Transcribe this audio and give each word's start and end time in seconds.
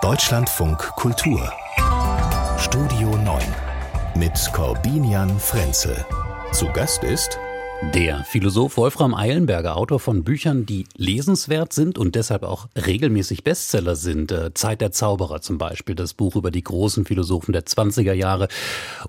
Deutschlandfunk 0.00 0.78
Kultur 0.94 1.52
Studio 2.56 3.16
9 3.16 3.42
mit 4.14 4.32
Corbinian 4.52 5.40
Frenzel. 5.40 6.06
Zu 6.52 6.66
Gast 6.72 7.02
ist 7.02 7.36
der 7.94 8.22
Philosoph 8.22 8.76
Wolfram 8.76 9.12
Eilenberger, 9.12 9.76
Autor 9.76 9.98
von 9.98 10.22
Büchern, 10.22 10.66
die 10.66 10.86
lesenswert 10.96 11.72
sind 11.72 11.98
und 11.98 12.14
deshalb 12.14 12.44
auch 12.44 12.68
regelmäßig 12.76 13.42
Bestseller 13.42 13.96
sind. 13.96 14.30
Äh, 14.30 14.54
Zeit 14.54 14.80
der 14.80 14.92
Zauberer 14.92 15.40
zum 15.40 15.58
Beispiel, 15.58 15.96
das 15.96 16.14
Buch 16.14 16.36
über 16.36 16.52
die 16.52 16.62
großen 16.62 17.04
Philosophen 17.04 17.52
der 17.52 17.66
20er 17.66 18.12
Jahre 18.12 18.46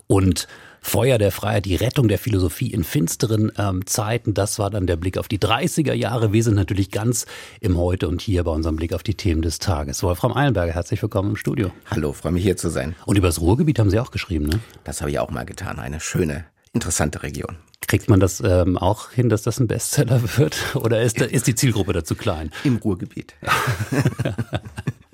und 0.07 0.47
Feuer 0.81 1.17
der 1.17 1.31
Freiheit, 1.31 1.65
die 1.65 1.75
Rettung 1.75 2.07
der 2.07 2.17
Philosophie 2.17 2.71
in 2.71 2.83
finsteren 2.83 3.51
ähm, 3.57 3.85
Zeiten. 3.85 4.33
Das 4.33 4.59
war 4.59 4.69
dann 4.69 4.87
der 4.87 4.95
Blick 4.95 5.17
auf 5.17 5.27
die 5.27 5.39
30er 5.39 5.93
Jahre. 5.93 6.33
Wir 6.33 6.43
sind 6.43 6.55
natürlich 6.55 6.91
ganz 6.91 7.25
im 7.59 7.77
Heute 7.77 8.07
und 8.07 8.21
hier 8.21 8.43
bei 8.43 8.51
unserem 8.51 8.75
Blick 8.75 8.93
auf 8.93 9.03
die 9.03 9.15
Themen 9.15 9.41
des 9.41 9.59
Tages. 9.59 10.03
Wolfram 10.03 10.35
Eilenberger, 10.35 10.73
herzlich 10.73 11.01
willkommen 11.01 11.31
im 11.31 11.35
Studio. 11.35 11.71
Hallo, 11.89 12.13
freue 12.13 12.31
mich 12.31 12.43
hier 12.43 12.57
zu 12.57 12.69
sein. 12.69 12.95
Und 13.05 13.17
über 13.17 13.27
das 13.27 13.41
Ruhrgebiet 13.41 13.79
haben 13.79 13.89
Sie 13.89 13.99
auch 13.99 14.11
geschrieben, 14.11 14.45
ne? 14.45 14.59
Das 14.83 15.01
habe 15.01 15.11
ich 15.11 15.19
auch 15.19 15.31
mal 15.31 15.45
getan. 15.45 15.79
Eine 15.79 15.99
schöne, 15.99 16.45
interessante 16.73 17.23
Region. 17.23 17.57
Kriegt 17.87 18.09
man 18.09 18.19
das 18.19 18.41
ähm, 18.41 18.77
auch 18.77 19.11
hin, 19.11 19.29
dass 19.29 19.41
das 19.41 19.59
ein 19.59 19.67
Bestseller 19.67 20.21
wird? 20.37 20.75
Oder 20.75 21.01
ist, 21.01 21.19
da, 21.19 21.25
ist 21.25 21.47
die 21.47 21.55
Zielgruppe 21.55 21.93
dazu 21.93 22.15
klein? 22.15 22.51
Im 22.63 22.77
Ruhrgebiet. 22.77 23.35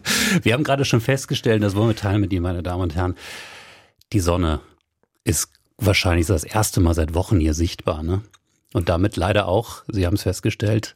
wir 0.43 0.53
haben 0.53 0.63
gerade 0.63 0.85
schon 0.85 1.01
festgestellt, 1.01 1.63
das 1.63 1.75
wollen 1.75 1.89
wir 1.89 1.95
teilen 1.95 2.21
mit 2.21 2.33
Ihnen, 2.33 2.43
meine 2.43 2.63
Damen 2.63 2.83
und 2.83 2.95
Herren, 2.95 3.15
die 4.13 4.19
Sonne 4.19 4.61
ist 5.23 5.49
wahrscheinlich 5.77 6.27
das 6.27 6.43
erste 6.43 6.81
Mal 6.81 6.93
seit 6.93 7.13
Wochen 7.13 7.39
hier 7.39 7.53
sichtbar, 7.53 8.03
ne? 8.03 8.21
Und 8.75 8.89
damit 8.89 9.15
leider 9.15 9.47
auch, 9.47 9.83
Sie 9.87 10.05
haben 10.05 10.15
es 10.15 10.23
festgestellt, 10.23 10.95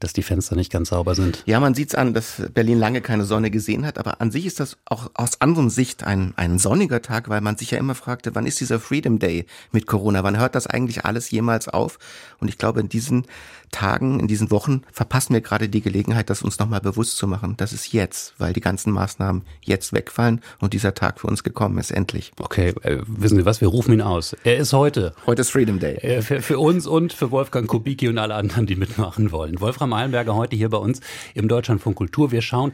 dass 0.00 0.14
die 0.14 0.22
Fenster 0.22 0.56
nicht 0.56 0.72
ganz 0.72 0.88
sauber 0.88 1.14
sind. 1.14 1.42
Ja, 1.44 1.60
man 1.60 1.74
sieht 1.74 1.90
es 1.90 1.94
an, 1.94 2.14
dass 2.14 2.42
Berlin 2.54 2.78
lange 2.78 3.02
keine 3.02 3.26
Sonne 3.26 3.50
gesehen 3.50 3.84
hat, 3.84 3.98
aber 3.98 4.22
an 4.22 4.30
sich 4.30 4.46
ist 4.46 4.60
das 4.60 4.78
auch 4.86 5.10
aus 5.12 5.42
anderen 5.42 5.68
Sicht 5.68 6.04
ein, 6.04 6.32
ein 6.36 6.58
sonniger 6.58 7.02
Tag, 7.02 7.28
weil 7.28 7.42
man 7.42 7.58
sich 7.58 7.72
ja 7.72 7.76
immer 7.76 7.94
fragte, 7.94 8.34
wann 8.34 8.46
ist 8.46 8.60
dieser 8.60 8.80
Freedom 8.80 9.18
Day 9.18 9.44
mit 9.72 9.86
Corona? 9.86 10.24
Wann 10.24 10.38
hört 10.38 10.54
das 10.54 10.66
eigentlich 10.66 11.04
alles 11.04 11.30
jemals 11.30 11.68
auf? 11.68 11.98
Und 12.40 12.48
ich 12.48 12.56
glaube, 12.56 12.80
in 12.80 12.88
diesen 12.88 13.26
Tagen, 13.70 14.20
in 14.20 14.28
diesen 14.28 14.50
Wochen 14.50 14.82
verpassen 14.92 15.34
wir 15.34 15.40
gerade 15.40 15.68
die 15.68 15.80
Gelegenheit, 15.80 16.30
das 16.30 16.42
uns 16.42 16.58
nochmal 16.58 16.80
bewusst 16.80 17.16
zu 17.16 17.26
machen. 17.26 17.54
Das 17.56 17.72
ist 17.72 17.92
jetzt, 17.92 18.34
weil 18.38 18.52
die 18.52 18.60
ganzen 18.60 18.92
Maßnahmen 18.92 19.42
jetzt 19.62 19.92
wegfallen 19.92 20.40
und 20.58 20.72
dieser 20.72 20.94
Tag 20.94 21.20
für 21.20 21.26
uns 21.26 21.44
gekommen 21.44 21.78
ist, 21.78 21.90
endlich. 21.90 22.32
Okay, 22.40 22.74
äh, 22.82 22.98
wissen 23.06 23.36
Sie 23.36 23.44
was, 23.44 23.60
wir 23.60 23.68
rufen 23.68 23.92
ihn 23.92 24.00
aus. 24.00 24.36
Er 24.44 24.56
ist 24.56 24.72
heute. 24.72 25.14
Heute 25.26 25.42
ist 25.42 25.50
Freedom 25.50 25.78
Day. 25.78 25.96
Äh, 25.96 26.22
für, 26.22 26.42
für 26.42 26.58
uns 26.58 26.86
und 26.86 27.12
für 27.18 27.30
Wolfgang 27.32 27.68
Kubicki 27.68 28.08
und 28.08 28.16
alle 28.16 28.34
anderen, 28.34 28.66
die 28.66 28.76
mitmachen 28.76 29.32
wollen. 29.32 29.60
Wolfram 29.60 29.92
Eilenberger 29.92 30.36
heute 30.36 30.54
hier 30.54 30.70
bei 30.70 30.78
uns 30.78 31.00
im 31.34 31.48
Deutschlandfunk 31.48 31.96
Kultur. 31.96 32.30
Wir 32.30 32.42
schauen 32.42 32.72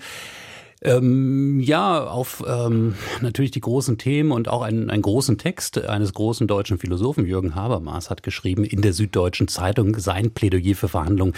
ähm, 0.83 1.61
ja, 1.61 2.05
auf 2.05 2.45
ähm, 2.47 2.95
natürlich 3.23 3.53
die 3.53 3.63
großen 3.63 3.97
Themen 3.97 4.33
und 4.33 4.49
auch 4.49 4.61
einen, 4.61 4.91
einen 4.91 5.01
großen 5.01 5.39
Text 5.39 5.83
eines 5.83 6.13
großen 6.13 6.47
deutschen 6.47 6.79
Philosophen, 6.79 7.25
Jürgen 7.25 7.55
Habermas, 7.55 8.11
hat 8.11 8.23
geschrieben 8.23 8.65
in 8.65 8.83
der 8.83 8.93
Süddeutschen 8.93 9.49
Zeitung 9.49 9.99
sein 9.99 10.33
Plädoyer 10.33 10.75
für 10.75 10.89
Verhandlungen. 10.89 11.33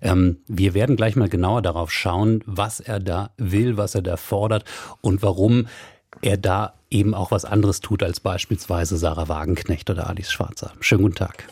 Ähm, 0.00 0.38
wir 0.48 0.72
werden 0.72 0.96
gleich 0.96 1.14
mal 1.14 1.28
genauer 1.28 1.60
darauf 1.60 1.92
schauen, 1.92 2.42
was 2.46 2.80
er 2.80 3.00
da 3.00 3.32
will, 3.36 3.76
was 3.76 3.94
er 3.94 4.02
da 4.02 4.16
fordert 4.16 4.64
und 5.02 5.22
warum 5.22 5.66
er 6.22 6.38
da 6.38 6.72
eben 6.90 7.12
auch 7.12 7.32
was 7.32 7.44
anderes 7.44 7.80
tut 7.80 8.02
als 8.02 8.20
beispielsweise 8.20 8.96
Sarah 8.96 9.28
Wagenknecht 9.28 9.90
oder 9.90 10.08
Alice 10.08 10.32
Schwarzer. 10.32 10.72
Schönen 10.80 11.02
guten 11.02 11.16
Tag. 11.16 11.44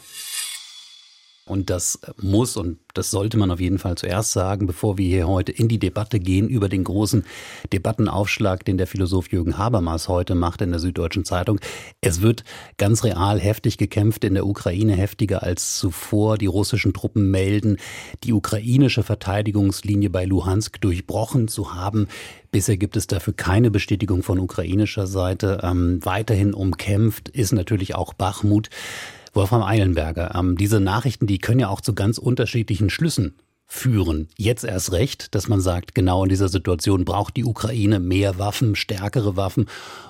Und 1.46 1.68
das 1.68 1.98
muss 2.22 2.56
und 2.56 2.78
das 2.94 3.10
sollte 3.10 3.36
man 3.36 3.50
auf 3.50 3.60
jeden 3.60 3.78
Fall 3.78 3.96
zuerst 3.96 4.32
sagen, 4.32 4.66
bevor 4.66 4.96
wir 4.96 5.06
hier 5.06 5.28
heute 5.28 5.52
in 5.52 5.68
die 5.68 5.78
Debatte 5.78 6.18
gehen 6.18 6.48
über 6.48 6.70
den 6.70 6.84
großen 6.84 7.22
Debattenaufschlag, 7.70 8.64
den 8.64 8.78
der 8.78 8.86
Philosoph 8.86 9.30
Jürgen 9.30 9.58
Habermas 9.58 10.08
heute 10.08 10.34
macht 10.34 10.62
in 10.62 10.70
der 10.70 10.80
Süddeutschen 10.80 11.26
Zeitung. 11.26 11.60
Es 12.00 12.22
wird 12.22 12.44
ganz 12.78 13.04
real 13.04 13.38
heftig 13.38 13.76
gekämpft 13.76 14.24
in 14.24 14.32
der 14.32 14.46
Ukraine, 14.46 14.94
heftiger 14.94 15.42
als 15.42 15.76
zuvor. 15.76 16.38
Die 16.38 16.46
russischen 16.46 16.94
Truppen 16.94 17.30
melden, 17.30 17.76
die 18.22 18.32
ukrainische 18.32 19.02
Verteidigungslinie 19.02 20.08
bei 20.08 20.24
Luhansk 20.24 20.80
durchbrochen 20.80 21.48
zu 21.48 21.74
haben. 21.74 22.08
Bisher 22.52 22.78
gibt 22.78 22.96
es 22.96 23.06
dafür 23.06 23.34
keine 23.34 23.70
Bestätigung 23.70 24.22
von 24.22 24.38
ukrainischer 24.38 25.06
Seite. 25.06 25.60
Ähm, 25.62 25.98
weiterhin 26.04 26.54
umkämpft 26.54 27.28
ist 27.28 27.52
natürlich 27.52 27.96
auch 27.96 28.14
Bachmut. 28.14 28.70
Wolfram 29.34 29.62
Eilenberger, 29.62 30.34
ähm, 30.34 30.56
diese 30.56 30.80
Nachrichten, 30.80 31.26
die 31.26 31.38
können 31.38 31.60
ja 31.60 31.68
auch 31.68 31.80
zu 31.80 31.94
ganz 31.94 32.18
unterschiedlichen 32.18 32.90
Schlüssen 32.90 33.34
führen. 33.66 34.28
Jetzt 34.36 34.64
erst 34.64 34.92
recht, 34.92 35.34
dass 35.34 35.48
man 35.48 35.60
sagt, 35.60 35.94
genau 35.94 36.22
in 36.22 36.28
dieser 36.28 36.48
Situation 36.48 37.04
braucht 37.04 37.36
die 37.36 37.44
Ukraine 37.44 37.98
mehr 37.98 38.38
Waffen, 38.38 38.76
stärkere 38.76 39.36
Waffen. 39.36 39.66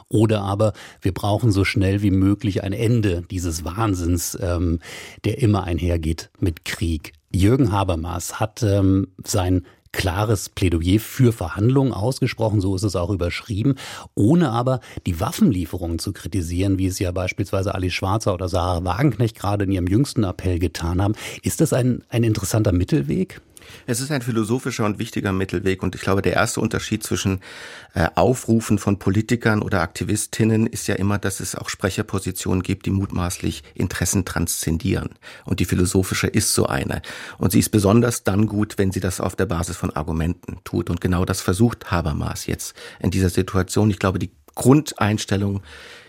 Oder 0.08 0.42
aber 0.42 0.72
wir 1.00 1.14
brauchen 1.14 1.50
so 1.50 1.64
schnell 1.64 2.02
wie 2.02 2.10
möglich 2.10 2.62
ein 2.62 2.72
Ende 2.72 3.22
dieses 3.30 3.64
Wahnsinns, 3.64 4.36
ähm, 4.40 4.80
der 5.24 5.38
immer 5.38 5.64
einhergeht 5.64 6.30
mit 6.40 6.64
Krieg. 6.64 7.12
Jürgen 7.32 7.72
Habermas 7.72 8.38
hat 8.38 8.62
ähm, 8.62 9.08
sein 9.24 9.64
klares 9.94 10.48
Plädoyer 10.48 11.00
für 11.00 11.32
Verhandlungen 11.32 11.92
ausgesprochen, 11.92 12.60
so 12.60 12.74
ist 12.74 12.82
es 12.82 12.96
auch 12.96 13.10
überschrieben, 13.10 13.76
ohne 14.14 14.50
aber 14.50 14.80
die 15.06 15.20
Waffenlieferungen 15.20 15.98
zu 15.98 16.12
kritisieren, 16.12 16.78
wie 16.78 16.86
es 16.86 16.98
ja 16.98 17.12
beispielsweise 17.12 17.74
Ali 17.74 17.90
Schwarzer 17.90 18.34
oder 18.34 18.48
Sarah 18.48 18.84
Wagenknecht 18.84 19.38
gerade 19.38 19.64
in 19.64 19.72
ihrem 19.72 19.86
jüngsten 19.86 20.24
Appell 20.24 20.58
getan 20.58 21.00
haben. 21.00 21.14
Ist 21.42 21.60
das 21.60 21.72
ein, 21.72 22.02
ein 22.08 22.24
interessanter 22.24 22.72
Mittelweg? 22.72 23.40
Es 23.86 24.00
ist 24.00 24.10
ein 24.10 24.22
philosophischer 24.22 24.84
und 24.84 24.98
wichtiger 24.98 25.32
Mittelweg 25.32 25.82
und 25.82 25.94
ich 25.94 26.00
glaube, 26.00 26.22
der 26.22 26.34
erste 26.34 26.60
Unterschied 26.60 27.02
zwischen 27.02 27.40
äh, 27.94 28.08
Aufrufen 28.14 28.78
von 28.78 28.98
Politikern 28.98 29.62
oder 29.62 29.82
Aktivistinnen 29.82 30.66
ist 30.66 30.86
ja 30.86 30.94
immer, 30.94 31.18
dass 31.18 31.40
es 31.40 31.54
auch 31.54 31.68
Sprecherpositionen 31.68 32.62
gibt, 32.62 32.86
die 32.86 32.90
mutmaßlich 32.90 33.62
Interessen 33.74 34.24
transzendieren. 34.24 35.10
Und 35.44 35.60
die 35.60 35.64
philosophische 35.64 36.26
ist 36.26 36.54
so 36.54 36.66
eine. 36.66 37.02
Und 37.38 37.52
sie 37.52 37.58
ist 37.58 37.70
besonders 37.70 38.24
dann 38.24 38.46
gut, 38.46 38.78
wenn 38.78 38.92
sie 38.92 39.00
das 39.00 39.20
auf 39.20 39.36
der 39.36 39.46
Basis 39.46 39.76
von 39.76 39.90
Argumenten 39.90 40.58
tut. 40.64 40.90
Und 40.90 41.00
genau 41.00 41.24
das 41.24 41.40
versucht 41.40 41.90
Habermas 41.90 42.46
jetzt 42.46 42.74
in 43.00 43.10
dieser 43.10 43.30
Situation. 43.30 43.90
Ich 43.90 43.98
glaube, 43.98 44.18
die 44.18 44.30
Grundeinstellung 44.54 45.62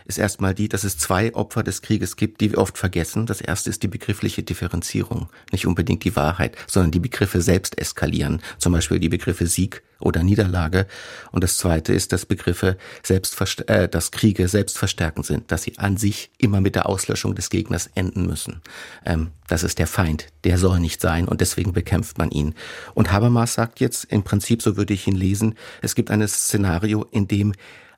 ist 0.05 0.19
erstmal 0.19 0.53
die, 0.53 0.69
dass 0.69 0.83
es 0.83 0.97
zwei 0.97 1.33
Opfer 1.33 1.63
des 1.63 1.81
Krieges 1.81 2.15
gibt, 2.15 2.39
die 2.39 2.51
wir 2.51 2.59
oft 2.59 2.77
vergessen. 2.77 3.25
Das 3.25 3.41
erste 3.41 3.69
ist 3.69 3.83
die 3.83 3.87
begriffliche 3.87 4.43
Differenzierung. 4.43 5.29
Nicht 5.51 5.65
unbedingt 5.65 6.03
die 6.03 6.15
Wahrheit, 6.15 6.55
sondern 6.67 6.91
die 6.91 6.99
Begriffe 6.99 7.41
selbst 7.41 7.77
eskalieren. 7.79 8.41
Zum 8.59 8.71
Beispiel 8.71 8.99
die 8.99 9.09
Begriffe 9.09 9.47
Sieg 9.47 9.83
oder 9.99 10.23
Niederlage. 10.23 10.85
Und 11.31 11.43
das 11.43 11.57
zweite 11.57 11.93
ist, 11.93 12.13
dass 12.13 12.25
Begriffe 12.25 12.77
selbst, 13.01 13.67
äh, 13.67 13.89
dass 13.89 14.11
Kriege 14.11 14.47
selbstverstärkend 14.47 15.25
sind, 15.25 15.51
dass 15.51 15.63
sie 15.63 15.77
an 15.79 15.97
sich 15.97 16.31
immer 16.37 16.61
mit 16.61 16.75
der 16.75 16.87
Auslöschung 16.87 17.33
des 17.33 17.49
Gegners 17.49 17.89
enden 17.95 18.27
müssen. 18.27 18.61
Ähm, 19.05 19.31
das 19.47 19.63
ist 19.63 19.79
der 19.79 19.87
Feind. 19.87 20.27
Der 20.43 20.57
soll 20.57 20.79
nicht 20.79 21.01
sein 21.01 21.27
und 21.27 21.41
deswegen 21.41 21.73
bekämpft 21.73 22.17
man 22.17 22.29
ihn. 22.29 22.53
Und 22.93 23.11
Habermas 23.11 23.55
sagt 23.55 23.79
jetzt 23.79 24.05
im 24.05 24.23
Prinzip, 24.23 24.61
so 24.61 24.77
würde 24.77 24.93
ich 24.93 25.07
ihn 25.07 25.15
lesen, 25.15 25.55
es 25.81 25.95
gibt 25.95 26.11
ein 26.11 26.27
Szenario, 26.27 27.05
in 27.11 27.27
dem 27.27 27.53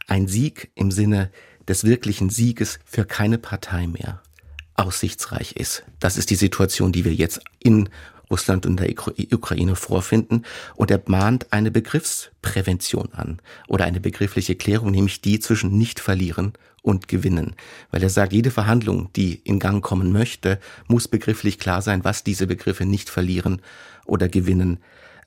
ein 0.08 0.28
Sieg 0.28 0.72
im 0.76 0.92
Sinne 0.92 1.32
des 1.68 1.84
wirklichen 1.84 2.30
Sieges 2.30 2.80
für 2.86 3.06
keine 3.06 3.38
Partei 3.38 3.88
mehr 3.88 4.22
aussichtsreich 4.76 5.54
ist. 5.54 5.84
Das 6.00 6.18
ist 6.18 6.30
die 6.30 6.36
Situation, 6.36 6.92
die 6.92 7.04
wir 7.04 7.14
jetzt 7.14 7.42
in 7.60 7.90
Russland 8.30 8.66
und 8.66 8.80
der 8.80 8.94
Ukraine 9.32 9.76
vorfinden. 9.76 10.44
Und 10.76 10.92
er 10.92 11.02
mahnt 11.06 11.52
eine 11.52 11.72
Begriffsprävention 11.72 13.14
an 13.14 13.40
oder 13.68 13.86
eine 13.86 14.00
begriffliche 14.00 14.56
Klärung, 14.56 14.92
nämlich 14.92 15.22
die 15.22 15.40
zwischen 15.40 15.78
nicht 15.78 16.00
verlieren 16.00 16.54
und 16.82 17.08
gewinnen. 17.08 17.56
Weil 17.92 18.04
er 18.04 18.10
sagt, 18.10 18.34
jede 18.34 18.52
Verhandlung, 18.52 19.10
die 19.16 19.36
in 19.44 19.60
Gang 19.60 19.84
kommen 19.84 20.12
möchte, 20.12 20.60
muss 20.88 21.08
begrifflich 21.08 21.60
klar 21.60 21.82
sein, 21.82 22.04
was 22.04 22.24
diese 22.24 22.48
Begriffe 22.48 22.86
nicht 22.86 23.10
verlieren 23.10 23.62
oder 24.06 24.30
gewinnen 24.30 24.80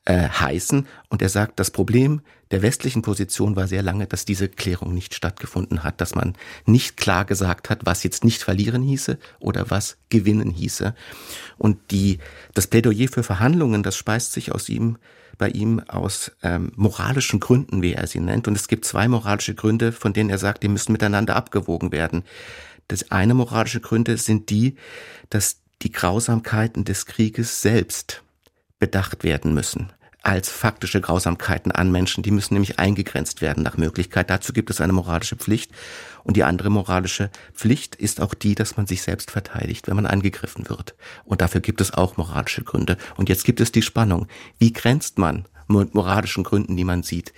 äh, 0.05 0.28
heißen. 0.28 0.87
Und 1.09 1.22
er 1.22 1.28
sagt, 1.28 1.61
das 1.61 1.71
Problem 1.71 2.22
der 2.50 2.62
westlichen 2.62 3.03
Position 3.03 3.55
war 3.55 3.69
sehr 3.69 3.82
lange, 3.82 4.06
dass 4.06 4.25
diese 4.25 4.49
Klärung 4.49 4.93
nicht 4.93 5.14
stattgefunden 5.14 5.85
hat, 5.85 6.00
dass 6.00 6.14
man 6.14 6.35
nicht 6.67 6.97
klar 6.97 7.25
gesagt 7.25 7.70
hat, 7.70 7.87
was 7.87 8.02
jetzt 8.02 8.25
nicht 8.25 8.43
verlieren 8.43 8.82
hieße 8.82 9.19
oder 9.38 9.70
was 9.70 9.99
gewinnen 10.08 10.50
hieße. 10.50 10.94
Und 11.58 11.79
die, 11.93 12.19
das 12.55 12.67
Plädoyer 12.67 13.08
für 13.08 13.23
Verhandlungen, 13.23 13.82
das 13.82 13.97
speist 13.97 14.32
sich 14.32 14.52
aus 14.52 14.69
ihm 14.69 14.99
bei 15.38 15.49
ihm 15.49 15.81
aus 15.88 16.32
ähm, 16.43 16.70
moralischen 16.76 17.41
Gründen, 17.41 17.81
wie 17.81 17.94
er 17.94 18.06
sie 18.06 18.20
nennt. 18.20 18.47
Und 18.47 18.56
es 18.56 18.69
gibt 18.69 18.85
zwei 18.85 19.08
moralische 19.08 19.55
Gründe, 19.55 19.91
von 19.91 20.12
denen 20.12 20.29
er 20.29 20.37
sagt, 20.37 20.62
die 20.62 20.69
müssen 20.69 20.93
miteinander 20.93 21.35
abgewogen 21.35 21.93
werden. 21.93 22.25
Das 22.88 23.11
eine 23.11 23.32
moralische 23.32 23.81
Gründe 23.81 24.19
sind 24.19 24.50
die, 24.50 24.76
dass 25.31 25.62
die 25.81 25.93
Grausamkeiten 25.93 26.85
des 26.85 27.06
Krieges 27.06 27.62
selbst 27.62 28.23
bedacht 28.81 29.23
werden 29.23 29.55
müssen 29.55 29.93
als 30.23 30.50
faktische 30.50 31.00
Grausamkeiten 31.00 31.73
an 31.73 31.91
Menschen. 31.91 32.23
Die 32.23 32.31
müssen 32.31 32.55
nämlich 32.55 32.79
eingegrenzt 32.79 33.41
werden 33.41 33.62
nach 33.62 33.77
Möglichkeit. 33.77 34.29
Dazu 34.29 34.53
gibt 34.53 34.71
es 34.71 34.81
eine 34.81 34.93
moralische 34.93 35.37
Pflicht. 35.37 35.71
Und 36.25 36.37
die 36.37 36.44
andere 36.44 36.71
moralische 36.71 37.31
Pflicht 37.55 37.94
ist 37.94 38.21
auch 38.21 38.35
die, 38.35 38.55
dass 38.55 38.77
man 38.77 38.87
sich 38.87 39.03
selbst 39.03 39.31
verteidigt, 39.31 39.88
wenn 39.88 39.97
man 39.97 40.06
angegriffen 40.06 40.69
wird. 40.69 40.94
Und 41.25 41.41
dafür 41.41 41.61
gibt 41.61 41.81
es 41.81 41.94
auch 41.94 42.17
moralische 42.17 42.62
Gründe. 42.62 42.99
Und 43.17 43.29
jetzt 43.29 43.44
gibt 43.44 43.61
es 43.61 43.73
die 43.73 43.82
Spannung. 43.82 44.27
Wie 44.59 44.73
grenzt 44.73 45.19
man 45.19 45.47
mit 45.69 45.94
moralischen 45.94 46.44
Gründen, 46.44 46.76
die 46.76 46.85
man 46.85 47.03
sieht, 47.03 47.33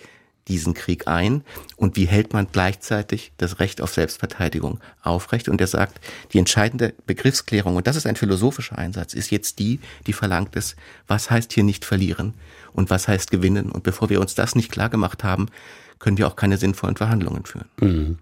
diesen 0.49 0.75
Krieg 0.75 1.07
ein 1.07 1.45
und 1.77 1.97
wie 1.97 2.07
hält 2.07 2.33
man 2.33 2.49
gleichzeitig 2.51 3.33
das 3.37 3.61
Recht 3.61 3.81
auf 3.81 3.95
Selbstverteidigung 3.95 4.81
aufrecht? 5.03 5.49
Und 5.49 5.61
er 5.61 5.67
sagt, 5.67 6.01
die 6.33 6.39
entscheidende 6.39 6.95
Begriffsklärung, 7.07 7.77
und 7.77 7.87
das 7.87 7.97
ist 7.97 8.07
ein 8.07 8.17
philosophischer 8.17 8.79
Einsatz, 8.79 9.15
ist 9.15 9.31
jetzt 9.31 9.59
die, 9.59 9.81
die 10.07 10.13
verlangt 10.13 10.57
ist, 10.57 10.77
was 11.07 11.31
heißt 11.31 11.53
hier 11.53 11.65
nicht 11.65 11.85
verlieren 11.85 12.35
und 12.73 12.91
was 12.91 13.09
heißt 13.09 13.31
gewinnen? 13.31 13.71
Und 13.71 13.85
bevor 13.85 14.11
wir 14.11 14.21
uns 14.21 14.35
das 14.35 14.55
nicht 14.55 14.73
klar 14.73 14.89
gemacht 14.89 15.23
haben, 15.23 15.47
können 16.03 16.19
wir 16.19 16.27
auch 16.27 16.37
keine 16.37 16.59
sinnvollen 16.59 16.97
Verhandlungen 16.97 17.45
führen. 17.47 17.69
Mhm. 17.81 18.19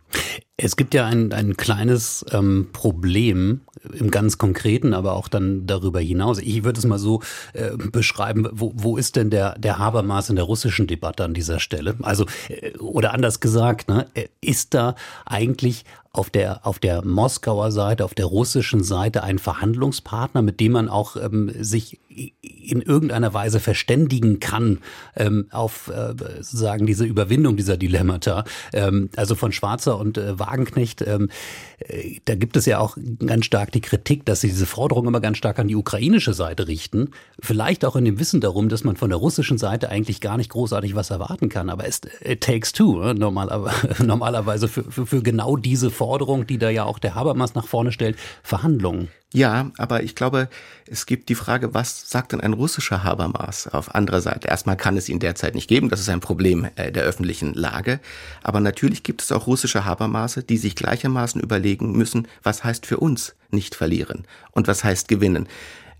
Es 0.59 0.77
gibt 0.77 0.93
ja 0.93 1.07
ein, 1.07 1.33
ein 1.33 1.57
kleines 1.57 2.27
ähm, 2.31 2.69
Problem 2.75 3.63
im 3.95 4.11
ganz 4.11 4.37
Konkreten, 4.37 4.93
aber 4.93 5.15
auch 5.15 5.29
dann 5.29 5.67
darüber 5.67 5.99
hinaus. 5.99 6.39
Ich 6.39 6.63
würde 6.63 6.79
es 6.79 6.85
mal 6.85 6.99
so 6.99 7.23
äh, 7.55 7.71
beschreiben, 7.79 8.47
wo, 8.53 8.73
wo 8.75 8.99
ist 8.99 9.17
denn 9.17 9.31
der, 9.31 9.59
der 9.59 9.79
Habermas 9.79 10.29
in 10.29 10.37
der 10.37 10.45
russischen 10.45 10.87
Debatte 10.87 11.25
an 11.25 11.33
dieser 11.33 11.59
Stelle? 11.59 11.97
Also, 12.03 12.27
äh, 12.49 12.77
oder 12.77 13.15
anders 13.15 13.41
gesagt, 13.41 13.89
ne, 13.89 14.07
ist 14.43 14.75
da 14.75 14.95
eigentlich 15.25 15.87
auf 16.13 16.29
der, 16.29 16.67
auf 16.67 16.81
der 16.81 17.03
Moskauer 17.07 17.73
Seite, 17.73 18.05
auf 18.05 18.15
der 18.15 18.27
russischen 18.27 18.85
Seite 18.85 19.23
ein 19.23 19.39
Verhandlungspartner, 19.39 20.43
mit 20.43 20.61
dem 20.61 20.73
man 20.73 20.91
auch 20.91 21.17
ähm, 21.17 21.51
sich 21.59 21.99
in 22.61 22.83
irgendeiner 22.83 23.35
Weise 23.35 23.61
verständigen 23.61 24.41
kann 24.41 24.79
ähm, 25.17 25.47
auf 25.51 25.89
äh, 25.89 26.15
sozusagen 26.43 26.87
diese 26.87 27.05
Überwindung 27.05 27.57
dieser 27.57 27.77
Dilemmata. 27.77 28.45
Ähm, 28.73 29.11
also 29.17 29.35
von 29.35 29.53
Schwarzer 29.53 29.99
und 29.99 30.19
äh, 30.19 30.39
Wagenknecht, 30.39 31.03
ähm, 31.03 31.31
äh, 31.81 32.21
da 32.25 32.35
gibt 32.35 32.57
es 32.57 32.67
ja 32.67 32.79
auch 32.79 32.97
ganz 33.25 33.45
stark 33.45 33.73
die 33.73 33.81
Kritik, 33.81 34.25
dass 34.25 34.41
sie 34.41 34.49
diese 34.49 34.67
Forderung 34.67 35.07
immer 35.07 35.21
ganz 35.21 35.39
stark 35.39 35.59
an 35.59 35.69
die 35.69 35.77
ukrainische 35.77 36.35
Seite 36.35 36.69
richten. 36.69 37.11
Vielleicht 37.41 37.85
auch 37.85 37.97
in 37.97 38.05
dem 38.05 38.19
Wissen 38.19 38.41
darum, 38.41 38.69
dass 38.69 38.85
man 38.85 38.97
von 38.97 39.11
der 39.11 39.19
russischen 39.19 39.59
Seite 39.59 39.89
eigentlich 39.89 40.21
gar 40.21 40.37
nicht 40.37 40.51
großartig 40.51 40.95
was 40.95 41.11
erwarten 41.11 41.49
kann. 41.49 41.71
Aber 41.71 41.87
es 41.87 42.01
it 42.25 42.43
takes 42.43 42.73
two, 42.73 42.99
ne? 42.99 43.15
normalerweise, 43.15 44.05
normalerweise 44.05 44.69
für, 44.69 44.85
für, 44.85 45.07
für 45.07 45.23
genau 45.23 45.57
diese 45.57 45.91
Forderung, 45.91 46.47
die 46.47 46.59
da 46.59 46.71
ja 46.71 46.85
auch 46.85 46.99
der 46.99 47.15
Habermas 47.15 47.55
nach 47.55 47.67
vorne 47.67 47.93
stellt, 47.93 48.17
Verhandlungen. 48.43 49.09
Ja, 49.33 49.71
aber 49.79 50.03
ich 50.03 50.17
glaube, 50.17 50.49
es 50.87 51.07
gibt 51.07 51.29
die 51.29 51.37
Frage, 51.37 51.73
was 51.73 52.11
sagt 52.11 52.33
denn 52.33 52.41
ein 52.41 52.50
russischer 52.53 53.05
Habermas 53.05 53.67
auf 53.67 53.95
anderer 53.95 54.21
Seite? 54.21 54.49
Erstmal 54.49 54.77
kann 54.77 54.97
es 54.97 55.09
ihn 55.09 55.19
derzeit 55.19 55.55
nicht 55.55 55.69
geben, 55.69 55.89
das 55.89 56.01
ist 56.01 56.09
ein 56.09 56.21
Problem 56.21 56.69
äh, 56.77 56.93
der 56.93 57.05
öffentlichen 57.05 57.55
Lage. 57.55 58.01
Aber 58.43 58.61
natürlich 58.61 59.03
gibt 59.03 59.23
es 59.23 59.33
auch 59.33 59.47
russische 59.47 59.85
Habermaße, 59.85 60.43
die 60.43 60.57
sich 60.57 60.75
gleichermaßen 60.75 61.41
überlegen 61.41 61.93
müssen, 61.93 62.29
was 62.43 62.65
heißt 62.65 62.87
für 62.87 62.99
uns 62.99 63.35
nicht 63.51 63.75
verlieren 63.75 64.27
und 64.53 64.69
was 64.69 64.85
heißt 64.85 65.09
gewinnen. 65.09 65.49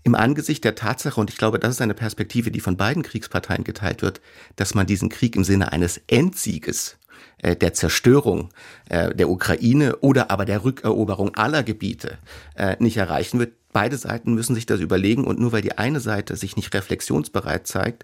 Im 0.03 0.15
Angesicht 0.15 0.63
der 0.63 0.73
Tatsache, 0.73 1.19
und 1.19 1.29
ich 1.29 1.37
glaube, 1.37 1.59
das 1.59 1.75
ist 1.75 1.81
eine 1.81 1.93
Perspektive, 1.93 2.49
die 2.49 2.59
von 2.59 2.75
beiden 2.75 3.03
Kriegsparteien 3.03 3.63
geteilt 3.63 4.01
wird, 4.01 4.19
dass 4.55 4.73
man 4.73 4.87
diesen 4.87 5.09
Krieg 5.09 5.35
im 5.35 5.43
Sinne 5.43 5.71
eines 5.71 6.01
Endsieges 6.07 6.97
äh, 7.39 7.55
der 7.55 7.73
Zerstörung 7.73 8.49
äh, 8.89 9.13
der 9.15 9.29
Ukraine 9.29 9.97
oder 9.97 10.31
aber 10.31 10.45
der 10.45 10.63
Rückeroberung 10.63 11.35
aller 11.35 11.63
Gebiete 11.63 12.17
äh, 12.55 12.75
nicht 12.79 12.97
erreichen 12.97 13.39
wird. 13.39 13.53
Beide 13.73 13.97
Seiten 13.97 14.33
müssen 14.33 14.53
sich 14.53 14.65
das 14.65 14.81
überlegen 14.81 15.23
und 15.25 15.39
nur 15.39 15.51
weil 15.53 15.61
die 15.61 15.77
eine 15.77 16.01
Seite 16.01 16.35
sich 16.35 16.57
nicht 16.57 16.73
reflexionsbereit 16.73 17.67
zeigt, 17.67 18.03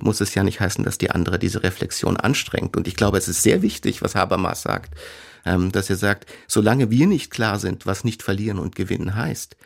muss 0.00 0.20
es 0.20 0.34
ja 0.34 0.44
nicht 0.44 0.60
heißen, 0.60 0.84
dass 0.84 0.98
die 0.98 1.10
andere 1.10 1.38
diese 1.38 1.62
Reflexion 1.62 2.16
anstrengt. 2.16 2.76
Und 2.76 2.86
ich 2.86 2.96
glaube, 2.96 3.18
es 3.18 3.26
ist 3.26 3.42
sehr 3.42 3.62
wichtig, 3.62 4.02
was 4.02 4.14
Habermas 4.14 4.62
sagt, 4.62 4.94
ähm, 5.44 5.72
dass 5.72 5.90
er 5.90 5.96
sagt, 5.96 6.26
solange 6.46 6.90
wir 6.90 7.06
nicht 7.06 7.30
klar 7.30 7.58
sind, 7.58 7.86
was 7.86 8.04
nicht 8.04 8.22
verlieren 8.22 8.58
und 8.58 8.76
gewinnen 8.76 9.14
heißt, 9.14 9.56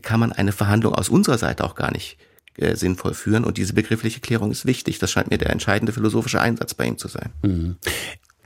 kann 0.00 0.20
man 0.20 0.32
eine 0.32 0.52
Verhandlung 0.52 0.94
aus 0.94 1.08
unserer 1.08 1.38
Seite 1.38 1.64
auch 1.64 1.74
gar 1.74 1.92
nicht 1.92 2.18
sinnvoll 2.74 3.14
führen. 3.14 3.44
Und 3.44 3.58
diese 3.58 3.72
begriffliche 3.72 4.20
Klärung 4.20 4.50
ist 4.50 4.66
wichtig. 4.66 4.98
Das 4.98 5.10
scheint 5.10 5.30
mir 5.30 5.38
der 5.38 5.50
entscheidende 5.50 5.92
philosophische 5.92 6.40
Einsatz 6.40 6.74
bei 6.74 6.86
ihm 6.86 6.98
zu 6.98 7.08
sein. 7.08 7.30
Mhm. 7.42 7.76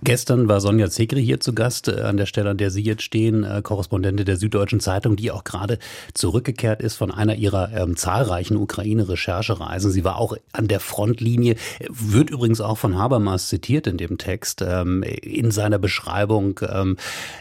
Gestern 0.03 0.47
war 0.47 0.61
Sonja 0.61 0.91
Zegri 0.91 1.25
hier 1.25 1.41
zu 1.41 1.55
Gast, 1.55 1.89
äh, 1.89 2.03
an 2.03 2.19
der 2.19 2.27
Stelle, 2.27 2.51
an 2.51 2.59
der 2.59 2.71
Sie 2.71 2.83
jetzt 2.83 3.03
stehen, 3.03 3.45
äh, 3.45 3.63
Korrespondentin 3.63 4.27
der 4.27 4.37
Süddeutschen 4.37 4.79
Zeitung, 4.79 5.17
die 5.17 5.31
auch 5.31 5.43
gerade 5.43 5.79
zurückgekehrt 6.13 6.83
ist 6.83 6.97
von 6.97 7.11
einer 7.11 7.37
ihrer 7.37 7.73
ähm, 7.73 7.97
zahlreichen 7.97 8.59
Ukraine-Recherchereisen. 8.59 9.91
Sie 9.91 10.05
war 10.05 10.17
auch 10.19 10.37
an 10.53 10.69
der 10.69 10.81
Frontlinie, 10.81 11.57
wird 11.89 12.29
übrigens 12.29 12.61
auch 12.61 12.77
von 12.77 12.99
Habermas 12.99 13.49
zitiert 13.49 13.87
in 13.87 13.97
dem 13.97 14.19
Text, 14.19 14.63
ähm, 14.63 15.03
in 15.03 15.51
seiner 15.51 15.79
Beschreibung 15.79 16.61
ähm, 16.69 16.99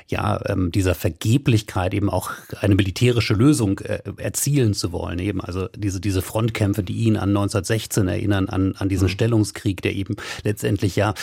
ja, 0.08 0.40
ähm, 0.48 0.72
dieser 0.72 0.96
Vergeblichkeit 0.96 1.94
eben 1.94 2.10
auch 2.10 2.32
eine 2.62 2.76
militärische 2.76 3.34
Lösung 3.34 3.80
äh, 3.80 4.00
erzielen 4.16 4.74
zu 4.74 4.94
wollen. 4.94 5.20
Eben 5.20 5.42
also 5.42 5.68
diese, 5.76 6.00
diese 6.00 6.22
Frontkämpfe, 6.22 6.84
die 6.84 6.96
ihn 6.96 7.18
an 7.18 7.30
1916 7.30 8.08
erinnern, 8.08 8.48
an, 8.48 8.76
an 8.78 8.88
diesen 8.88 9.08
mhm. 9.08 9.12
Stellungskrieg, 9.12 9.82
der 9.82 9.94
eben 9.94 10.16
letztendlich 10.44 10.96
ja 10.96 11.14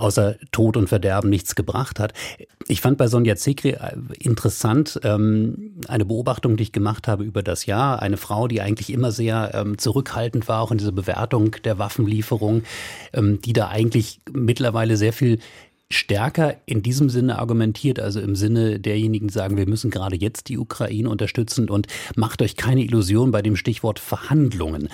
außer 0.00 0.36
Tod 0.50 0.76
und 0.76 0.88
Verderben 0.88 1.30
nichts 1.30 1.54
gebracht 1.54 2.00
hat. 2.00 2.12
Ich 2.68 2.80
fand 2.80 2.98
bei 2.98 3.06
Sonja 3.06 3.36
Zekri 3.36 3.70
äh, 3.70 3.96
interessant 4.18 5.00
ähm, 5.04 5.80
eine 5.88 6.04
Beobachtung, 6.04 6.56
die 6.56 6.64
ich 6.64 6.72
gemacht 6.72 7.08
habe 7.08 7.24
über 7.24 7.42
das 7.42 7.66
Jahr. 7.66 8.00
Eine 8.00 8.16
Frau, 8.16 8.48
die 8.48 8.60
eigentlich 8.60 8.90
immer 8.90 9.12
sehr 9.12 9.52
ähm, 9.54 9.78
zurückhaltend 9.78 10.48
war, 10.48 10.62
auch 10.62 10.70
in 10.70 10.78
dieser 10.78 10.92
Bewertung 10.92 11.56
der 11.64 11.78
Waffenlieferung, 11.78 12.62
ähm, 13.12 13.40
die 13.40 13.52
da 13.52 13.68
eigentlich 13.68 14.20
mittlerweile 14.32 14.96
sehr 14.96 15.12
viel 15.12 15.38
stärker 15.90 16.56
in 16.66 16.82
diesem 16.82 17.10
Sinne 17.10 17.38
argumentiert, 17.38 17.98
also 17.98 18.20
im 18.20 18.36
Sinne 18.36 18.78
derjenigen, 18.78 19.28
die 19.28 19.34
sagen, 19.34 19.56
wir 19.56 19.68
müssen 19.68 19.90
gerade 19.90 20.16
jetzt 20.16 20.48
die 20.48 20.56
Ukraine 20.56 21.10
unterstützen 21.10 21.68
und 21.68 21.88
macht 22.14 22.42
euch 22.42 22.56
keine 22.56 22.82
Illusion 22.82 23.32
bei 23.32 23.42
dem 23.42 23.56
Stichwort 23.56 23.98
Verhandlungen. 23.98 24.88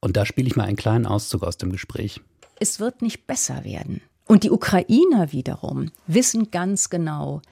Und 0.00 0.16
da 0.16 0.26
spiele 0.26 0.48
ich 0.48 0.56
mal 0.56 0.64
einen 0.64 0.76
kleinen 0.76 1.06
Auszug 1.06 1.44
aus 1.44 1.58
dem 1.58 1.70
Gespräch. 1.70 2.20
Es 2.58 2.80
wird 2.80 3.02
nicht 3.02 3.26
besser 3.26 3.64
werden. 3.64 4.02
Und 4.26 4.44
die 4.44 4.50
Ukrainer 4.50 5.32
wiederum 5.32 5.90
wissen 6.06 6.50
ganz 6.50 6.90
genau, 6.90 7.42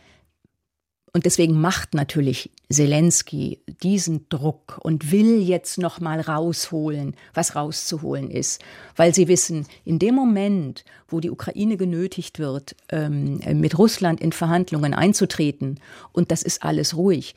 und 1.12 1.26
deswegen 1.26 1.60
macht 1.60 1.94
natürlich 1.94 2.50
Zelensky 2.70 3.60
diesen 3.82 4.28
Druck 4.28 4.78
und 4.82 5.10
will 5.10 5.40
jetzt 5.42 5.78
noch 5.78 5.98
mal 6.00 6.20
rausholen, 6.20 7.16
was 7.34 7.56
rauszuholen 7.56 8.30
ist, 8.30 8.62
weil 8.94 9.12
sie 9.12 9.26
wissen, 9.26 9.66
in 9.84 9.98
dem 9.98 10.14
Moment, 10.14 10.84
wo 11.08 11.18
die 11.18 11.30
Ukraine 11.30 11.76
genötigt 11.76 12.38
wird, 12.38 12.76
ähm, 12.90 13.40
mit 13.54 13.76
Russland 13.76 14.20
in 14.20 14.30
Verhandlungen 14.30 14.94
einzutreten, 14.94 15.80
und 16.12 16.30
das 16.30 16.42
ist 16.44 16.62
alles 16.62 16.96
ruhig, 16.96 17.34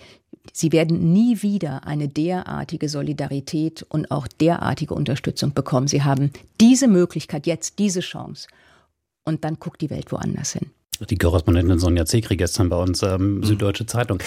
sie 0.52 0.72
werden 0.72 1.12
nie 1.12 1.42
wieder 1.42 1.88
eine 1.88 2.08
derartige 2.08 2.90
Solidarität 2.90 3.84
und 3.90 4.12
auch 4.12 4.28
derartige 4.28 4.94
Unterstützung 4.94 5.54
bekommen. 5.54 5.88
Sie 5.88 6.04
haben 6.04 6.32
diese 6.62 6.88
Möglichkeit 6.88 7.48
jetzt, 7.48 7.80
diese 7.80 8.02
Chance 8.02 8.48
und 9.24 9.44
dann 9.44 9.56
guckt 9.60 9.82
die 9.82 9.90
Welt 9.90 10.12
woanders 10.12 10.54
hin. 10.54 10.72
Die 11.10 11.18
Korrespondentin 11.18 11.80
Sonja 11.80 12.06
Zekri 12.06 12.38
gestern 12.38 12.70
bei 12.70 12.78
uns, 12.78 13.02
ähm, 13.04 13.38
mhm. 13.38 13.44
Süddeutsche 13.44 13.86
Zeitung. 13.86 14.20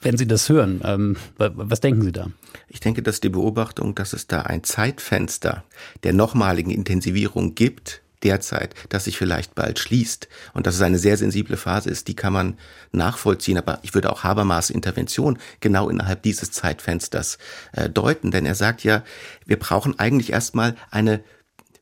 Wenn 0.00 0.16
Sie 0.16 0.28
das 0.28 0.48
hören, 0.48 0.80
ähm, 0.84 1.16
was 1.36 1.80
denken 1.80 2.02
Sie 2.02 2.12
da? 2.12 2.28
Ich 2.68 2.78
denke, 2.78 3.02
dass 3.02 3.20
die 3.20 3.30
Beobachtung, 3.30 3.96
dass 3.96 4.12
es 4.12 4.28
da 4.28 4.42
ein 4.42 4.62
Zeitfenster 4.62 5.64
der 6.04 6.12
nochmaligen 6.12 6.70
Intensivierung 6.70 7.56
gibt, 7.56 8.02
derzeit, 8.22 8.74
das 8.88 9.04
sich 9.04 9.16
vielleicht 9.16 9.54
bald 9.54 9.78
schließt 9.78 10.28
und 10.52 10.66
dass 10.66 10.74
es 10.74 10.82
eine 10.82 10.98
sehr 10.98 11.16
sensible 11.16 11.56
Phase 11.56 11.90
ist, 11.90 12.08
die 12.08 12.16
kann 12.16 12.32
man 12.32 12.58
nachvollziehen. 12.92 13.58
Aber 13.58 13.78
ich 13.82 13.94
würde 13.94 14.10
auch 14.12 14.24
Habermas 14.24 14.70
Intervention 14.70 15.38
genau 15.60 15.88
innerhalb 15.88 16.22
dieses 16.22 16.50
Zeitfensters 16.50 17.38
äh, 17.72 17.88
deuten, 17.88 18.30
denn 18.30 18.46
er 18.46 18.54
sagt 18.54 18.84
ja, 18.84 19.04
wir 19.46 19.58
brauchen 19.58 19.98
eigentlich 19.98 20.32
erstmal 20.32 20.76
eine 20.90 21.22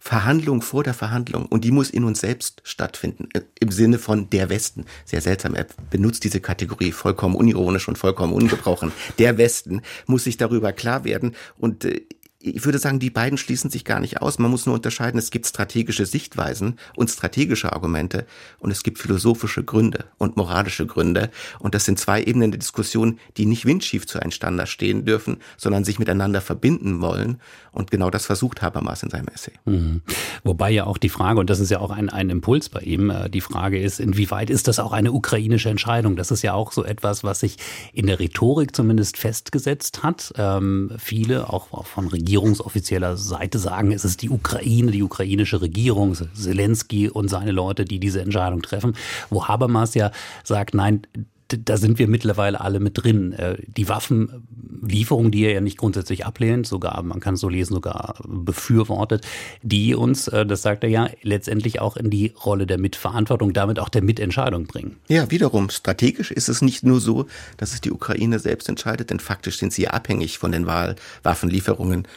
Verhandlung 0.07 0.63
vor 0.63 0.85
der 0.85 0.95
Verhandlung 0.95 1.47
und 1.47 1.65
die 1.65 1.73
muss 1.73 1.91
in 1.91 2.05
uns 2.05 2.21
selbst 2.21 2.63
stattfinden, 2.63 3.29
äh, 3.33 3.41
im 3.59 3.73
Sinne 3.73 3.99
von 3.99 4.31
der 4.31 4.49
Westen. 4.49 4.85
Sehr 5.05 5.21
seltsam, 5.21 5.57
er 5.57 5.67
benutzt 5.91 6.23
diese 6.23 6.39
Kategorie 6.39 6.93
vollkommen 6.93 7.35
unironisch 7.35 7.89
und 7.89 7.99
vollkommen 7.99 8.33
ungebrochen. 8.33 8.93
Der 9.19 9.37
Westen 9.37 9.83
muss 10.07 10.23
sich 10.23 10.37
darüber 10.37 10.73
klar 10.73 11.03
werden 11.03 11.35
und 11.59 11.85
äh, 11.85 12.03
ich 12.39 12.65
würde 12.65 12.79
sagen, 12.79 12.99
die 12.99 13.11
beiden 13.11 13.39
schließen 13.39 13.71
sich 13.71 13.85
gar 13.85 14.01
nicht 14.01 14.21
aus. 14.21 14.39
Man 14.39 14.51
muss 14.51 14.67
nur 14.67 14.75
unterscheiden, 14.75 15.19
es 15.19 15.31
gibt 15.31 15.47
strategische 15.47 16.07
Sichtweisen 16.07 16.79
und 16.95 17.11
strategische 17.11 17.73
Argumente 17.73 18.27
und 18.59 18.71
es 18.71 18.83
gibt 18.83 18.99
philosophische 18.99 19.65
Gründe 19.65 20.05
und 20.19 20.37
moralische 20.37 20.87
Gründe. 20.87 21.31
Und 21.59 21.75
das 21.75 21.85
sind 21.85 21.99
zwei 21.99 22.23
Ebenen 22.23 22.51
der 22.51 22.59
Diskussion, 22.59 23.19
die 23.37 23.47
nicht 23.47 23.65
windschief 23.65 24.07
zueinander 24.07 24.67
stehen 24.67 25.05
dürfen, 25.05 25.39
sondern 25.57 25.85
sich 25.85 25.99
miteinander 25.99 26.41
verbinden 26.41 27.01
wollen. 27.01 27.41
Und 27.73 27.91
genau 27.91 28.11
das 28.11 28.27
versucht 28.27 28.63
Habermas 28.63 29.03
in 29.03 29.11
seinem 29.11 29.29
Essay. 29.29 29.53
Mhm. 29.65 30.03
Wobei 30.45 30.71
ja 30.71 30.85
auch 30.85 30.99
die 30.99 31.09
Frage, 31.09 31.41
und 31.41 31.51
das 31.51 31.61
ist 31.61 31.71
ja 31.71 31.81
auch 31.81 31.91
ein, 31.91 32.09
ein 32.09 32.31
Impuls 32.31 32.69
bei 32.69 32.81
ihm, 32.81 33.11
äh, 33.11 33.29
die 33.29 33.41
Frage 33.41 33.81
ist, 33.81 33.99
inwieweit 34.01 34.51
ist 34.51 34.69
das 34.69 34.79
auch 34.79 34.93
eine 34.93 35.13
ukrainische 35.13 35.69
Entscheidung? 35.69 36.17
Das 36.17 36.31
ist 36.31 36.43
ja 36.43 36.55
auch 36.55 36.73
so 36.73 36.85
etwas, 36.85 37.25
was 37.25 37.41
sich 37.41 37.57
in 37.93 38.07
der 38.07 38.19
Rhetorik 38.19 38.75
zumindest 38.75 39.17
festgesetzt 39.17 40.03
hat. 40.03 40.33
Ähm, 40.37 40.93
viele, 40.99 41.51
auch, 41.51 41.73
auch 41.73 41.87
von 41.87 42.07
Regierungen, 42.09 42.26
regierungsoffizieller 42.27 43.17
Seite 43.17 43.61
sagen, 43.61 43.93
es 43.93 44.05
ist 44.05 44.21
die 44.23 44.31
Ukraine, 44.31 44.91
die 44.91 45.05
ukrainische 45.05 45.63
Regierung, 45.63 46.17
Zelensky 46.35 47.09
und 47.09 47.29
seine 47.29 47.53
Leute, 47.53 47.85
die 47.85 48.01
diese 48.01 48.21
Entscheidung 48.21 48.63
treffen, 48.63 48.97
wo 49.31 49.47
Habermas 49.47 49.95
ja 49.95 50.11
sagt, 50.43 50.75
nein, 50.75 51.07
da 51.49 51.77
sind 51.77 51.99
wir 51.99 52.09
mittlerweile 52.09 52.61
alle 52.61 52.81
mit 52.81 53.03
drin. 53.03 53.33
Äh, 53.33 53.57
die 53.67 53.89
Waffenlieferung, 53.89 55.31
die 55.31 55.45
er 55.45 55.53
ja 55.53 55.61
nicht 55.61 55.79
grundsätzlich 55.79 56.27
ablehnt, 56.27 56.67
sogar, 56.67 57.03
man 57.03 57.21
kann 57.21 57.35
es 57.35 57.41
so 57.41 57.49
lesen, 57.49 57.75
sogar 57.75 58.17
befürwortet, 58.27 59.27
die 59.63 59.95
uns, 59.95 60.29
äh, 60.29 60.45
das 60.45 60.63
sagt 60.63 60.85
er 60.85 60.91
ja, 60.91 61.09
letztendlich 61.23 61.81
auch 61.81 61.97
in 61.97 62.11
die 62.11 62.33
Rolle 62.45 62.67
der 62.67 62.79
Mitverantwortung, 62.79 63.53
damit 63.53 63.79
auch 63.79 63.89
der 63.89 64.03
Mitentscheidung 64.03 64.67
bringen. 64.67 64.97
Ja, 65.09 65.31
wiederum, 65.31 65.71
strategisch 65.71 66.31
ist 66.31 66.49
es 66.49 66.63
nicht 66.63 66.85
nur 66.85 67.01
so, 67.01 67.27
dass 67.57 67.73
es 67.73 67.81
die 67.81 67.93
Ukraine 67.93 68.39
selbst 68.39 68.69
entscheidet, 68.69 69.11
denn 69.11 69.21
faktisch 69.21 69.59
sind 69.59 69.73
sie 69.73 69.89
abhängig 69.89 70.39
von 70.39 70.53
den 70.53 70.67
Waffenlieferungen 70.67 72.05
äh, 72.05 72.09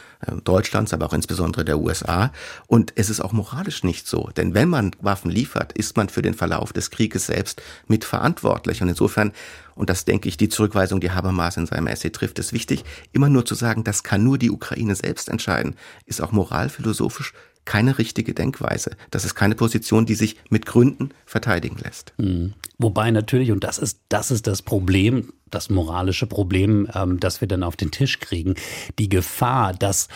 Deutschlands, 0.44 0.92
aber 0.92 1.06
auch 1.06 1.12
insbesondere 1.12 1.64
der 1.64 1.78
USA. 1.78 2.30
Und 2.66 2.92
es 2.96 3.10
ist 3.10 3.20
auch 3.20 3.32
moralisch 3.32 3.84
nicht 3.84 4.06
so, 4.06 4.30
denn 4.36 4.54
wenn 4.54 4.68
man 4.68 4.90
Waffen 5.00 5.30
liefert, 5.30 5.72
ist 5.72 5.96
man 5.96 6.08
für 6.08 6.22
den 6.22 6.34
Verlauf 6.34 6.72
des 6.72 6.90
Krieges 6.90 7.26
selbst 7.26 7.62
mitverantwortlich. 7.86 8.82
Und 8.82 8.88
insofern, 8.88 9.32
und 9.74 9.88
das 9.88 10.04
denke 10.04 10.28
ich, 10.28 10.36
die 10.36 10.48
Zurückweisung, 10.48 11.00
die 11.00 11.10
Habermas 11.10 11.56
in 11.56 11.66
seinem 11.66 11.86
Essay 11.86 12.10
trifft, 12.10 12.38
ist 12.38 12.52
wichtig, 12.52 12.84
immer 13.12 13.28
nur 13.28 13.46
zu 13.46 13.54
sagen, 13.54 13.84
das 13.84 14.02
kann 14.02 14.22
nur 14.22 14.38
die 14.38 14.50
Ukraine 14.50 14.94
selbst 14.94 15.28
entscheiden, 15.28 15.74
ist 16.06 16.20
auch 16.20 16.32
moralphilosophisch 16.32 17.32
keine 17.70 17.98
richtige 17.98 18.34
Denkweise. 18.34 18.96
Das 19.12 19.24
ist 19.24 19.36
keine 19.36 19.54
Position, 19.54 20.04
die 20.04 20.16
sich 20.16 20.34
mit 20.50 20.66
Gründen 20.66 21.10
verteidigen 21.24 21.76
lässt. 21.76 22.12
Mhm. 22.18 22.54
Wobei 22.78 23.12
natürlich, 23.12 23.52
und 23.52 23.62
das 23.62 23.78
ist, 23.78 24.00
das 24.08 24.32
ist 24.32 24.48
das 24.48 24.62
Problem, 24.62 25.32
das 25.48 25.70
moralische 25.70 26.26
Problem, 26.26 26.88
ähm, 26.92 27.20
das 27.20 27.40
wir 27.40 27.46
dann 27.46 27.62
auf 27.62 27.76
den 27.76 27.92
Tisch 27.92 28.18
kriegen, 28.18 28.56
die 28.98 29.08
Gefahr, 29.08 29.72
dass 29.72 30.08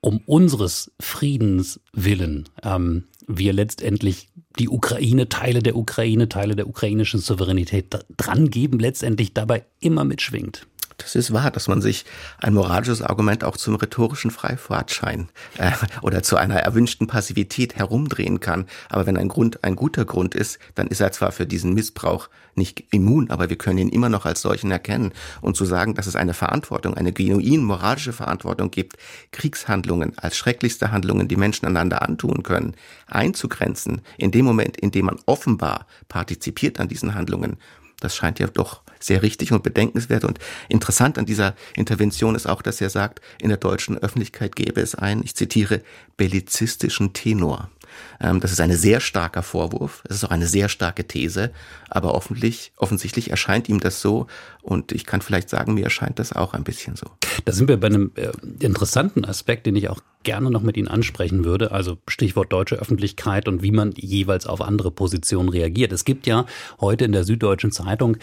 um 0.00 0.18
unseres 0.24 0.92
Friedens 1.00 1.80
willen 1.92 2.48
ähm, 2.62 3.08
wir 3.26 3.54
letztendlich 3.54 4.28
die 4.60 4.68
Ukraine, 4.68 5.28
Teile 5.28 5.64
der 5.64 5.74
Ukraine, 5.74 6.28
Teile 6.28 6.54
der 6.54 6.68
ukrainischen 6.68 7.18
Souveränität 7.18 7.86
drangeben, 8.16 8.78
letztendlich 8.78 9.34
dabei 9.34 9.64
immer 9.80 10.04
mitschwingt. 10.04 10.68
Das 11.00 11.14
ist 11.14 11.32
wahr, 11.32 11.50
dass 11.50 11.66
man 11.66 11.80
sich 11.80 12.04
ein 12.38 12.52
moralisches 12.52 13.00
Argument 13.00 13.42
auch 13.42 13.56
zum 13.56 13.74
rhetorischen 13.76 14.30
Freifahrtschein 14.30 15.28
äh, 15.56 15.70
oder 16.02 16.22
zu 16.22 16.36
einer 16.36 16.56
erwünschten 16.56 17.06
Passivität 17.06 17.74
herumdrehen 17.76 18.40
kann. 18.40 18.66
Aber 18.90 19.06
wenn 19.06 19.16
ein 19.16 19.28
Grund 19.28 19.64
ein 19.64 19.76
guter 19.76 20.04
Grund 20.04 20.34
ist, 20.34 20.58
dann 20.74 20.88
ist 20.88 21.00
er 21.00 21.10
zwar 21.12 21.32
für 21.32 21.46
diesen 21.46 21.72
Missbrauch 21.72 22.28
nicht 22.54 22.84
immun, 22.90 23.30
aber 23.30 23.48
wir 23.48 23.56
können 23.56 23.78
ihn 23.78 23.88
immer 23.88 24.10
noch 24.10 24.26
als 24.26 24.42
solchen 24.42 24.70
erkennen. 24.70 25.12
Und 25.40 25.56
zu 25.56 25.64
sagen, 25.64 25.94
dass 25.94 26.06
es 26.06 26.16
eine 26.16 26.34
Verantwortung, 26.34 26.94
eine 26.94 27.12
genuin 27.12 27.64
moralische 27.64 28.12
Verantwortung 28.12 28.70
gibt, 28.70 28.96
Kriegshandlungen 29.32 30.18
als 30.18 30.36
schrecklichste 30.36 30.92
Handlungen, 30.92 31.28
die 31.28 31.36
Menschen 31.36 31.66
einander 31.66 32.02
antun 32.02 32.42
können, 32.42 32.74
einzugrenzen, 33.06 34.02
in 34.18 34.32
dem 34.32 34.44
Moment, 34.44 34.76
in 34.76 34.90
dem 34.90 35.06
man 35.06 35.18
offenbar 35.24 35.86
partizipiert 36.08 36.78
an 36.78 36.88
diesen 36.88 37.14
Handlungen, 37.14 37.56
das 38.00 38.16
scheint 38.16 38.38
ja 38.38 38.46
doch 38.46 38.82
sehr 38.98 39.22
richtig 39.22 39.52
und 39.52 39.62
bedenkenswert. 39.62 40.24
Und 40.24 40.38
interessant 40.68 41.18
an 41.18 41.26
dieser 41.26 41.54
Intervention 41.74 42.34
ist 42.34 42.46
auch, 42.46 42.62
dass 42.62 42.80
er 42.80 42.90
sagt, 42.90 43.20
in 43.40 43.48
der 43.48 43.58
deutschen 43.58 43.98
Öffentlichkeit 43.98 44.56
gäbe 44.56 44.80
es 44.80 44.94
einen, 44.94 45.22
ich 45.22 45.34
zitiere, 45.34 45.82
bellizistischen 46.16 47.12
Tenor. 47.12 47.70
Ähm, 48.20 48.40
das 48.40 48.52
ist 48.52 48.60
ein 48.60 48.72
sehr 48.72 49.00
starker 49.00 49.42
Vorwurf, 49.42 50.02
es 50.08 50.16
ist 50.16 50.24
auch 50.24 50.30
eine 50.30 50.46
sehr 50.46 50.68
starke 50.68 51.06
These, 51.06 51.50
aber 51.88 52.14
offensichtlich, 52.14 52.72
offensichtlich 52.76 53.30
erscheint 53.30 53.68
ihm 53.68 53.80
das 53.80 54.00
so 54.00 54.26
und 54.62 54.92
ich 54.92 55.06
kann 55.06 55.20
vielleicht 55.20 55.48
sagen, 55.48 55.74
mir 55.74 55.84
erscheint 55.84 56.18
das 56.18 56.32
auch 56.32 56.54
ein 56.54 56.64
bisschen 56.64 56.96
so. 56.96 57.06
Da 57.44 57.52
sind 57.52 57.68
wir 57.68 57.78
bei 57.78 57.86
einem 57.88 58.12
äh, 58.16 58.30
interessanten 58.60 59.24
Aspekt, 59.24 59.66
den 59.66 59.76
ich 59.76 59.88
auch 59.88 60.00
gerne 60.22 60.50
noch 60.50 60.62
mit 60.62 60.76
Ihnen 60.76 60.88
ansprechen 60.88 61.44
würde, 61.44 61.72
also 61.72 61.98
Stichwort 62.08 62.52
deutsche 62.52 62.76
Öffentlichkeit 62.76 63.48
und 63.48 63.62
wie 63.62 63.72
man 63.72 63.92
jeweils 63.96 64.46
auf 64.46 64.60
andere 64.60 64.90
Positionen 64.90 65.48
reagiert. 65.48 65.92
Es 65.92 66.04
gibt 66.04 66.26
ja 66.26 66.46
heute 66.80 67.04
in 67.04 67.12
der 67.12 67.24
Süddeutschen 67.24 67.72
Zeitung 67.72 68.18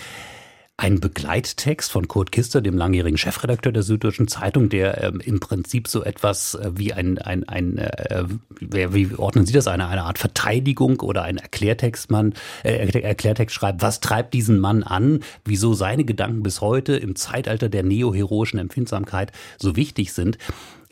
ein 0.79 1.00
Begleittext 1.00 1.91
von 1.91 2.07
Kurt 2.07 2.31
Kister, 2.31 2.62
dem 2.62 2.77
langjährigen 2.77 3.17
Chefredakteur 3.17 3.72
der 3.72 3.81
Süddeutschen 3.81 4.27
Zeitung, 4.27 4.69
der 4.69 5.03
ähm, 5.03 5.19
im 5.19 5.39
Prinzip 5.39 5.88
so 5.88 6.03
etwas 6.03 6.53
äh, 6.53 6.69
wie 6.75 6.93
ein, 6.93 7.17
ein, 7.17 7.50
ein 7.50 7.79
äh, 7.79 8.25
wie 8.60 9.15
ordnen 9.15 9.48
Sie 9.48 9.53
das, 9.53 9.67
eine, 9.67 9.88
eine 9.88 10.03
Art 10.03 10.19
Verteidigung 10.19 11.00
oder 11.00 11.24
ein 11.24 11.38
Erklärtext, 11.38 12.12
äh, 12.63 13.01
Erklärtext 13.01 13.55
schreibt, 13.55 13.81
was 13.81 14.01
treibt 14.01 14.36
diesen 14.36 14.60
Mann 14.60 14.84
an, 14.84 15.22
wieso 15.43 15.74
seine 15.74 16.05
Gedanken 16.05 16.43
bis 16.43 16.62
heute 16.62 16.96
im 16.96 17.15
Zeitalter 17.15 17.69
der 17.69 17.81
neoheroischen 17.81 18.60
Empfindsamkeit 18.60 19.31
so 19.57 19.75
wichtig 19.75 20.13
sind. 20.13 20.38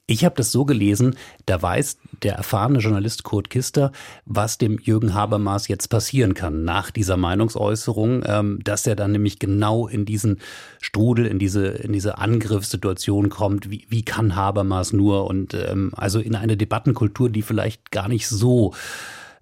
Ich 0.07 0.23
habe 0.23 0.35
das 0.35 0.51
so 0.51 0.65
gelesen, 0.65 1.15
da 1.47 1.59
weiß 1.59 1.97
der 2.21 2.35
erfahrene 2.35 2.77
Journalist 2.77 3.23
Kurt 3.23 3.49
Kister, 3.49 3.91
was 4.25 4.59
dem 4.59 4.77
Jürgen 4.77 5.15
Habermas 5.15 5.67
jetzt 5.67 5.87
passieren 5.87 6.35
kann 6.35 6.63
nach 6.63 6.91
dieser 6.91 7.17
Meinungsäußerung, 7.17 8.23
ähm, 8.27 8.59
dass 8.63 8.85
er 8.85 8.95
dann 8.95 9.13
nämlich 9.13 9.39
genau 9.39 9.87
in 9.87 10.05
diesen 10.05 10.41
Strudel, 10.79 11.25
in 11.25 11.39
diese, 11.39 11.67
in 11.67 11.91
diese 11.91 12.19
Angriffssituation 12.19 13.29
kommt. 13.29 13.71
Wie, 13.71 13.87
wie 13.89 14.05
kann 14.05 14.35
Habermas 14.35 14.93
nur? 14.93 15.25
Und 15.25 15.55
ähm, 15.55 15.91
also 15.95 16.19
in 16.19 16.35
eine 16.35 16.55
Debattenkultur, 16.55 17.31
die 17.31 17.41
vielleicht 17.41 17.89
gar 17.89 18.07
nicht 18.07 18.27
so 18.27 18.75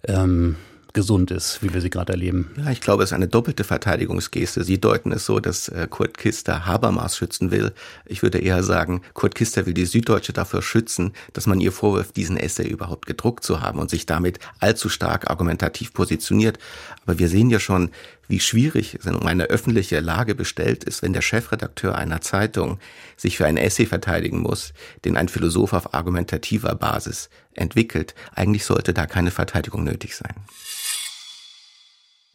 ähm, 0.08 0.56
gesund 0.94 1.30
ist, 1.30 1.62
wie 1.62 1.74
wir 1.74 1.80
sie 1.80 1.90
gerade 1.90 2.12
erleben. 2.12 2.50
Ja, 2.56 2.70
ich 2.70 2.80
glaube, 2.80 3.02
es 3.02 3.10
ist 3.10 3.14
eine 3.14 3.28
doppelte 3.28 3.64
Verteidigungsgeste. 3.64 4.64
Sie 4.64 4.80
deuten 4.80 5.12
es 5.12 5.26
so, 5.26 5.40
dass 5.40 5.68
äh, 5.68 5.86
Kurt 5.90 6.16
Kister 6.16 6.64
Habermas 6.64 7.16
schützen 7.16 7.50
will. 7.50 7.72
Ich 8.06 8.22
würde 8.22 8.38
eher 8.38 8.62
sagen, 8.62 9.02
Kurt 9.12 9.34
Kister 9.34 9.66
will 9.66 9.74
die 9.74 9.84
Süddeutsche 9.84 10.32
dafür 10.32 10.62
schützen, 10.62 11.12
dass 11.32 11.46
man 11.46 11.60
ihr 11.60 11.72
vorwirft, 11.72 12.16
diesen 12.16 12.36
Essay 12.36 12.66
überhaupt 12.66 13.06
gedruckt 13.06 13.44
zu 13.44 13.60
haben 13.60 13.78
und 13.78 13.90
sich 13.90 14.06
damit 14.06 14.38
allzu 14.60 14.88
stark 14.88 15.30
argumentativ 15.30 15.92
positioniert. 15.92 16.58
Aber 17.04 17.18
wir 17.18 17.28
sehen 17.28 17.50
ja 17.50 17.58
schon, 17.58 17.90
wie 18.28 18.40
schwierig 18.40 18.94
es 18.94 19.06
um 19.06 19.26
eine 19.26 19.44
öffentliche 19.44 20.00
Lage 20.00 20.34
bestellt 20.34 20.84
ist, 20.84 21.02
wenn 21.02 21.12
der 21.12 21.22
Chefredakteur 21.22 21.96
einer 21.96 22.20
Zeitung 22.20 22.78
sich 23.16 23.36
für 23.36 23.46
einen 23.46 23.58
Essay 23.58 23.86
verteidigen 23.86 24.40
muss, 24.40 24.72
den 25.04 25.16
ein 25.16 25.28
Philosoph 25.28 25.72
auf 25.72 25.92
argumentativer 25.92 26.74
Basis 26.74 27.28
entwickelt. 27.52 28.14
Eigentlich 28.34 28.64
sollte 28.64 28.94
da 28.94 29.06
keine 29.06 29.30
Verteidigung 29.30 29.84
nötig 29.84 30.16
sein. 30.16 30.34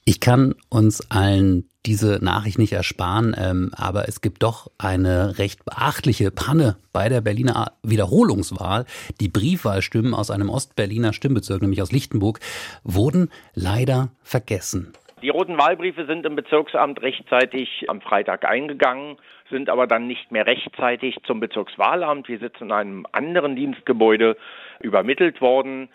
Ich 0.09 0.19
kann 0.19 0.55
uns 0.71 1.11
allen 1.11 1.69
diese 1.85 2.17
Nachricht 2.25 2.57
nicht 2.57 2.73
ersparen, 2.73 3.35
ähm, 3.39 3.69
aber 3.77 4.07
es 4.07 4.21
gibt 4.21 4.41
doch 4.41 4.71
eine 4.79 5.37
recht 5.37 5.63
beachtliche 5.65 6.31
Panne 6.31 6.77
bei 6.91 7.09
der 7.09 7.21
Berliner 7.21 7.73
Wiederholungswahl. 7.83 8.85
Die 9.21 9.29
Briefwahlstimmen 9.29 10.15
aus 10.15 10.31
einem 10.31 10.49
Ostberliner 10.49 11.13
Stimmbezirk, 11.13 11.61
nämlich 11.61 11.83
aus 11.83 11.91
Lichtenburg, 11.91 12.39
wurden 12.83 13.29
leider 13.53 14.09
vergessen. 14.23 14.93
Die 15.21 15.29
roten 15.29 15.59
Wahlbriefe 15.59 16.07
sind 16.07 16.25
im 16.25 16.35
Bezirksamt 16.35 17.03
rechtzeitig 17.03 17.85
am 17.87 18.01
Freitag 18.01 18.45
eingegangen, 18.45 19.17
sind 19.51 19.69
aber 19.69 19.85
dann 19.85 20.07
nicht 20.07 20.31
mehr 20.31 20.47
rechtzeitig 20.47 21.17
zum 21.27 21.39
Bezirkswahlamt. 21.39 22.27
Wir 22.27 22.39
sitzen 22.39 22.63
in 22.63 22.71
einem 22.71 23.05
anderen 23.11 23.55
Dienstgebäude 23.55 24.37
übermittelt 24.79 25.39
worden 25.39 25.89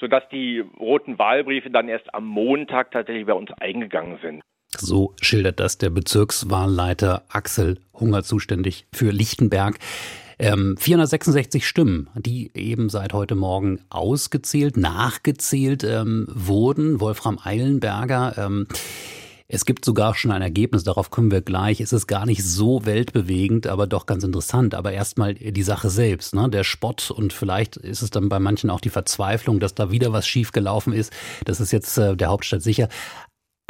sodass 0.00 0.24
die 0.32 0.64
roten 0.78 1.18
Wahlbriefe 1.18 1.70
dann 1.70 1.88
erst 1.88 2.12
am 2.14 2.26
Montag 2.26 2.90
tatsächlich 2.90 3.26
bei 3.26 3.34
uns 3.34 3.50
eingegangen 3.60 4.18
sind. 4.22 4.42
So 4.76 5.14
schildert 5.20 5.60
das 5.60 5.78
der 5.78 5.90
Bezirkswahlleiter 5.90 7.24
Axel 7.28 7.78
Hunger 7.92 8.22
zuständig 8.22 8.86
für 8.92 9.10
Lichtenberg. 9.10 9.78
Ähm, 10.38 10.76
466 10.78 11.66
Stimmen, 11.66 12.08
die 12.14 12.50
eben 12.54 12.88
seit 12.88 13.12
heute 13.12 13.34
Morgen 13.34 13.80
ausgezählt, 13.90 14.78
nachgezählt 14.78 15.84
ähm, 15.84 16.26
wurden. 16.30 16.98
Wolfram 16.98 17.38
Eilenberger 17.42 18.38
ähm, 18.38 18.66
es 19.52 19.64
gibt 19.64 19.84
sogar 19.84 20.14
schon 20.14 20.30
ein 20.30 20.42
Ergebnis, 20.42 20.84
darauf 20.84 21.10
kommen 21.10 21.32
wir 21.32 21.40
gleich. 21.42 21.80
Es 21.80 21.92
ist 21.92 22.06
gar 22.06 22.24
nicht 22.24 22.44
so 22.44 22.86
weltbewegend, 22.86 23.66
aber 23.66 23.88
doch 23.88 24.06
ganz 24.06 24.22
interessant. 24.22 24.76
Aber 24.76 24.92
erstmal 24.92 25.34
die 25.34 25.62
Sache 25.62 25.90
selbst, 25.90 26.34
ne? 26.34 26.48
der 26.48 26.62
Spott 26.62 27.10
und 27.10 27.32
vielleicht 27.32 27.76
ist 27.76 28.02
es 28.02 28.10
dann 28.10 28.28
bei 28.28 28.38
manchen 28.38 28.70
auch 28.70 28.80
die 28.80 28.90
Verzweiflung, 28.90 29.58
dass 29.58 29.74
da 29.74 29.90
wieder 29.90 30.12
was 30.12 30.28
schiefgelaufen 30.28 30.92
ist. 30.92 31.12
Das 31.44 31.60
ist 31.60 31.72
jetzt 31.72 31.98
äh, 31.98 32.16
der 32.16 32.28
Hauptstadt 32.28 32.62
sicher. 32.62 32.88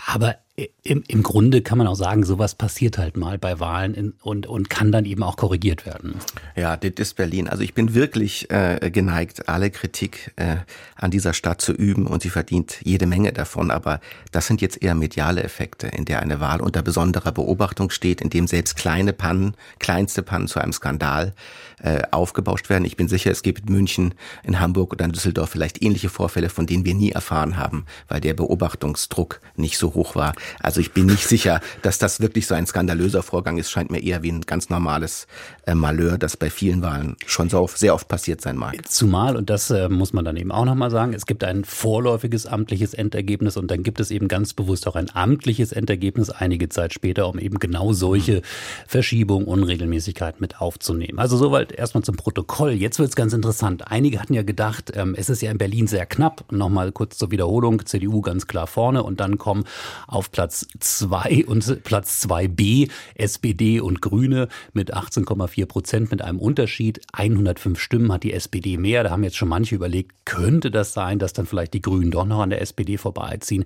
Aber 0.07 0.37
im, 0.83 1.05
im 1.07 1.23
Grunde 1.23 1.63
kann 1.63 1.79
man 1.79 1.87
auch 1.87 1.95
sagen, 1.95 2.25
sowas 2.25 2.55
passiert 2.55 2.99
halt 2.99 3.17
mal 3.17 3.39
bei 3.39 3.61
Wahlen 3.61 3.95
in, 3.95 4.15
und, 4.23 4.47
und 4.47 4.69
kann 4.69 4.93
dann 4.93 5.05
eben 5.05 5.23
auch 5.23 5.37
korrigiert 5.37 5.87
werden. 5.87 6.17
Ja, 6.57 6.77
das 6.77 6.93
ist 6.97 7.15
Berlin. 7.17 7.49
Also 7.49 7.63
ich 7.63 7.75
bin 7.75 7.95
wirklich 7.95 8.51
äh, 8.51 8.91
geneigt, 8.91 9.49
alle 9.49 9.71
Kritik 9.71 10.33
äh, 10.37 10.57
an 10.97 11.11
dieser 11.11 11.33
Stadt 11.33 11.61
zu 11.61 11.73
üben 11.73 12.07
und 12.07 12.23
sie 12.23 12.31
verdient 12.31 12.79
jede 12.83 13.07
Menge 13.07 13.33
davon. 13.33 13.71
Aber 13.71 14.01
das 14.33 14.47
sind 14.47 14.61
jetzt 14.61 14.83
eher 14.83 14.95
mediale 14.95 15.43
Effekte, 15.43 15.87
in 15.87 16.05
der 16.05 16.21
eine 16.21 16.41
Wahl 16.41 16.61
unter 16.61 16.83
besonderer 16.83 17.33
Beobachtung 17.33 17.91
steht, 17.91 18.21
in 18.21 18.31
dem 18.31 18.47
selbst 18.47 18.77
kleine 18.77 19.13
Pannen, 19.13 19.55
kleinste 19.79 20.23
Pannen 20.23 20.49
zu 20.49 20.61
einem 20.61 20.73
Skandal 20.73 21.35
äh, 21.83 22.03
aufgebauscht 22.11 22.69
werden. 22.69 22.85
Ich 22.85 22.97
bin 22.97 23.09
sicher, 23.09 23.31
es 23.31 23.43
gibt 23.43 23.69
in 23.69 23.75
München, 23.75 24.15
in 24.43 24.61
Hamburg 24.61 24.93
oder 24.93 25.05
in 25.05 25.13
Düsseldorf 25.13 25.51
vielleicht 25.51 25.83
ähnliche 25.83 26.09
Vorfälle, 26.09 26.51
von 26.51 26.67
denen 26.67 26.85
wir 26.85 26.95
nie 26.95 27.13
erfahren 27.13 27.57
haben, 27.57 27.87
weil 28.09 28.21
der 28.21 28.35
Beobachtungsdruck 28.35 29.41
nicht 29.57 29.79
so 29.79 29.95
hoch 29.95 30.15
war. 30.15 30.35
Also 30.61 30.81
ich 30.81 30.93
bin 30.93 31.07
nicht 31.07 31.27
sicher, 31.27 31.61
dass 31.83 31.99
das 31.99 32.21
wirklich 32.21 32.47
so 32.47 32.55
ein 32.55 32.67
skandalöser 32.67 33.23
Vorgang 33.23 33.59
ist. 33.59 33.71
Scheint 33.71 33.91
mir 33.91 34.03
eher 34.03 34.23
wie 34.23 34.33
ein 34.33 34.43
ganz 34.43 34.71
normales 34.71 35.27
äh, 35.67 35.75
Malheur, 35.75 36.19
das 36.19 36.37
bei 36.37 36.51
vielen 36.51 36.83
Wahlen 36.83 37.17
schon 37.27 37.49
so 37.49 37.69
sehr 37.75 37.95
oft 37.95 38.09
passiert 38.09 38.41
sein 38.41 38.57
mag. 38.57 38.77
Zumal, 38.89 39.37
und 39.37 39.51
das 39.51 39.71
äh, 39.71 39.89
muss 39.89 40.13
man 40.13 40.25
dann 40.25 40.37
eben 40.37 40.53
auch 40.53 40.65
nochmal 40.65 40.91
sagen, 40.91 41.13
es 41.13 41.27
gibt 41.27 41.45
ein 41.45 41.65
vorläufiges 41.65 42.47
amtliches 42.47 42.95
Endergebnis 42.95 43.57
und 43.57 43.71
dann 43.71 43.83
gibt 43.83 44.01
es 44.01 44.11
eben 44.11 44.29
ganz 44.29 44.55
bewusst 44.55 44.87
auch 44.87 44.97
ein 44.97 45.09
amtliches 45.15 45.73
Endergebnis 45.73 46.31
einige 46.31 46.69
Zeit 46.69 46.93
später, 46.93 47.29
um 47.29 47.39
eben 47.39 47.59
genau 47.59 47.93
solche 47.93 48.43
Verschiebungen, 48.87 49.47
Unregelmäßigkeiten 49.47 50.41
mit 50.41 50.61
aufzunehmen. 50.61 51.19
Also 51.19 51.37
soweit 51.37 51.73
erstmal 51.73 52.05
zum 52.05 52.17
Protokoll. 52.17 52.73
Jetzt 52.73 52.99
wird 52.99 53.11
es 53.11 53.17
ganz 53.17 53.33
interessant. 53.33 53.91
Einige 53.91 54.21
hatten 54.21 54.35
ja 54.35 54.43
gedacht, 54.43 54.93
ähm, 54.95 55.15
es 55.17 55.29
ist 55.29 55.43
ja 55.43 55.51
in 55.51 55.59
Berlin 55.59 55.87
sehr 55.87 56.07
knapp. 56.07 56.45
Nochmal 56.51 56.93
kurz 56.93 57.19
zur 57.19 57.31
Wiederholung. 57.31 57.85
CDU 57.85 58.21
ganz 58.21 58.47
klar 58.47 58.67
vorne 58.67 59.03
und 59.03 59.21
dann 59.21 59.39
kommen 59.39 59.65
auf 60.07 60.30
Platz 60.33 60.67
zwei 60.79 61.45
und 61.47 61.83
Platz 61.85 62.25
2b 62.27 62.91
SPD 63.15 63.81
und 63.81 64.01
Grüne 64.01 64.49
mit 64.73 64.95
18,4 64.95 65.67
Prozent 65.67 66.11
mit 66.11 66.23
einem 66.23 66.39
Unterschied. 66.39 67.01
105 67.13 67.79
Stimmen 67.79 68.13
hat 68.13 68.23
die 68.23 68.33
SPD 68.33 68.77
mehr. 68.77 69.05
Da 69.05 69.11
haben 69.11 69.25
jetzt 69.25 69.37
schon 69.37 69.49
manche 69.49 69.75
überlegt, 69.75 70.13
könnte 70.25 70.71
das 70.71 70.93
sein, 70.93 71.19
dass 71.19 71.33
dann 71.33 71.47
vielleicht 71.47 71.75
die 71.75 71.83
Grünen 71.83 72.11
doch 72.11 72.27
noch 72.27 72.41
an 72.41 72.51
der 72.51 72.61
SPD 72.61 72.97
vorbeiziehen? 72.97 73.65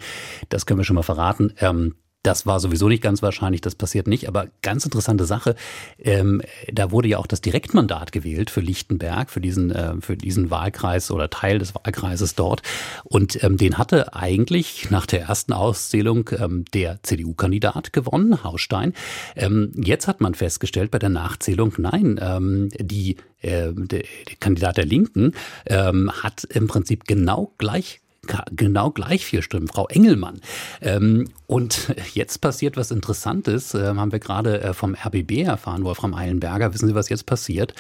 Das 0.49 0.66
können 0.66 0.80
wir 0.80 0.85
schon 0.85 0.97
mal 0.97 1.02
verraten. 1.02 1.52
Ähm, 1.59 1.94
das 2.24 2.46
war 2.46 2.58
sowieso 2.58 2.88
nicht 2.88 3.02
ganz 3.02 3.22
wahrscheinlich, 3.22 3.60
das 3.60 3.74
passiert 3.74 4.08
nicht. 4.08 4.28
Aber 4.28 4.48
ganz 4.62 4.84
interessante 4.84 5.26
Sache, 5.26 5.54
ähm, 5.98 6.42
da 6.72 6.90
wurde 6.90 7.08
ja 7.08 7.18
auch 7.18 7.26
das 7.26 7.42
Direktmandat 7.42 8.12
gewählt 8.12 8.50
für 8.50 8.60
Lichtenberg, 8.60 9.30
für 9.30 9.40
diesen, 9.40 9.70
äh, 9.70 9.94
für 10.00 10.16
diesen 10.16 10.50
Wahlkreis 10.50 11.10
oder 11.10 11.28
Teil 11.28 11.58
des 11.58 11.74
Wahlkreises 11.74 12.34
dort. 12.34 12.62
Und 13.04 13.42
ähm, 13.44 13.58
den 13.58 13.76
hatte 13.76 14.14
eigentlich 14.14 14.90
nach 14.90 15.06
der 15.06 15.22
ersten 15.22 15.52
Auszählung 15.52 16.30
ähm, 16.38 16.64
der 16.72 16.98
CDU-Kandidat 17.02 17.92
gewonnen, 17.92 18.42
Hausstein. 18.42 18.94
Ähm, 19.36 19.72
jetzt 19.76 20.08
hat 20.08 20.22
man 20.22 20.34
festgestellt 20.34 20.90
bei 20.90 20.98
der 20.98 21.10
Nachzählung, 21.10 21.74
nein, 21.76 22.18
ähm, 22.22 22.70
die 22.78 23.16
äh, 23.42 23.72
der, 23.74 24.04
Kandidat 24.40 24.78
der 24.78 24.86
Linken 24.86 25.32
ähm, 25.66 26.10
hat 26.22 26.44
im 26.44 26.68
Prinzip 26.68 27.04
genau 27.04 27.52
gleich 27.58 28.00
genau 28.50 28.90
gleich 28.90 29.24
vier 29.24 29.42
Stimmen, 29.42 29.68
Frau 29.68 29.86
Engelmann. 29.88 30.40
Ähm, 30.80 31.28
und 31.46 31.94
jetzt 32.14 32.40
passiert 32.40 32.76
was 32.76 32.90
Interessantes, 32.90 33.74
äh, 33.74 33.94
haben 33.94 34.12
wir 34.12 34.18
gerade 34.18 34.60
äh, 34.60 34.74
vom 34.74 34.94
RBB 34.94 35.42
erfahren, 35.42 35.84
Wolfram 35.84 36.14
Eilenberger. 36.14 36.72
Wissen 36.74 36.88
Sie, 36.88 36.94
was 36.94 37.08
jetzt 37.08 37.26
passiert? 37.26 37.74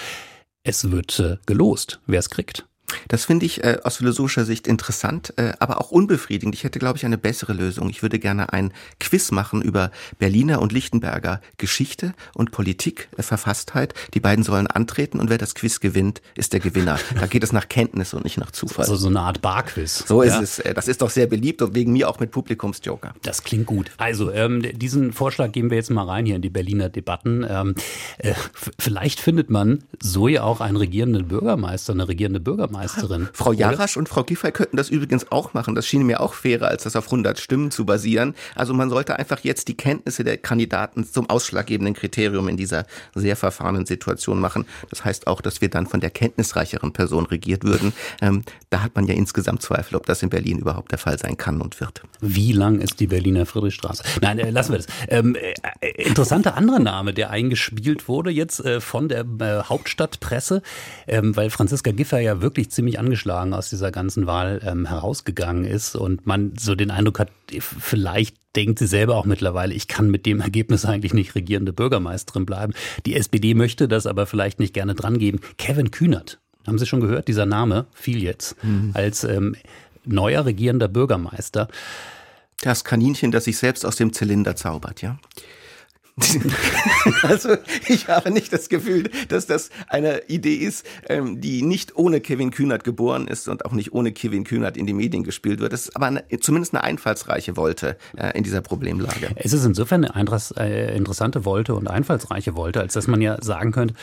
Es 0.62 0.90
wird 0.90 1.18
äh, 1.20 1.36
gelost, 1.46 2.00
wer 2.06 2.20
es 2.20 2.30
kriegt. 2.30 2.66
Das 3.08 3.24
finde 3.24 3.46
ich 3.46 3.64
äh, 3.64 3.78
aus 3.82 3.96
philosophischer 3.96 4.44
Sicht 4.44 4.66
interessant, 4.66 5.34
äh, 5.36 5.52
aber 5.58 5.80
auch 5.80 5.90
unbefriedigend. 5.90 6.54
Ich 6.54 6.64
hätte, 6.64 6.78
glaube 6.78 6.98
ich, 6.98 7.04
eine 7.04 7.18
bessere 7.18 7.52
Lösung. 7.52 7.88
Ich 7.90 8.02
würde 8.02 8.18
gerne 8.18 8.52
ein 8.52 8.72
Quiz 9.00 9.30
machen 9.30 9.62
über 9.62 9.90
Berliner 10.18 10.60
und 10.60 10.72
Lichtenberger 10.72 11.40
Geschichte 11.58 12.14
und 12.34 12.50
Politik, 12.50 13.08
äh, 13.16 13.22
Verfasstheit. 13.22 13.94
Die 14.14 14.20
beiden 14.20 14.44
sollen 14.44 14.66
antreten 14.66 15.20
und 15.20 15.30
wer 15.30 15.38
das 15.38 15.54
Quiz 15.54 15.80
gewinnt, 15.80 16.22
ist 16.34 16.52
der 16.52 16.60
Gewinner. 16.60 16.98
Da 17.18 17.26
geht 17.26 17.42
es 17.42 17.52
nach 17.52 17.68
Kenntnis 17.68 18.12
und 18.14 18.24
nicht 18.24 18.38
nach 18.38 18.50
Zufall. 18.50 18.84
Also 18.84 18.96
so 18.96 19.08
eine 19.08 19.20
Art 19.20 19.40
Barquiz. 19.40 20.04
So 20.06 20.22
ist 20.22 20.34
ja. 20.34 20.40
es. 20.40 20.58
Äh, 20.58 20.74
das 20.74 20.88
ist 20.88 21.02
doch 21.02 21.10
sehr 21.10 21.26
beliebt 21.26 21.62
und 21.62 21.74
wegen 21.74 21.92
mir 21.92 22.08
auch 22.08 22.20
mit 22.20 22.30
Publikumsjoker. 22.30 23.14
Das 23.22 23.42
klingt 23.42 23.66
gut. 23.66 23.90
Also 23.96 24.30
ähm, 24.30 24.62
diesen 24.74 25.12
Vorschlag 25.12 25.52
geben 25.52 25.70
wir 25.70 25.76
jetzt 25.76 25.90
mal 25.90 26.04
rein 26.04 26.26
hier 26.26 26.36
in 26.36 26.42
die 26.42 26.50
Berliner 26.50 26.88
Debatten. 26.88 27.46
Ähm, 27.48 27.74
äh, 28.18 28.34
vielleicht 28.78 29.20
findet 29.20 29.50
man 29.50 29.84
so 30.00 30.28
ja 30.28 30.42
auch 30.42 30.60
einen 30.60 30.76
regierenden 30.76 31.28
Bürgermeister, 31.28 31.92
eine 31.92 32.08
regierende 32.08 32.40
Bürgermeisterin 32.40 32.73
Bürgermeisterin. 32.74 33.28
Frau 33.32 33.52
Jarasch 33.52 33.96
und 33.96 34.08
Frau 34.08 34.24
Giffey 34.24 34.52
könnten 34.52 34.76
das 34.76 34.90
übrigens 34.90 35.30
auch 35.30 35.54
machen. 35.54 35.74
Das 35.74 35.86
schien 35.86 36.04
mir 36.04 36.20
auch 36.20 36.34
fairer, 36.34 36.68
als 36.68 36.84
das 36.84 36.96
auf 36.96 37.06
100 37.06 37.38
Stimmen 37.38 37.70
zu 37.70 37.84
basieren. 37.84 38.34
Also 38.54 38.74
man 38.74 38.90
sollte 38.90 39.16
einfach 39.18 39.40
jetzt 39.40 39.68
die 39.68 39.76
Kenntnisse 39.76 40.24
der 40.24 40.38
Kandidaten 40.38 41.04
zum 41.04 41.30
ausschlaggebenden 41.30 41.94
Kriterium 41.94 42.48
in 42.48 42.56
dieser 42.56 42.86
sehr 43.14 43.36
verfahrenen 43.36 43.86
Situation 43.86 44.40
machen. 44.40 44.66
Das 44.90 45.04
heißt 45.04 45.26
auch, 45.26 45.40
dass 45.40 45.60
wir 45.60 45.68
dann 45.68 45.86
von 45.86 46.00
der 46.00 46.10
kenntnisreicheren 46.10 46.92
Person 46.92 47.26
regiert 47.26 47.64
würden. 47.64 47.92
Ähm, 48.20 48.42
da 48.70 48.82
hat 48.82 48.94
man 48.94 49.06
ja 49.06 49.14
insgesamt 49.14 49.62
Zweifel, 49.62 49.96
ob 49.96 50.06
das 50.06 50.22
in 50.22 50.30
Berlin 50.30 50.58
überhaupt 50.58 50.92
der 50.92 50.98
Fall 50.98 51.18
sein 51.18 51.36
kann 51.36 51.60
und 51.60 51.80
wird. 51.80 52.02
Wie 52.20 52.52
lang 52.52 52.80
ist 52.80 53.00
die 53.00 53.06
Berliner 53.06 53.46
Friedrichstraße? 53.46 54.02
Nein, 54.20 54.38
äh, 54.38 54.50
lassen 54.50 54.72
wir 54.72 54.78
das. 54.78 54.86
Ähm, 55.08 55.36
äh, 55.80 55.90
interessanter 56.02 56.56
anderer 56.56 56.78
Name, 56.78 57.14
der 57.14 57.30
eingespielt 57.30 58.08
wurde 58.08 58.30
jetzt 58.30 58.64
äh, 58.64 58.80
von 58.80 59.08
der 59.08 59.24
äh, 59.40 59.62
Hauptstadtpresse, 59.64 60.62
ähm, 61.06 61.36
weil 61.36 61.50
Franziska 61.50 61.92
Giffey 61.92 62.24
ja 62.24 62.40
wirklich 62.40 62.63
ziemlich 62.70 62.98
angeschlagen 62.98 63.54
aus 63.54 63.70
dieser 63.70 63.90
ganzen 63.90 64.26
Wahl 64.26 64.60
ähm, 64.64 64.86
herausgegangen 64.86 65.64
ist 65.64 65.96
und 65.96 66.26
man 66.26 66.52
so 66.58 66.74
den 66.74 66.90
Eindruck 66.90 67.18
hat, 67.18 67.30
vielleicht 67.60 68.36
denkt 68.56 68.78
sie 68.78 68.86
selber 68.86 69.16
auch 69.16 69.24
mittlerweile, 69.24 69.74
ich 69.74 69.88
kann 69.88 70.10
mit 70.10 70.26
dem 70.26 70.40
Ergebnis 70.40 70.84
eigentlich 70.84 71.14
nicht 71.14 71.34
regierende 71.34 71.72
Bürgermeisterin 71.72 72.46
bleiben. 72.46 72.72
Die 73.04 73.16
SPD 73.16 73.54
möchte 73.54 73.88
das 73.88 74.06
aber 74.06 74.26
vielleicht 74.26 74.60
nicht 74.60 74.74
gerne 74.74 74.94
drangeben. 74.94 75.40
Kevin 75.58 75.90
Kühnert, 75.90 76.38
haben 76.66 76.78
Sie 76.78 76.86
schon 76.86 77.00
gehört, 77.00 77.28
dieser 77.28 77.46
Name 77.46 77.86
fiel 77.92 78.22
jetzt 78.22 78.62
mhm. 78.64 78.90
als 78.94 79.24
ähm, 79.24 79.56
neuer 80.04 80.44
regierender 80.44 80.88
Bürgermeister. 80.88 81.68
Das 82.60 82.84
Kaninchen, 82.84 83.32
das 83.32 83.44
sich 83.44 83.58
selbst 83.58 83.84
aus 83.84 83.96
dem 83.96 84.12
Zylinder 84.12 84.56
zaubert, 84.56 85.02
ja. 85.02 85.18
also 87.22 87.56
ich 87.88 88.06
habe 88.06 88.30
nicht 88.30 88.52
das 88.52 88.68
Gefühl, 88.68 89.10
dass 89.28 89.46
das 89.46 89.70
eine 89.88 90.22
Idee 90.28 90.54
ist, 90.54 90.86
ähm, 91.08 91.40
die 91.40 91.62
nicht 91.62 91.96
ohne 91.96 92.20
Kevin 92.20 92.52
Kühnert 92.52 92.84
geboren 92.84 93.26
ist 93.26 93.48
und 93.48 93.64
auch 93.64 93.72
nicht 93.72 93.92
ohne 93.92 94.12
Kevin 94.12 94.44
Kühnert 94.44 94.76
in 94.76 94.86
die 94.86 94.92
Medien 94.92 95.24
gespielt 95.24 95.58
wird. 95.58 95.72
Das 95.72 95.86
ist 95.86 95.96
aber 95.96 96.06
eine, 96.06 96.24
zumindest 96.40 96.72
eine 96.72 96.84
einfallsreiche 96.84 97.56
Wolte 97.56 97.96
äh, 98.16 98.36
in 98.38 98.44
dieser 98.44 98.60
Problemlage. 98.60 99.30
Es 99.34 99.52
ist 99.52 99.64
insofern 99.64 100.04
eine 100.04 100.40
äh, 100.56 100.96
interessante 100.96 101.44
Wolte 101.44 101.74
und 101.74 101.88
einfallsreiche 101.88 102.54
Wolte, 102.54 102.80
als 102.80 102.92
dass 102.94 103.08
man 103.08 103.20
ja 103.20 103.42
sagen 103.42 103.72
könnte, 103.72 103.94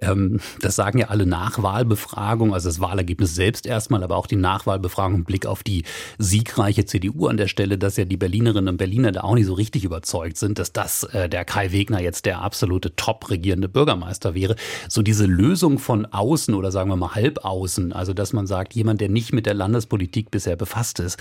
ähm, 0.00 0.40
das 0.60 0.76
sagen 0.76 0.98
ja 0.98 1.08
alle 1.08 1.26
Nachwahlbefragungen, 1.26 2.54
also 2.54 2.68
das 2.68 2.80
Wahlergebnis 2.80 3.34
selbst 3.34 3.66
erstmal, 3.66 4.02
aber 4.02 4.16
auch 4.16 4.26
die 4.26 4.36
Nachwahlbefragung 4.36 5.16
im 5.16 5.24
Blick 5.24 5.46
auf 5.46 5.62
die 5.62 5.84
siegreiche 6.18 6.84
CDU 6.84 7.26
an 7.26 7.36
der 7.36 7.48
Stelle, 7.48 7.78
dass 7.78 7.96
ja 7.96 8.04
die 8.04 8.16
Berlinerinnen 8.16 8.68
und 8.68 8.76
Berliner 8.76 9.12
da 9.12 9.22
auch 9.22 9.34
nicht 9.34 9.46
so 9.46 9.54
richtig 9.54 9.84
überzeugt 9.84 10.36
sind, 10.36 10.58
dass 10.58 10.72
das 10.72 11.04
äh, 11.04 11.28
der 11.28 11.44
Kai 11.44 11.72
Wegner 11.72 12.00
jetzt 12.00 12.26
der 12.26 12.40
absolute 12.42 12.94
top 12.96 13.30
regierende 13.30 13.68
Bürgermeister 13.68 14.34
wäre. 14.34 14.56
So 14.88 15.02
diese 15.02 15.26
Lösung 15.26 15.78
von 15.78 16.06
außen 16.06 16.54
oder 16.54 16.70
sagen 16.70 16.90
wir 16.90 16.96
mal 16.96 17.14
halb 17.14 17.44
außen, 17.44 17.92
also 17.92 18.12
dass 18.14 18.32
man 18.32 18.46
sagt, 18.46 18.74
jemand, 18.74 19.00
der 19.00 19.08
nicht 19.08 19.32
mit 19.32 19.46
der 19.46 19.54
Landespolitik 19.54 20.30
bisher 20.30 20.56
befasst 20.56 21.00
ist, 21.00 21.18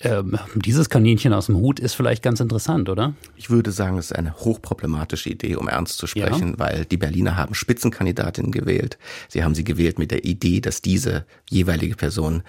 ähm, 0.00 0.38
dieses 0.54 0.90
Kaninchen 0.90 1.32
aus 1.32 1.46
dem 1.46 1.56
Hut 1.56 1.80
ist 1.80 1.94
vielleicht 1.94 2.22
ganz 2.22 2.40
interessant, 2.40 2.88
oder? 2.88 3.14
Ich 3.36 3.50
würde 3.50 3.70
sagen, 3.70 3.98
es 3.98 4.06
ist 4.06 4.16
eine 4.16 4.34
hochproblematische 4.34 5.30
Idee, 5.30 5.56
um 5.56 5.68
ernst 5.68 5.98
zu 5.98 6.06
sprechen, 6.06 6.50
ja. 6.52 6.58
weil 6.58 6.84
die 6.84 6.96
Berliner 6.96 7.36
haben 7.36 7.54
Spitzenkandidatin 8.02 8.50
gewählt. 8.50 8.98
Sie 9.28 9.44
haben 9.44 9.54
sie 9.54 9.64
gewählt 9.64 9.98
mit 9.98 10.10
der 10.10 10.24
Idee, 10.24 10.60
dass 10.60 10.82
diese 10.82 11.24
jeweilige 11.50 11.96
Person 11.96 12.42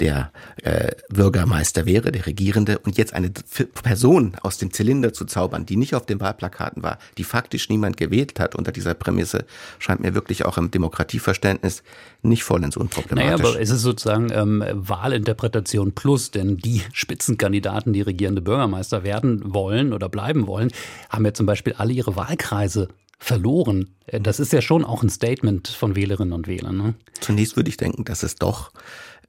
der 0.00 0.32
äh, 0.64 0.90
Bürgermeister 1.08 1.86
wäre, 1.86 2.10
der 2.10 2.26
Regierende, 2.26 2.80
und 2.80 2.98
jetzt 2.98 3.14
eine 3.14 3.30
Person 3.30 4.32
aus 4.42 4.58
dem 4.58 4.72
Zylinder 4.72 5.12
zu 5.12 5.24
zaubern, 5.24 5.66
die 5.66 5.76
nicht 5.76 5.94
auf 5.94 6.04
den 6.04 6.18
Wahlplakaten 6.18 6.82
war, 6.82 6.98
die 7.16 7.22
faktisch 7.22 7.68
niemand 7.68 7.96
gewählt 7.96 8.40
hat 8.40 8.56
unter 8.56 8.72
dieser 8.72 8.94
Prämisse, 8.94 9.44
scheint 9.78 10.00
mir 10.00 10.12
wirklich 10.12 10.44
auch 10.44 10.58
im 10.58 10.72
Demokratieverständnis 10.72 11.84
nicht 12.22 12.42
vollends 12.42 12.76
unproblematisch. 12.76 13.38
Naja, 13.38 13.50
aber 13.50 13.60
es 13.60 13.70
ist 13.70 13.82
sozusagen 13.82 14.32
ähm, 14.32 14.64
Wahlinterpretation 14.72 15.92
plus, 15.92 16.32
denn 16.32 16.56
die 16.56 16.82
Spitzenkandidaten, 16.92 17.92
die 17.92 18.02
regierende 18.02 18.42
Bürgermeister 18.42 19.04
werden 19.04 19.54
wollen 19.54 19.92
oder 19.92 20.08
bleiben 20.08 20.48
wollen, 20.48 20.72
haben 21.08 21.24
ja 21.24 21.32
zum 21.32 21.46
Beispiel 21.46 21.74
alle 21.74 21.92
ihre 21.92 22.16
Wahlkreise 22.16 22.88
verloren. 23.24 23.90
Äh, 24.06 24.20
das 24.20 24.38
ist 24.38 24.52
ja 24.52 24.60
schon 24.60 24.84
auch 24.84 25.02
ein 25.02 25.08
Statement 25.08 25.68
von 25.68 25.96
Wählerinnen 25.96 26.32
und 26.32 26.46
Wählern. 26.46 26.76
Ne? 26.76 26.94
Zunächst 27.20 27.56
würde 27.56 27.70
ich 27.70 27.76
denken, 27.76 28.04
dass 28.04 28.22
es 28.22 28.36
doch 28.36 28.70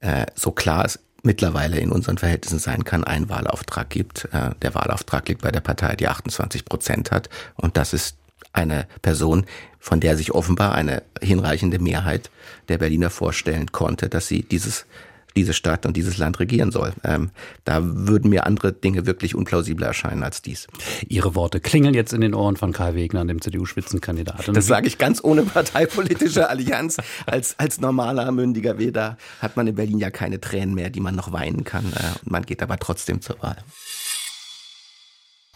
äh, 0.00 0.26
so 0.34 0.52
klar 0.52 0.84
es 0.84 1.00
mittlerweile 1.22 1.78
in 1.80 1.90
unseren 1.90 2.18
Verhältnissen 2.18 2.58
sein 2.58 2.84
kann, 2.84 3.02
einen 3.02 3.28
Wahlauftrag 3.28 3.88
gibt. 3.88 4.28
Äh, 4.32 4.50
der 4.62 4.74
Wahlauftrag 4.74 5.28
liegt 5.28 5.42
bei 5.42 5.50
der 5.50 5.60
Partei, 5.60 5.96
die 5.96 6.08
28 6.08 6.64
Prozent 6.66 7.10
hat. 7.10 7.30
Und 7.56 7.76
das 7.76 7.94
ist 7.94 8.16
eine 8.52 8.86
Person, 9.02 9.46
von 9.80 10.00
der 10.00 10.16
sich 10.16 10.32
offenbar 10.32 10.74
eine 10.74 11.02
hinreichende 11.22 11.78
Mehrheit 11.78 12.30
der 12.68 12.78
Berliner 12.78 13.10
vorstellen 13.10 13.72
konnte, 13.72 14.08
dass 14.08 14.28
sie 14.28 14.42
dieses 14.42 14.86
diese 15.36 15.52
Stadt 15.52 15.86
und 15.86 15.96
dieses 15.96 16.18
Land 16.18 16.40
regieren 16.40 16.72
soll. 16.72 16.92
Ähm, 17.04 17.30
da 17.64 17.80
würden 17.82 18.30
mir 18.30 18.46
andere 18.46 18.72
Dinge 18.72 19.06
wirklich 19.06 19.34
unplausibler 19.34 19.86
erscheinen 19.86 20.22
als 20.22 20.42
dies. 20.42 20.66
Ihre 21.08 21.34
Worte 21.34 21.60
klingeln 21.60 21.94
jetzt 21.94 22.12
in 22.12 22.20
den 22.20 22.34
Ohren 22.34 22.56
von 22.56 22.72
Kai 22.72 22.94
Wegner, 22.94 23.24
dem 23.24 23.40
CDU-Spitzenkandidaten. 23.40 24.54
Das 24.54 24.66
sage 24.66 24.86
ich 24.86 24.98
ganz 24.98 25.22
ohne 25.22 25.42
parteipolitische 25.42 26.48
Allianz. 26.48 26.96
Als, 27.26 27.58
als 27.58 27.80
normaler, 27.80 28.32
mündiger 28.32 28.78
Wähler 28.78 29.16
hat 29.40 29.56
man 29.56 29.66
in 29.66 29.74
Berlin 29.74 29.98
ja 29.98 30.10
keine 30.10 30.40
Tränen 30.40 30.74
mehr, 30.74 30.90
die 30.90 31.00
man 31.00 31.14
noch 31.14 31.32
weinen 31.32 31.64
kann. 31.64 31.84
Äh, 31.92 32.14
man 32.24 32.44
geht 32.44 32.62
aber 32.62 32.78
trotzdem 32.78 33.20
zur 33.20 33.40
Wahl. 33.42 33.56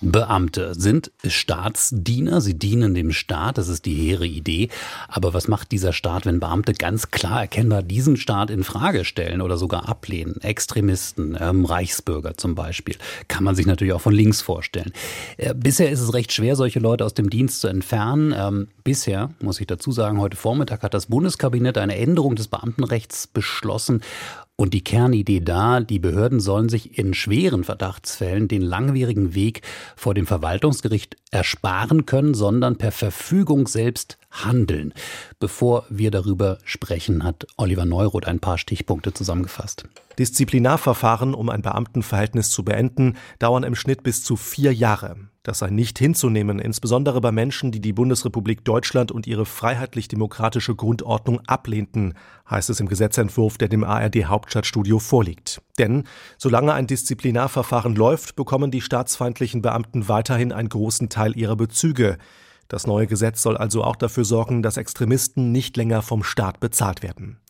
Beamte 0.01 0.75
sind 0.75 1.13
Staatsdiener, 1.27 2.41
sie 2.41 2.59
dienen 2.59 2.95
dem 2.95 3.13
Staat, 3.13 3.59
das 3.59 3.69
ist 3.69 3.85
die 3.85 3.95
hehre 3.95 4.27
Idee. 4.27 4.69
Aber 5.09 5.35
was 5.35 5.49
macht 5.49 5.73
dieser 5.73 5.93
Staat, 5.93 6.27
wenn 6.27 6.41
Beamte 6.41 6.73
ganz 6.73 7.11
klar 7.11 7.43
erkennbar 7.43 7.83
diesen 7.83 8.17
Staat 8.17 8.51
in 8.51 8.65
Frage 8.65 9.05
stellen 9.05 9.43
oder 9.43 9.59
sogar 9.59 9.89
ablehnen? 9.89 10.41
Extremisten, 10.41 11.37
ähm, 11.39 11.65
Reichsbürger 11.65 12.37
zum 12.37 12.55
Beispiel, 12.55 12.97
kann 13.29 13.45
man 13.45 13.55
sich 13.55 13.67
natürlich 13.67 13.93
auch 13.93 14.01
von 14.01 14.15
links 14.15 14.41
vorstellen. 14.41 14.93
Äh, 15.37 15.55
bisher 15.55 15.91
ist 15.91 16.01
es 16.01 16.15
recht 16.15 16.33
schwer, 16.33 16.57
solche 16.57 16.81
Leute 16.81 17.05
aus 17.05 17.15
dem 17.15 17.29
Dienst 17.29 17.61
zu 17.61 17.69
entfernen. 17.69 18.35
Ähm, 18.37 18.69
bisher, 18.85 19.31
muss 19.41 19.61
ich 19.61 19.67
dazu 19.67 19.93
sagen, 19.93 20.21
heute 20.21 20.37
Vormittag 20.37 20.83
hat 20.83 20.95
das 20.95 21.07
Bundeskabinett 21.07 21.77
eine 21.79 21.97
Änderung 21.97 22.37
des 22.37 22.49
Beamtenrechts 22.49 23.27
beschlossen 23.27 24.01
und 24.61 24.75
die 24.75 24.85
Kernidee 24.85 25.41
da, 25.41 25.81
die 25.81 25.99
Behörden 25.99 26.39
sollen 26.39 26.69
sich 26.69 26.99
in 26.99 27.15
schweren 27.15 27.65
Verdachtsfällen 27.65 28.47
den 28.47 28.61
langwierigen 28.61 29.35
Weg 29.35 29.63
vor 29.97 30.13
dem 30.13 30.27
Verwaltungsgericht 30.27 31.17
ersparen 31.31 32.05
können, 32.05 32.35
sondern 32.35 32.77
per 32.77 32.93
Verfügung 32.93 33.67
selbst 33.67 34.19
handeln. 34.31 34.95
Bevor 35.39 35.85
wir 35.91 36.11
darüber 36.11 36.59
sprechen, 36.65 37.25
hat 37.25 37.47
Oliver 37.57 37.85
Neuroth 37.85 38.27
ein 38.27 38.41
paar 38.41 38.59
Stichpunkte 38.59 39.13
zusammengefasst. 39.13 39.89
Disziplinarverfahren, 40.19 41.35
um 41.35 41.49
ein 41.49 41.63
Beamtenverhältnis 41.63 42.51
zu 42.51 42.65
beenden, 42.65 43.17
dauern 43.39 43.65
im 43.65 43.75
Schnitt 43.75 44.03
bis 44.03 44.23
zu 44.23 44.37
vier 44.37 44.73
Jahre. 44.73 45.17
Das 45.43 45.61
sei 45.61 45.71
nicht 45.71 45.99
hinzunehmen, 45.99 46.59
insbesondere 46.59 47.23
bei 47.23 47.33
Menschen, 47.33 47.73
die 47.73 47.81
die 47.81 47.95
Bundesrepublik 47.95 48.63
Deutschland 48.63 49.11
und 49.11 49.27
ihre 49.27 49.47
freiheitlich-demokratische 49.47 50.75
Grundordnung 50.75 51.41
ablehnten, 51.47 52.13
heißt 52.51 52.69
es 52.69 52.81
im 52.81 52.89
Gesetzentwurf, 52.89 53.57
der 53.57 53.69
dem 53.69 53.83
ARD 53.83 54.27
Hauptstadtstudio 54.27 54.99
vorliegt. 54.99 55.63
Denn 55.79 56.05
solange 56.37 56.75
ein 56.75 56.87
Disziplinarverfahren 56.87 57.95
läuft, 57.95 58.37
bekommen 58.37 58.71
die 58.71 58.83
staatsfeindlichen 58.83 59.63
Beamten 59.63 60.09
weiterhin 60.09 60.53
einen 60.53 60.69
großen 60.69 61.09
Teil 61.09 61.35
ihrer 61.39 61.57
Bezüge. 61.57 62.19
Das 62.71 62.87
neue 62.87 63.09
Gesetz 63.09 63.43
soll 63.43 63.57
also 63.57 63.83
auch 63.83 63.97
dafür 63.97 64.25
sorgen, 64.25 64.63
dass 64.63 64.77
Extremisten 64.77 65.51
nicht 65.51 65.77
länger 65.77 66.03
vom 66.03 66.23
Staat 66.23 66.61
bezahlt 66.61 67.03
werden. 67.03 67.41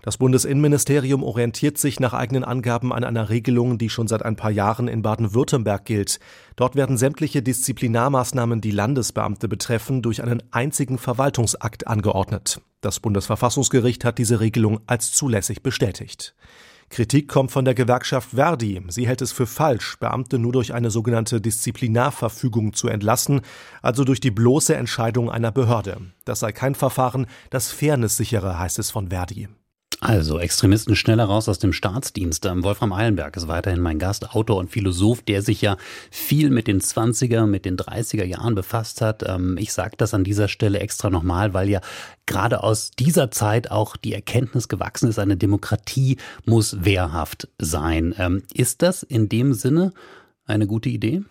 Das 0.00 0.16
Bundesinnenministerium 0.16 1.22
orientiert 1.22 1.76
sich 1.76 2.00
nach 2.00 2.14
eigenen 2.14 2.44
Angaben 2.44 2.90
an 2.90 3.04
einer 3.04 3.28
Regelung, 3.28 3.76
die 3.76 3.90
schon 3.90 4.08
seit 4.08 4.24
ein 4.24 4.36
paar 4.36 4.50
Jahren 4.50 4.88
in 4.88 5.02
Baden-Württemberg 5.02 5.84
gilt. 5.84 6.18
Dort 6.56 6.76
werden 6.76 6.96
sämtliche 6.96 7.42
Disziplinarmaßnahmen, 7.42 8.62
die 8.62 8.70
Landesbeamte 8.70 9.48
betreffen, 9.48 10.00
durch 10.00 10.22
einen 10.22 10.42
einzigen 10.50 10.96
Verwaltungsakt 10.96 11.86
angeordnet. 11.86 12.62
Das 12.80 13.00
Bundesverfassungsgericht 13.00 14.06
hat 14.06 14.16
diese 14.16 14.40
Regelung 14.40 14.80
als 14.86 15.12
zulässig 15.12 15.62
bestätigt. 15.62 16.34
Kritik 16.90 17.28
kommt 17.28 17.52
von 17.52 17.64
der 17.64 17.74
Gewerkschaft 17.74 18.30
Verdi. 18.30 18.82
Sie 18.88 19.06
hält 19.06 19.22
es 19.22 19.30
für 19.30 19.46
falsch, 19.46 19.96
Beamte 20.00 20.40
nur 20.40 20.50
durch 20.50 20.74
eine 20.74 20.90
sogenannte 20.90 21.40
Disziplinarverfügung 21.40 22.72
zu 22.72 22.88
entlassen, 22.88 23.42
also 23.80 24.02
durch 24.02 24.18
die 24.18 24.32
bloße 24.32 24.74
Entscheidung 24.74 25.30
einer 25.30 25.52
Behörde. 25.52 25.98
Das 26.24 26.40
sei 26.40 26.50
kein 26.50 26.74
Verfahren, 26.74 27.26
das 27.50 27.70
Fairness 27.70 28.16
sichere, 28.16 28.58
heißt 28.58 28.80
es 28.80 28.90
von 28.90 29.08
Verdi. 29.08 29.48
Also, 30.02 30.38
Extremisten 30.38 30.96
schneller 30.96 31.24
raus 31.24 31.46
aus 31.46 31.58
dem 31.58 31.74
Staatsdienst. 31.74 32.46
Ähm, 32.46 32.64
Wolfram 32.64 32.94
Eilenberg 32.94 33.36
ist 33.36 33.48
weiterhin 33.48 33.82
mein 33.82 33.98
Gast, 33.98 34.30
Autor 34.34 34.56
und 34.56 34.70
Philosoph, 34.70 35.20
der 35.20 35.42
sich 35.42 35.60
ja 35.60 35.76
viel 36.10 36.48
mit 36.48 36.68
den 36.68 36.80
20er, 36.80 37.44
mit 37.44 37.66
den 37.66 37.76
30er 37.76 38.24
Jahren 38.24 38.54
befasst 38.54 39.02
hat. 39.02 39.22
Ähm, 39.28 39.58
ich 39.58 39.74
sage 39.74 39.96
das 39.98 40.14
an 40.14 40.24
dieser 40.24 40.48
Stelle 40.48 40.80
extra 40.80 41.10
nochmal, 41.10 41.52
weil 41.52 41.68
ja 41.68 41.82
gerade 42.24 42.62
aus 42.62 42.92
dieser 42.92 43.30
Zeit 43.30 43.70
auch 43.70 43.96
die 43.96 44.14
Erkenntnis 44.14 44.68
gewachsen 44.68 45.10
ist, 45.10 45.18
eine 45.18 45.36
Demokratie 45.36 46.16
muss 46.46 46.82
wehrhaft 46.82 47.48
sein. 47.58 48.14
Ähm, 48.16 48.42
ist 48.54 48.80
das 48.80 49.02
in 49.02 49.28
dem 49.28 49.52
Sinne 49.52 49.92
eine 50.46 50.66
gute 50.66 50.88
Idee? 50.88 51.22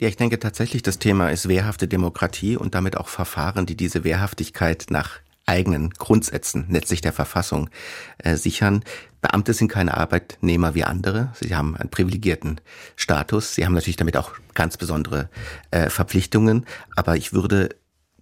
Ja, 0.00 0.08
ich 0.08 0.16
denke 0.16 0.40
tatsächlich, 0.40 0.82
das 0.82 0.98
Thema 0.98 1.28
ist 1.28 1.48
wehrhafte 1.48 1.86
Demokratie 1.86 2.56
und 2.56 2.74
damit 2.74 2.96
auch 2.96 3.06
Verfahren, 3.06 3.66
die 3.66 3.76
diese 3.76 4.02
Wehrhaftigkeit 4.02 4.86
nach 4.90 5.20
eigenen 5.52 5.90
Grundsätzen, 5.90 6.66
letztlich 6.70 7.02
der 7.02 7.12
Verfassung, 7.12 7.68
äh, 8.18 8.36
sichern. 8.36 8.82
Beamte 9.20 9.52
sind 9.52 9.68
keine 9.68 9.96
Arbeitnehmer 9.96 10.74
wie 10.74 10.84
andere. 10.84 11.30
Sie 11.38 11.54
haben 11.54 11.76
einen 11.76 11.90
privilegierten 11.90 12.60
Status. 12.96 13.54
Sie 13.54 13.64
haben 13.64 13.74
natürlich 13.74 13.96
damit 13.96 14.16
auch 14.16 14.32
ganz 14.54 14.78
besondere 14.78 15.28
äh, 15.70 15.90
Verpflichtungen. 15.90 16.66
Aber 16.96 17.16
ich 17.16 17.32
würde 17.32 17.68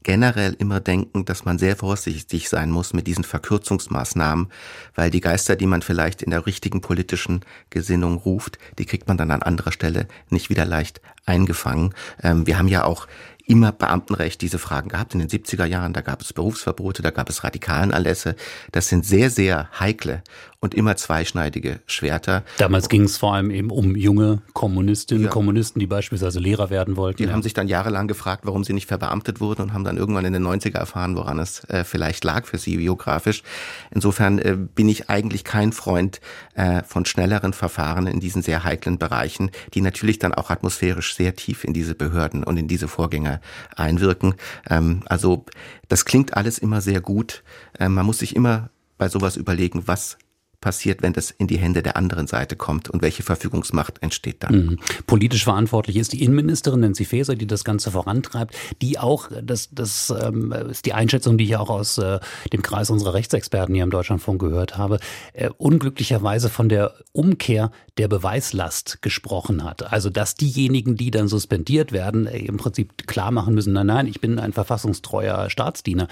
generell 0.03 0.55
immer 0.59 0.81
denken, 0.81 1.25
dass 1.25 1.45
man 1.45 1.59
sehr 1.59 1.77
vorsichtig 1.77 2.49
sein 2.49 2.71
muss 2.71 2.93
mit 2.93 3.07
diesen 3.07 3.25
Verkürzungsmaßnahmen, 3.25 4.49
weil 4.95 5.11
die 5.11 5.21
Geister, 5.21 5.57
die 5.57 5.67
man 5.67 5.83
vielleicht 5.83 6.23
in 6.23 6.31
der 6.31 6.47
richtigen 6.47 6.81
politischen 6.81 7.45
Gesinnung 7.71 8.19
ruft, 8.19 8.59
die 8.79 8.87
kriegt 8.87 9.09
man 9.09 9.17
dann 9.17 9.31
an 9.31 9.43
anderer 9.43 9.73
Stelle 9.73 10.09
nicht 10.31 10.51
wieder 10.51 10.65
leicht 10.65 11.01
eingefangen. 11.27 11.95
Ähm, 12.23 12.47
wir 12.47 12.59
haben 12.59 12.69
ja 12.69 12.85
auch 12.85 13.07
immer 13.51 13.73
Beamtenrecht 13.73 14.41
diese 14.43 14.61
Fragen 14.61 14.89
gehabt. 14.89 15.13
In 15.13 15.19
den 15.19 15.29
70er 15.29 15.65
Jahren, 15.65 15.93
da 15.93 16.03
gab 16.03 16.23
es 16.23 16.33
Berufsverbote, 16.33 17.03
da 17.03 17.11
gab 17.11 17.29
es 17.29 17.43
radikalen 17.43 17.91
Erlässe. 17.91 18.37
Das 18.71 18.89
sind 18.89 19.05
sehr, 19.05 19.29
sehr 19.29 19.69
heikle 19.79 20.23
und 20.63 20.75
immer 20.75 20.95
zweischneidige 20.95 21.81
Schwerter. 21.87 22.45
Damals 22.59 22.91
ging 22.91 23.05
es 23.05 23.17
vor 23.17 23.35
allem 23.35 23.51
eben 23.51 23.71
um 23.71 23.97
junge 23.97 24.43
Kommunistinnen, 24.53 25.25
ja. 25.25 25.31
Kommunisten, 25.31 25.81
die 25.81 25.87
beispielsweise 25.87 26.39
Lehrer 26.39 26.69
werden 26.69 26.97
wollten. 26.97 27.17
Die 27.17 27.25
ja. 27.25 27.33
haben 27.33 27.43
sich 27.43 27.55
dann 27.55 27.67
jahrelang 27.67 28.09
gefragt, 28.09 28.45
warum 28.45 28.63
sie 28.63 28.75
nicht 28.75 28.87
verbeamtet 28.87 29.41
wurden 29.41 29.63
und 29.63 29.73
haben 29.73 29.85
dann 29.85 29.97
irgendwann 29.97 30.27
in 30.27 30.35
den 30.35 30.47
90er 30.47 30.77
erfahren, 30.77 31.17
woran 31.17 31.39
es 31.39 31.65
äh, 31.65 31.83
vielleicht 31.85 32.25
lag 32.25 32.45
für 32.45 32.59
sie 32.59 32.77
biografisch. 32.77 33.43
Insofern 33.91 34.39
äh, 34.39 34.55
bin 34.57 34.91
ich 34.91 35.09
eigentlich 35.09 35.45
kein 35.45 35.73
Freund 35.73 36.21
äh, 36.55 36.83
von 36.83 37.07
schnelleren 37.07 37.55
Verfahren 37.55 38.07
in 38.07 38.21
diesen 38.21 38.43
sehr 38.43 38.63
heiklen 38.63 38.99
Bereichen, 38.99 39.51
die 39.73 39.81
natürlich 39.81 40.19
dann 40.19 40.35
auch 40.35 40.51
atmosphärisch 40.51 41.15
sehr 41.15 41.35
tief 41.37 41.65
in 41.65 41.73
diese 41.73 41.95
Behörden 41.95 42.45
und 42.45 42.59
in 42.59 42.69
diese 42.69 42.87
Vorgänge 42.87 43.41
einwirken. 43.77 44.35
Ähm, 44.69 45.05
also 45.07 45.47
das 45.89 46.05
klingt 46.05 46.37
alles 46.37 46.59
immer 46.59 46.83
sehr 46.83 47.01
gut. 47.01 47.43
Ähm, 47.79 47.95
man 47.95 48.05
muss 48.05 48.19
sich 48.19 48.37
immer 48.37 48.69
bei 48.99 49.09
sowas 49.09 49.39
überlegen, 49.39 49.85
was 49.87 50.19
passiert, 50.61 51.03
wenn 51.03 51.13
das 51.13 51.31
in 51.31 51.47
die 51.47 51.59
Hände 51.59 51.83
der 51.83 51.97
anderen 51.97 52.27
Seite 52.27 52.55
kommt 52.57 52.91
und 52.91 53.03
welche 53.03 53.23
Verfügungsmacht 53.23 54.03
entsteht 54.03 54.43
dann. 54.43 54.55
Mhm. 54.55 54.79
Politisch 55.07 55.45
verantwortlich 55.45 55.97
ist 55.97 56.13
die 56.13 56.23
Innenministerin 56.23 56.81
Nancy 56.81 57.05
Faeser, 57.05 57.35
die 57.35 57.47
das 57.47 57.65
Ganze 57.65 57.91
vorantreibt, 57.91 58.55
die 58.83 58.99
auch, 58.99 59.29
das, 59.43 59.71
das 59.73 60.13
ähm, 60.23 60.53
ist 60.53 60.85
die 60.87 60.93
Einschätzung, 60.93 61.39
die 61.39 61.45
ich 61.45 61.57
auch 61.57 61.71
aus 61.71 61.99
äh, 61.99 62.21
dem 62.53 62.63
Kreis 62.63 62.91
unserer 62.91 63.15
Rechtsexperten 63.15 63.75
hier 63.75 63.85
im 63.85 63.91
Deutschlandfunk 63.91 64.41
gehört 64.41 64.77
habe, 64.77 65.01
äh, 65.33 65.49
unglücklicherweise 65.57 66.51
von 66.51 66.69
der 66.69 66.95
Umkehr 67.13 67.71
der 67.97 68.09
Beweislast 68.09 69.03
gesprochen 69.03 69.65
hat. 69.65 69.93
Also 69.93 70.11
dass 70.11 70.35
diejenigen, 70.35 70.97
die 70.97 71.11
dann 71.11 71.29
suspendiert 71.29 71.93
werden, 71.93 72.27
äh, 72.27 72.39
im 72.39 72.59
Prinzip 72.59 73.07
klar 73.07 73.31
machen 73.31 73.55
müssen, 73.55 73.73
nein, 73.73 73.87
nein, 73.87 74.07
ich 74.07 74.21
bin 74.21 74.39
ein 74.39 74.53
verfassungstreuer 74.53 75.49
Staatsdiener. 75.49 76.09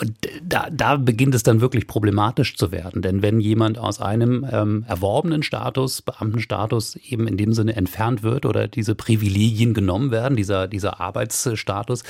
Und 0.00 0.14
da, 0.44 0.68
da 0.70 0.96
beginnt 0.96 1.34
es 1.34 1.42
dann 1.42 1.60
wirklich 1.60 1.88
problematisch 1.88 2.56
zu 2.56 2.70
werden. 2.70 3.02
Denn 3.02 3.20
wenn 3.20 3.40
jemand 3.40 3.78
aus 3.78 4.00
einem 4.00 4.46
ähm, 4.48 4.84
erworbenen 4.86 5.42
Status, 5.42 6.02
Beamtenstatus 6.02 6.94
eben 6.94 7.26
in 7.26 7.36
dem 7.36 7.52
Sinne 7.52 7.74
entfernt 7.74 8.22
wird 8.22 8.46
oder 8.46 8.68
diese 8.68 8.94
Privilegien 8.94 9.74
genommen 9.74 10.12
werden, 10.12 10.36
dieser, 10.36 10.68
dieser 10.68 11.00
Arbeitsstatus, 11.00 12.04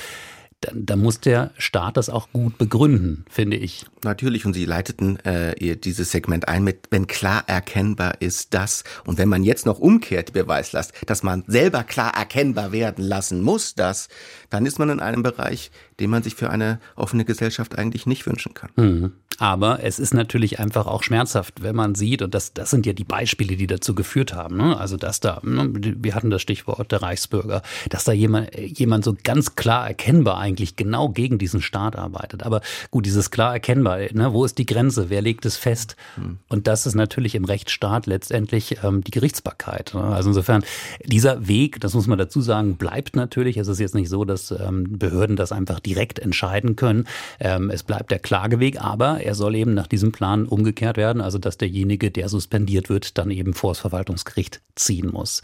dann, 0.61 0.85
dann 0.85 0.99
muss 0.99 1.19
der 1.21 1.51
Staat 1.57 1.95
das 1.97 2.09
auch 2.09 2.31
gut 2.33 2.57
begründen, 2.57 3.25
finde 3.29 3.57
ich. 3.57 3.85
Natürlich, 4.03 4.45
und 4.45 4.53
Sie 4.53 4.65
leiteten 4.65 5.17
äh, 5.19 5.77
dieses 5.77 6.11
Segment 6.11 6.47
ein 6.47 6.63
mit, 6.63 6.87
wenn 6.91 7.07
klar 7.07 7.43
erkennbar 7.47 8.21
ist 8.21 8.53
das, 8.53 8.83
und 9.05 9.17
wenn 9.17 9.29
man 9.29 9.43
jetzt 9.43 9.65
noch 9.65 9.79
umkehrt 9.79 10.29
die 10.29 10.33
Beweislast, 10.33 10.93
dass 11.05 11.23
man 11.23 11.43
selber 11.47 11.83
klar 11.83 12.13
erkennbar 12.15 12.71
werden 12.71 13.03
lassen 13.03 13.41
muss, 13.41 13.75
das, 13.75 14.09
dann 14.49 14.65
ist 14.65 14.79
man 14.79 14.89
in 14.89 14.99
einem 14.99 15.23
Bereich, 15.23 15.71
den 15.99 16.09
man 16.09 16.23
sich 16.23 16.35
für 16.35 16.49
eine 16.49 16.79
offene 16.95 17.23
Gesellschaft 17.23 17.77
eigentlich 17.77 18.05
nicht 18.05 18.25
wünschen 18.25 18.53
kann. 18.53 18.71
Mhm. 18.75 19.13
Aber 19.39 19.83
es 19.83 19.99
ist 19.99 20.13
natürlich 20.13 20.59
einfach 20.59 20.85
auch 20.85 21.01
schmerzhaft, 21.03 21.63
wenn 21.63 21.75
man 21.75 21.95
sieht, 21.95 22.21
und 22.21 22.33
das, 22.33 22.53
das 22.53 22.69
sind 22.69 22.85
ja 22.85 22.93
die 22.93 23.05
Beispiele, 23.05 23.55
die 23.55 23.67
dazu 23.67 23.95
geführt 23.95 24.33
haben. 24.33 24.57
Ne? 24.57 24.77
Also, 24.77 24.97
dass 24.97 25.19
da, 25.19 25.39
ne, 25.43 25.69
wir 25.73 26.13
hatten 26.13 26.29
das 26.29 26.41
Stichwort 26.41 26.91
der 26.91 27.01
Reichsbürger, 27.01 27.61
dass 27.89 28.03
da 28.03 28.11
jemand, 28.11 28.55
jemand 28.57 29.05
so 29.05 29.15
ganz 29.23 29.55
klar 29.55 29.87
erkennbar 29.87 30.37
eigentlich 30.37 30.75
genau 30.75 31.09
gegen 31.09 31.37
diesen 31.37 31.61
Staat 31.61 31.95
arbeitet. 31.95 32.43
Aber 32.43 32.61
gut, 32.91 33.05
dieses 33.05 33.31
klar 33.31 33.53
erkennbar, 33.53 33.99
ne, 34.11 34.33
wo 34.33 34.43
ist 34.43 34.57
die 34.57 34.65
Grenze? 34.65 35.09
Wer 35.09 35.21
legt 35.21 35.45
es 35.45 35.55
fest? 35.55 35.95
Mhm. 36.17 36.39
Und 36.49 36.67
das 36.67 36.85
ist 36.85 36.95
natürlich 36.95 37.35
im 37.35 37.45
Rechtsstaat 37.45 38.07
letztendlich 38.07 38.83
ähm, 38.83 39.03
die 39.03 39.11
Gerichtsbarkeit. 39.11 39.93
Ne? 39.93 40.03
Also 40.03 40.29
insofern, 40.29 40.63
dieser 41.05 41.47
Weg, 41.47 41.79
das 41.79 41.93
muss 41.93 42.07
man 42.07 42.17
dazu 42.17 42.41
sagen, 42.41 42.75
bleibt 42.75 43.15
natürlich. 43.15 43.57
Es 43.57 43.69
ist 43.69 43.79
jetzt 43.79 43.95
nicht 43.95 44.09
so, 44.09 44.25
dass 44.25 44.51
ähm, 44.51 44.97
Behörden 44.99 45.35
das 45.37 45.51
einfach 45.51 45.79
direkt 45.79 46.19
entscheiden 46.19 46.75
können. 46.75 47.07
Ähm, 47.39 47.69
es 47.69 47.83
bleibt 47.83 48.11
der 48.11 48.19
Klageweg, 48.19 48.81
aber 48.81 49.23
er 49.29 49.35
soll 49.35 49.55
eben 49.55 49.75
nach 49.75 49.85
diesem 49.85 50.11
Plan 50.11 50.47
umgekehrt 50.47 50.97
werden, 50.97 51.21
also 51.21 51.37
dass 51.37 51.57
derjenige, 51.57 52.09
der 52.09 52.29
suspendiert 52.29 52.89
wird, 52.89 53.19
dann 53.19 53.29
eben 53.29 53.53
vor 53.53 53.71
das 53.71 53.79
Verwaltungsgericht 53.79 54.59
ziehen 54.75 55.11
muss. 55.11 55.43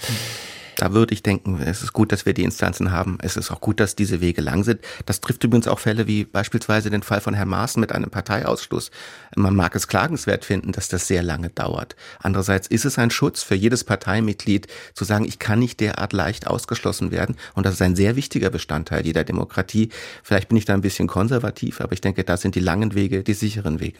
Da 0.77 0.93
würde 0.93 1.13
ich 1.13 1.23
denken, 1.23 1.61
es 1.61 1.83
ist 1.83 1.93
gut, 1.93 2.11
dass 2.11 2.25
wir 2.25 2.33
die 2.33 2.43
Instanzen 2.43 2.91
haben. 2.91 3.17
Es 3.21 3.37
ist 3.37 3.51
auch 3.51 3.61
gut, 3.61 3.79
dass 3.79 3.95
diese 3.95 4.21
Wege 4.21 4.41
lang 4.41 4.63
sind. 4.63 4.81
Das 5.05 5.21
trifft 5.21 5.43
übrigens 5.43 5.67
auch 5.67 5.79
Fälle 5.79 6.07
wie 6.07 6.25
beispielsweise 6.25 6.89
den 6.89 7.03
Fall 7.03 7.21
von 7.21 7.33
Herrn 7.33 7.49
Maaßen 7.49 7.79
mit 7.79 7.91
einem 7.91 8.09
Parteiausschluss. 8.09 8.91
Man 9.35 9.55
mag 9.55 9.75
es 9.75 9.87
klagenswert 9.87 10.45
finden, 10.45 10.71
dass 10.71 10.87
das 10.87 11.07
sehr 11.07 11.23
lange 11.23 11.49
dauert. 11.49 11.95
Andererseits 12.19 12.67
ist 12.67 12.85
es 12.85 12.97
ein 12.99 13.11
Schutz 13.11 13.43
für 13.43 13.55
jedes 13.55 13.83
Parteimitglied 13.83 14.67
zu 14.93 15.05
sagen, 15.05 15.25
ich 15.25 15.39
kann 15.39 15.59
nicht 15.59 15.79
derart 15.79 16.13
leicht 16.13 16.47
ausgeschlossen 16.47 17.11
werden. 17.11 17.35
Und 17.53 17.65
das 17.65 17.75
ist 17.75 17.81
ein 17.81 17.95
sehr 17.95 18.15
wichtiger 18.15 18.49
Bestandteil 18.49 19.05
jeder 19.05 19.23
Demokratie. 19.23 19.89
Vielleicht 20.23 20.49
bin 20.49 20.57
ich 20.57 20.65
da 20.65 20.73
ein 20.73 20.81
bisschen 20.81 21.07
konservativ, 21.07 21.81
aber 21.81 21.93
ich 21.93 22.01
denke, 22.01 22.23
da 22.23 22.37
sind 22.37 22.55
die 22.55 22.59
langen 22.59 22.95
Wege 22.95 23.23
die 23.23 23.33
sicheren 23.33 23.79
Wege. 23.79 23.99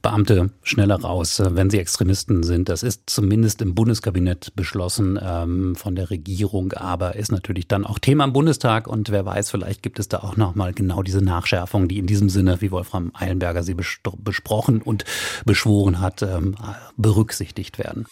Beamte 0.00 0.50
schneller 0.62 1.00
raus, 1.00 1.40
wenn 1.44 1.70
sie 1.70 1.78
Extremisten 1.78 2.42
sind. 2.42 2.68
Das 2.68 2.82
ist 2.82 3.02
zumindest 3.06 3.62
im 3.62 3.74
Bundeskabinett 3.74 4.54
beschlossen 4.56 5.18
ähm, 5.22 5.76
von 5.82 5.96
der 5.96 6.10
Regierung, 6.10 6.72
aber 6.72 7.16
ist 7.16 7.32
natürlich 7.32 7.66
dann 7.66 7.84
auch 7.84 7.98
Thema 7.98 8.24
im 8.24 8.32
Bundestag 8.32 8.86
und 8.86 9.10
wer 9.10 9.26
weiß, 9.26 9.50
vielleicht 9.50 9.82
gibt 9.82 9.98
es 9.98 10.06
da 10.06 10.18
auch 10.18 10.36
nochmal 10.36 10.72
genau 10.72 11.02
diese 11.02 11.20
Nachschärfung, 11.20 11.88
die 11.88 11.98
in 11.98 12.06
diesem 12.06 12.28
Sinne, 12.28 12.60
wie 12.60 12.70
Wolfram 12.70 13.10
Eilenberger 13.14 13.64
sie 13.64 13.74
besprochen 13.74 14.80
und 14.80 15.04
beschworen 15.44 16.00
hat, 16.00 16.22
ähm, 16.22 16.54
berücksichtigt 16.96 17.78
werden. 17.78 18.06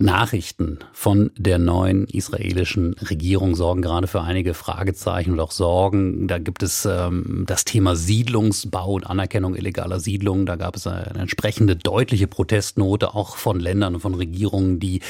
Nachrichten 0.00 0.78
von 0.94 1.30
der 1.36 1.58
neuen 1.58 2.06
israelischen 2.06 2.94
Regierung 2.94 3.54
sorgen 3.54 3.82
gerade 3.82 4.06
für 4.06 4.22
einige 4.22 4.54
Fragezeichen 4.54 5.32
und 5.32 5.40
auch 5.40 5.50
Sorgen. 5.50 6.26
Da 6.26 6.38
gibt 6.38 6.62
es 6.62 6.86
ähm, 6.86 7.44
das 7.46 7.66
Thema 7.66 7.94
Siedlungsbau 7.96 8.94
und 8.94 9.06
Anerkennung 9.06 9.54
illegaler 9.54 10.00
Siedlungen. 10.00 10.46
Da 10.46 10.56
gab 10.56 10.76
es 10.76 10.86
eine 10.86 11.14
entsprechende 11.20 11.76
deutliche 11.76 12.26
Protestnote 12.26 13.14
auch 13.14 13.36
von 13.36 13.60
Ländern 13.60 13.94
und 13.94 14.00
von 14.00 14.14
Regierungen, 14.14 14.80
die 14.80 15.00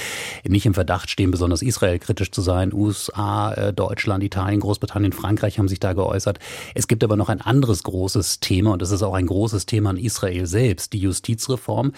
nicht 0.47 0.67
im 0.67 0.75
Verdacht 0.75 1.09
stehen, 1.09 1.31
besonders 1.31 1.63
israelkritisch 1.63 2.33
zu 2.33 2.43
sein. 2.43 2.73
USA, 2.73 3.53
äh, 3.53 3.73
Deutschland, 3.73 4.25
Italien, 4.25 4.59
Großbritannien, 4.59 5.13
Frankreich 5.13 5.61
haben 5.61 5.69
sich 5.69 5.79
da 5.79 5.93
geäußert. 5.93 6.41
Es 6.75 6.89
gibt 6.89 7.05
aber 7.05 7.17
noch 7.17 7.29
ein 7.29 7.41
anderes 7.41 7.85
großes 7.85 8.41
Thema 8.41 8.73
und 8.73 8.83
das 8.83 8.91
ist 8.91 9.05
auch 9.05 9.15
ein 9.15 9.27
großes 9.27 9.67
Thema 9.67 9.91
in 9.93 9.99
Israel 9.99 10.47
selbst, 10.47 10.93
die 10.95 10.99
Justizreform. 10.99 11.93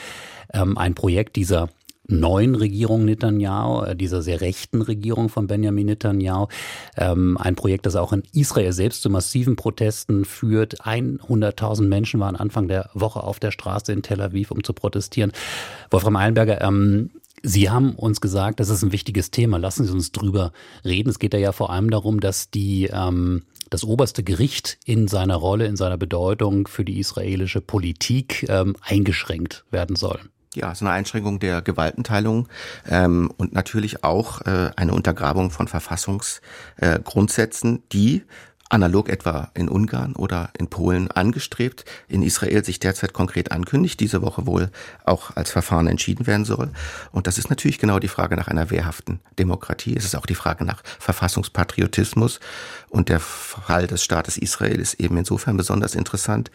Ähm, 0.52 0.76
ein 0.76 0.94
Projekt 0.94 1.36
dieser 1.36 1.70
neuen 2.08 2.54
Regierung 2.54 3.04
Netanyahu, 3.04 3.84
äh, 3.84 3.96
dieser 3.96 4.22
sehr 4.22 4.40
rechten 4.40 4.82
Regierung 4.82 5.28
von 5.28 5.46
Benjamin 5.46 5.86
Netanyahu. 5.86 6.48
Ähm, 6.96 7.36
ein 7.38 7.54
Projekt, 7.54 7.86
das 7.86 7.96
auch 7.96 8.12
in 8.12 8.22
Israel 8.32 8.72
selbst 8.72 9.02
zu 9.02 9.10
massiven 9.10 9.56
Protesten 9.56 10.24
führt. 10.24 10.82
100.000 10.82 11.88
Menschen 11.88 12.20
waren 12.20 12.36
Anfang 12.36 12.68
der 12.68 12.90
Woche 12.94 13.22
auf 13.22 13.38
der 13.38 13.50
Straße 13.50 13.92
in 13.92 14.02
Tel 14.02 14.20
Aviv, 14.20 14.50
um 14.50 14.64
zu 14.64 14.72
protestieren. 14.72 15.32
Wolfram 15.90 16.16
Eilenberger, 16.16 16.60
ähm, 16.62 17.10
Sie 17.44 17.70
haben 17.70 17.96
uns 17.96 18.20
gesagt, 18.20 18.60
das 18.60 18.68
ist 18.68 18.84
ein 18.84 18.92
wichtiges 18.92 19.32
Thema. 19.32 19.58
Lassen 19.58 19.84
Sie 19.84 19.92
uns 19.92 20.12
drüber 20.12 20.52
reden. 20.84 21.10
Es 21.10 21.18
geht 21.18 21.34
ja 21.34 21.50
vor 21.50 21.70
allem 21.70 21.90
darum, 21.90 22.20
dass 22.20 22.50
die 22.50 22.88
ähm, 22.92 23.42
das 23.68 23.82
oberste 23.82 24.22
Gericht 24.22 24.78
in 24.84 25.08
seiner 25.08 25.36
Rolle, 25.36 25.66
in 25.66 25.76
seiner 25.76 25.96
Bedeutung 25.96 26.68
für 26.68 26.84
die 26.84 27.00
israelische 27.00 27.60
Politik 27.60 28.46
ähm, 28.48 28.76
eingeschränkt 28.82 29.64
werden 29.70 29.96
soll. 29.96 30.20
Ja, 30.54 30.70
ist 30.70 30.82
eine 30.82 30.90
Einschränkung 30.90 31.38
der 31.38 31.62
Gewaltenteilung 31.62 32.46
ähm, 32.86 33.32
und 33.38 33.54
natürlich 33.54 34.04
auch 34.04 34.42
äh, 34.42 34.70
eine 34.76 34.92
Untergrabung 34.92 35.50
von 35.50 35.66
Verfassungsgrundsätzen, 35.66 37.76
äh, 37.76 37.80
die 37.90 38.22
analog 38.72 39.10
etwa 39.10 39.50
in 39.54 39.68
Ungarn 39.68 40.14
oder 40.14 40.50
in 40.58 40.68
Polen 40.68 41.10
angestrebt, 41.10 41.84
in 42.08 42.22
Israel 42.22 42.64
sich 42.64 42.80
derzeit 42.80 43.12
konkret 43.12 43.52
ankündigt, 43.52 44.00
diese 44.00 44.22
Woche 44.22 44.46
wohl 44.46 44.70
auch 45.04 45.36
als 45.36 45.50
Verfahren 45.50 45.86
entschieden 45.86 46.26
werden 46.26 46.46
soll. 46.46 46.70
Und 47.12 47.26
das 47.26 47.38
ist 47.38 47.50
natürlich 47.50 47.78
genau 47.78 47.98
die 47.98 48.08
Frage 48.08 48.34
nach 48.34 48.48
einer 48.48 48.70
wehrhaften 48.70 49.20
Demokratie. 49.38 49.94
Es 49.94 50.04
ist 50.04 50.16
auch 50.16 50.26
die 50.26 50.34
Frage 50.34 50.64
nach 50.64 50.82
Verfassungspatriotismus. 50.98 52.40
Und 52.88 53.10
der 53.10 53.20
Fall 53.20 53.86
des 53.86 54.02
Staates 54.02 54.38
Israel 54.38 54.80
ist 54.80 54.94
eben 54.94 55.18
insofern 55.18 55.56
besonders 55.56 55.94
interessant, 55.94 56.50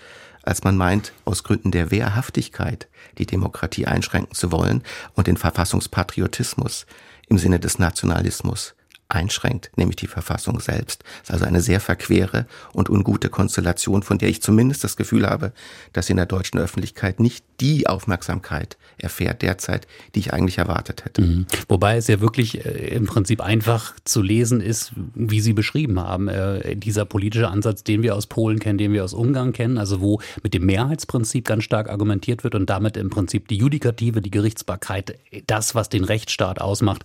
als 0.47 0.63
man 0.63 0.77
meint, 0.77 1.11
aus 1.25 1.43
Gründen 1.43 1.71
der 1.71 1.91
Wehrhaftigkeit 1.91 2.87
die 3.17 3.25
Demokratie 3.25 3.85
einschränken 3.85 4.33
zu 4.33 4.51
wollen 4.51 4.81
und 5.13 5.27
den 5.27 5.35
Verfassungspatriotismus 5.35 6.85
im 7.27 7.37
Sinne 7.37 7.59
des 7.59 7.79
Nationalismus 7.79 8.76
einschränkt, 9.09 9.71
nämlich 9.75 9.95
die 9.95 10.07
Verfassung 10.07 10.59
selbst. 10.59 11.03
Das 11.21 11.29
ist 11.29 11.33
also 11.33 11.45
eine 11.45 11.61
sehr 11.61 11.79
verquere 11.79 12.45
und 12.73 12.89
ungute 12.89 13.29
Konstellation, 13.29 14.03
von 14.03 14.17
der 14.17 14.29
ich 14.29 14.41
zumindest 14.41 14.83
das 14.83 14.97
Gefühl 14.97 15.27
habe, 15.27 15.53
dass 15.93 16.07
sie 16.07 16.11
in 16.11 16.17
der 16.17 16.25
deutschen 16.25 16.59
Öffentlichkeit 16.59 17.19
nicht 17.19 17.45
die 17.61 17.87
Aufmerksamkeit 17.87 18.77
erfährt 18.97 19.41
derzeit, 19.41 19.87
die 20.13 20.19
ich 20.19 20.33
eigentlich 20.33 20.57
erwartet 20.57 21.05
hätte. 21.05 21.21
Mhm. 21.21 21.45
Wobei 21.67 21.97
es 21.97 22.07
ja 22.07 22.19
wirklich 22.19 22.65
äh, 22.65 22.95
im 22.95 23.05
Prinzip 23.05 23.41
einfach 23.41 23.93
zu 24.03 24.21
lesen 24.21 24.61
ist, 24.61 24.91
wie 25.15 25.39
Sie 25.39 25.53
beschrieben 25.53 25.99
haben, 25.99 26.27
äh, 26.27 26.75
dieser 26.75 27.05
politische 27.05 27.47
Ansatz, 27.47 27.83
den 27.83 28.03
wir 28.03 28.15
aus 28.15 28.27
Polen 28.27 28.59
kennen, 28.59 28.77
den 28.77 28.93
wir 28.93 29.03
aus 29.03 29.13
Ungarn 29.13 29.53
kennen, 29.53 29.77
also 29.77 30.01
wo 30.01 30.21
mit 30.43 30.53
dem 30.53 30.65
Mehrheitsprinzip 30.65 31.45
ganz 31.45 31.63
stark 31.63 31.89
argumentiert 31.89 32.43
wird 32.43 32.55
und 32.55 32.69
damit 32.69 32.97
im 32.97 33.09
Prinzip 33.09 33.47
die 33.47 33.57
Judikative, 33.57 34.21
die 34.21 34.31
Gerichtsbarkeit, 34.31 35.17
das, 35.47 35.75
was 35.75 35.89
den 35.89 36.03
Rechtsstaat 36.03 36.59
ausmacht, 36.59 37.03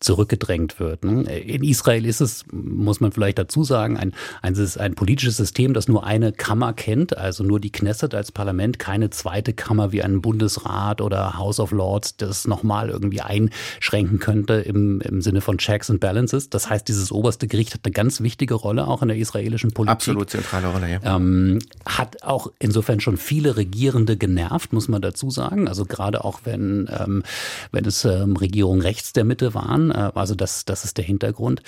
zurückgedrängt 0.00 0.80
wird. 0.80 1.04
Ne? 1.04 1.22
In 1.40 1.62
Israel 1.62 2.06
ist 2.06 2.20
es, 2.20 2.44
muss 2.50 3.00
man 3.00 3.12
vielleicht 3.12 3.38
dazu 3.38 3.64
sagen, 3.64 3.98
ein, 3.98 4.12
ein, 4.40 4.56
ein 4.78 4.94
politisches 4.94 5.36
System, 5.36 5.74
das 5.74 5.88
nur 5.88 6.04
eine 6.04 6.32
Kammer 6.32 6.72
kennt, 6.72 7.16
also 7.16 7.44
nur 7.44 7.60
die 7.60 7.70
Knesset 7.70 8.14
als 8.14 8.32
Parlament, 8.32 8.78
keine 8.78 9.10
zweite 9.10 9.52
Kammer 9.52 9.92
wie 9.92 10.02
ein 10.02 10.22
Bundesrat 10.22 11.02
oder 11.02 11.36
House 11.36 11.60
of 11.60 11.70
Lords, 11.70 12.16
das 12.16 12.46
nochmal 12.46 12.88
irgendwie 12.88 13.20
einschränken 13.20 14.18
könnte 14.18 14.54
im, 14.54 15.02
im 15.02 15.20
Sinne 15.20 15.42
von 15.42 15.58
Checks 15.58 15.90
and 15.90 16.00
Balances. 16.00 16.48
Das 16.48 16.70
heißt, 16.70 16.88
dieses 16.88 17.12
oberste 17.12 17.46
Gericht 17.46 17.74
hat 17.74 17.80
eine 17.84 17.92
ganz 17.92 18.22
wichtige 18.22 18.54
Rolle 18.54 18.86
auch 18.86 19.02
in 19.02 19.08
der 19.08 19.18
israelischen 19.18 19.72
Politik. 19.72 19.92
Absolut 19.92 20.30
zentrale 20.30 20.68
Rolle, 20.68 20.90
ja. 20.90 21.16
Ähm, 21.16 21.58
hat 21.84 22.22
auch 22.22 22.50
insofern 22.58 23.00
schon 23.00 23.18
viele 23.18 23.56
Regierende 23.56 24.16
genervt, 24.16 24.72
muss 24.72 24.88
man 24.88 25.02
dazu 25.02 25.30
sagen. 25.30 25.68
Also 25.68 25.84
gerade 25.84 26.24
auch 26.24 26.40
wenn, 26.44 26.88
ähm, 26.98 27.22
wenn 27.70 27.84
es 27.84 28.06
ähm, 28.06 28.36
Regierungen 28.36 28.80
rechts 28.80 29.12
der 29.12 29.24
Mitte 29.24 29.52
waren, 29.52 29.89
äh, 29.90 30.12
also 30.14 30.34
das, 30.34 30.64
das 30.64 30.84
ist 30.84 30.96
der 30.96 31.04
Hintergrund. 31.04 31.62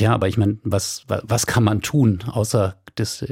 Ja, 0.00 0.12
aber 0.14 0.28
ich 0.28 0.38
meine, 0.38 0.58
was, 0.62 1.04
was 1.06 1.46
kann 1.46 1.64
man 1.64 1.82
tun, 1.82 2.20
außer 2.26 2.81
das, 2.94 3.24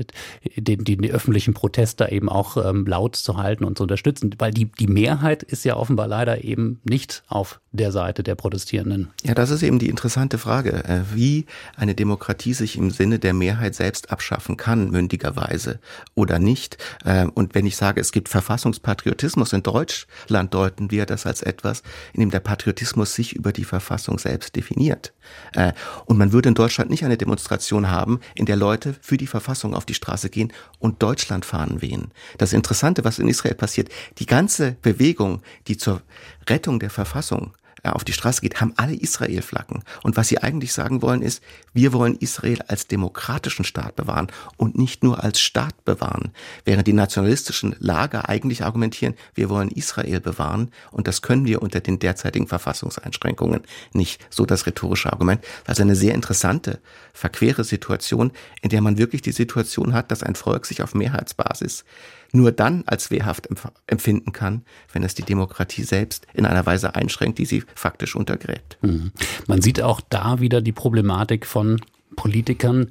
den, 0.56 0.84
den, 0.84 1.02
den 1.02 1.10
öffentlichen 1.10 1.54
Protest 1.54 2.00
da 2.00 2.08
eben 2.08 2.28
auch 2.28 2.56
ähm, 2.56 2.86
laut 2.86 3.16
zu 3.16 3.36
halten 3.36 3.64
und 3.64 3.76
zu 3.76 3.84
unterstützen. 3.84 4.34
Weil 4.38 4.52
die, 4.52 4.66
die 4.66 4.86
Mehrheit 4.86 5.42
ist 5.42 5.64
ja 5.64 5.76
offenbar 5.76 6.08
leider 6.08 6.44
eben 6.44 6.80
nicht 6.84 7.22
auf 7.28 7.60
der 7.72 7.92
Seite 7.92 8.22
der 8.22 8.34
Protestierenden. 8.34 9.10
Ja, 9.22 9.34
das 9.34 9.50
ist 9.50 9.62
eben 9.62 9.78
die 9.78 9.88
interessante 9.88 10.38
Frage, 10.38 10.84
äh, 10.84 11.02
wie 11.14 11.46
eine 11.76 11.94
Demokratie 11.94 12.54
sich 12.54 12.76
im 12.76 12.90
Sinne 12.90 13.18
der 13.18 13.32
Mehrheit 13.32 13.74
selbst 13.74 14.10
abschaffen 14.10 14.56
kann, 14.56 14.90
mündigerweise 14.90 15.78
oder 16.14 16.38
nicht. 16.38 16.78
Äh, 17.04 17.26
und 17.26 17.54
wenn 17.54 17.66
ich 17.66 17.76
sage, 17.76 18.00
es 18.00 18.12
gibt 18.12 18.28
Verfassungspatriotismus 18.28 19.52
in 19.52 19.62
Deutschland, 19.62 20.54
deuten 20.54 20.90
wir 20.90 21.06
das 21.06 21.26
als 21.26 21.42
etwas, 21.42 21.82
in 22.12 22.20
dem 22.20 22.30
der 22.30 22.40
Patriotismus 22.40 23.14
sich 23.14 23.34
über 23.34 23.52
die 23.52 23.64
Verfassung 23.64 24.18
selbst 24.18 24.56
definiert. 24.56 25.12
Äh, 25.54 25.72
und 26.06 26.18
man 26.18 26.32
würde 26.32 26.48
in 26.48 26.54
Deutschland 26.54 26.90
nicht 26.90 27.04
eine 27.04 27.16
Demonstration 27.16 27.90
haben, 27.90 28.20
in 28.34 28.46
der 28.46 28.56
Leute 28.56 28.94
für 29.00 29.16
die 29.16 29.26
Verfassung 29.26 29.74
auf 29.74 29.84
die 29.84 29.94
Straße 29.94 30.30
gehen 30.30 30.52
und 30.78 31.02
Deutschlandfahnen 31.02 31.82
wehen. 31.82 32.10
Das 32.38 32.52
Interessante, 32.52 33.04
was 33.04 33.18
in 33.18 33.28
Israel 33.28 33.54
passiert, 33.54 33.88
die 34.18 34.26
ganze 34.26 34.76
Bewegung, 34.82 35.42
die 35.66 35.76
zur 35.76 36.02
Rettung 36.48 36.80
der 36.80 36.90
Verfassung 36.90 37.52
auf 37.82 38.04
die 38.04 38.12
Straße 38.12 38.40
geht, 38.40 38.60
haben 38.60 38.74
alle 38.76 38.94
Israel-Flaggen. 38.94 39.82
Und 40.02 40.16
was 40.16 40.28
sie 40.28 40.38
eigentlich 40.38 40.72
sagen 40.72 41.02
wollen, 41.02 41.22
ist, 41.22 41.42
wir 41.72 41.92
wollen 41.92 42.16
Israel 42.16 42.60
als 42.68 42.86
demokratischen 42.86 43.64
Staat 43.64 43.96
bewahren 43.96 44.28
und 44.56 44.76
nicht 44.76 45.02
nur 45.02 45.22
als 45.22 45.40
Staat 45.40 45.84
bewahren. 45.84 46.32
Während 46.64 46.86
die 46.86 46.92
nationalistischen 46.92 47.76
Lager 47.78 48.28
eigentlich 48.28 48.64
argumentieren, 48.64 49.14
wir 49.34 49.48
wollen 49.48 49.70
Israel 49.70 50.20
bewahren 50.20 50.70
und 50.90 51.08
das 51.08 51.22
können 51.22 51.46
wir 51.46 51.62
unter 51.62 51.80
den 51.80 51.98
derzeitigen 51.98 52.46
Verfassungseinschränkungen 52.46 53.62
nicht. 53.92 54.24
So 54.30 54.46
das 54.46 54.66
rhetorische 54.66 55.12
Argument. 55.12 55.44
Also 55.66 55.82
eine 55.82 55.96
sehr 55.96 56.14
interessante, 56.14 56.80
verquere 57.12 57.64
Situation, 57.64 58.32
in 58.62 58.70
der 58.70 58.80
man 58.80 58.98
wirklich 58.98 59.22
die 59.22 59.32
Situation 59.32 59.94
hat, 59.94 60.10
dass 60.10 60.22
ein 60.22 60.34
Volk 60.34 60.66
sich 60.66 60.82
auf 60.82 60.94
Mehrheitsbasis 60.94 61.84
nur 62.32 62.52
dann 62.52 62.84
als 62.86 63.10
wehrhaft 63.10 63.48
empfinden 63.86 64.32
kann, 64.32 64.62
wenn 64.92 65.02
es 65.02 65.14
die 65.14 65.22
Demokratie 65.22 65.82
selbst 65.82 66.26
in 66.34 66.46
einer 66.46 66.66
Weise 66.66 66.94
einschränkt, 66.94 67.38
die 67.38 67.46
sie 67.46 67.62
faktisch 67.74 68.16
untergräbt. 68.16 68.78
Mhm. 68.82 69.12
Man 69.46 69.62
sieht 69.62 69.82
auch 69.82 70.00
da 70.08 70.40
wieder 70.40 70.60
die 70.60 70.72
Problematik 70.72 71.46
von 71.46 71.80
Politikern, 72.16 72.90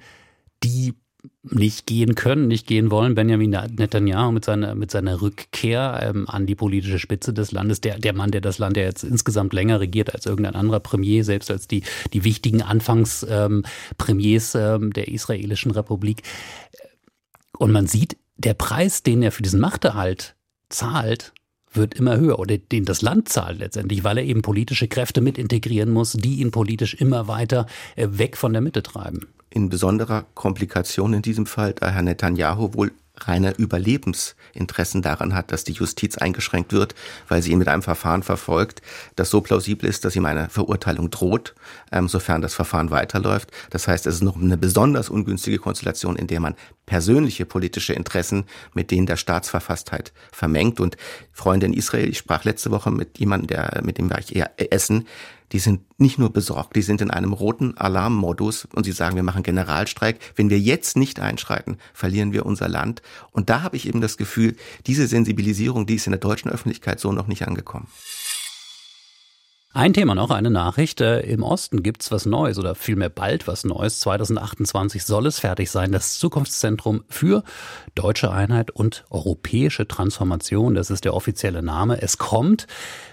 die 0.63 0.93
nicht 1.43 1.85
gehen 1.85 2.15
können, 2.15 2.47
nicht 2.47 2.65
gehen 2.67 2.91
wollen. 2.91 3.15
Benjamin 3.15 3.49
Netanyahu 3.49 4.31
mit 4.31 4.45
seiner, 4.45 4.75
mit 4.75 4.89
seiner 4.91 5.21
Rückkehr 5.21 5.99
ähm, 6.01 6.29
an 6.29 6.45
die 6.45 6.55
politische 6.55 6.99
Spitze 6.99 7.33
des 7.33 7.51
Landes, 7.51 7.81
der, 7.81 7.99
der 7.99 8.13
Mann, 8.13 8.31
der 8.31 8.39
das 8.41 8.57
Land 8.57 8.77
ja 8.77 8.83
jetzt 8.83 9.03
insgesamt 9.03 9.51
länger 9.53 9.81
regiert 9.81 10.13
als 10.13 10.25
irgendein 10.25 10.55
anderer 10.55 10.79
Premier, 10.79 11.23
selbst 11.25 11.51
als 11.51 11.67
die, 11.67 11.83
die 12.13 12.23
wichtigen 12.23 12.61
Anfangspremiers 12.61 14.55
ähm, 14.55 14.61
ähm, 14.61 14.93
der 14.93 15.09
israelischen 15.09 15.71
Republik. 15.71 16.23
Und 17.57 17.71
man 17.71 17.87
sieht 17.87 18.15
der 18.39 18.53
Preis, 18.53 19.03
den 19.03 19.21
er 19.21 19.31
für 19.31 19.43
diesen 19.43 19.59
Machterhalt 19.59 20.35
zahlt, 20.69 21.33
wird 21.71 21.93
immer 21.93 22.17
höher 22.17 22.39
oder 22.39 22.57
den 22.57 22.85
das 22.85 23.01
Land 23.01 23.29
zahlt 23.29 23.59
letztendlich, 23.59 24.03
weil 24.03 24.17
er 24.17 24.23
eben 24.23 24.41
politische 24.41 24.87
Kräfte 24.87 25.21
mit 25.21 25.37
integrieren 25.37 25.91
muss, 25.91 26.13
die 26.13 26.39
ihn 26.39 26.51
politisch 26.51 26.95
immer 26.95 27.27
weiter 27.27 27.67
äh, 27.95 28.07
weg 28.11 28.37
von 28.37 28.53
der 28.53 28.61
Mitte 28.61 28.81
treiben. 28.81 29.27
In 29.51 29.69
besonderer 29.69 30.25
Komplikation 30.33 31.13
in 31.13 31.21
diesem 31.21 31.45
Fall, 31.45 31.73
da 31.73 31.89
Herr 31.89 32.01
Netanyahu 32.01 32.73
wohl 32.73 32.91
reine 33.27 33.53
Überlebensinteressen 33.57 35.01
daran 35.01 35.33
hat, 35.33 35.51
dass 35.51 35.63
die 35.63 35.73
Justiz 35.73 36.17
eingeschränkt 36.17 36.73
wird, 36.73 36.95
weil 37.27 37.41
sie 37.41 37.51
ihn 37.51 37.59
mit 37.59 37.67
einem 37.67 37.81
Verfahren 37.81 38.23
verfolgt, 38.23 38.81
das 39.15 39.29
so 39.29 39.41
plausibel 39.41 39.89
ist, 39.89 40.05
dass 40.05 40.15
ihm 40.15 40.25
eine 40.25 40.49
Verurteilung 40.49 41.09
droht, 41.09 41.55
ähm, 41.91 42.07
sofern 42.07 42.41
das 42.41 42.53
Verfahren 42.53 42.91
weiterläuft. 42.91 43.51
Das 43.69 43.87
heißt, 43.87 44.07
es 44.07 44.15
ist 44.15 44.23
noch 44.23 44.37
eine 44.37 44.57
besonders 44.57 45.09
ungünstige 45.09 45.57
Konstellation, 45.57 46.15
in 46.15 46.27
der 46.27 46.39
man 46.39 46.55
persönliche 46.85 47.45
politische 47.45 47.93
Interessen 47.93 48.45
mit 48.73 48.91
denen 48.91 49.05
der 49.05 49.15
Staatsverfasstheit 49.15 50.11
vermengt. 50.31 50.79
Und 50.79 50.97
Freunde 51.31 51.67
in 51.67 51.73
Israel, 51.73 52.09
ich 52.09 52.17
sprach 52.17 52.43
letzte 52.43 52.71
Woche 52.71 52.91
mit 52.91 53.19
jemandem, 53.19 53.47
der, 53.47 53.81
mit 53.83 53.97
dem 53.97 54.09
war 54.09 54.19
ich 54.19 54.35
eher 54.35 54.51
essen, 54.57 55.07
die 55.51 55.59
sind 55.59 55.81
nicht 55.99 56.19
nur 56.19 56.31
besorgt, 56.31 56.75
die 56.75 56.81
sind 56.81 57.01
in 57.01 57.11
einem 57.11 57.33
roten 57.33 57.77
Alarmmodus 57.77 58.67
und 58.73 58.83
sie 58.83 58.91
sagen, 58.91 59.15
wir 59.15 59.23
machen 59.23 59.43
Generalstreik. 59.43 60.19
Wenn 60.35 60.49
wir 60.49 60.59
jetzt 60.59 60.97
nicht 60.97 61.19
einschreiten, 61.19 61.77
verlieren 61.93 62.33
wir 62.33 62.45
unser 62.45 62.67
Land. 62.67 63.01
Und 63.31 63.49
da 63.49 63.61
habe 63.61 63.75
ich 63.75 63.87
eben 63.87 64.01
das 64.01 64.17
Gefühl, 64.17 64.55
diese 64.87 65.07
Sensibilisierung, 65.07 65.85
die 65.85 65.95
ist 65.95 66.07
in 66.07 66.11
der 66.11 66.19
deutschen 66.19 66.51
Öffentlichkeit 66.51 66.99
so 66.99 67.11
noch 67.11 67.27
nicht 67.27 67.47
angekommen. 67.47 67.87
Ein 69.71 69.93
Thema 69.93 70.15
noch, 70.15 70.31
eine 70.31 70.49
Nachricht. 70.49 70.99
Äh, 70.99 71.19
Im 71.19 71.43
Osten 71.43 71.83
gibt's 71.83 72.11
was 72.11 72.25
Neues 72.25 72.57
oder 72.57 72.73
vielmehr 72.73 73.09
bald 73.09 73.47
was 73.47 73.65
Neues. 73.65 73.99
2028 73.99 75.05
soll 75.05 75.27
es 75.27 75.37
fertig 75.37 75.69
sein. 75.69 75.91
Das 75.91 76.17
Zukunftszentrum 76.17 77.03
für 77.07 77.43
deutsche 77.93 78.31
Einheit 78.31 78.71
und 78.71 79.05
europäische 79.11 79.87
Transformation. 79.87 80.73
Das 80.73 80.89
ist 80.89 81.05
der 81.05 81.13
offizielle 81.13 81.61
Name. 81.61 82.01
Es 82.01 82.17
kommt. 82.17 82.65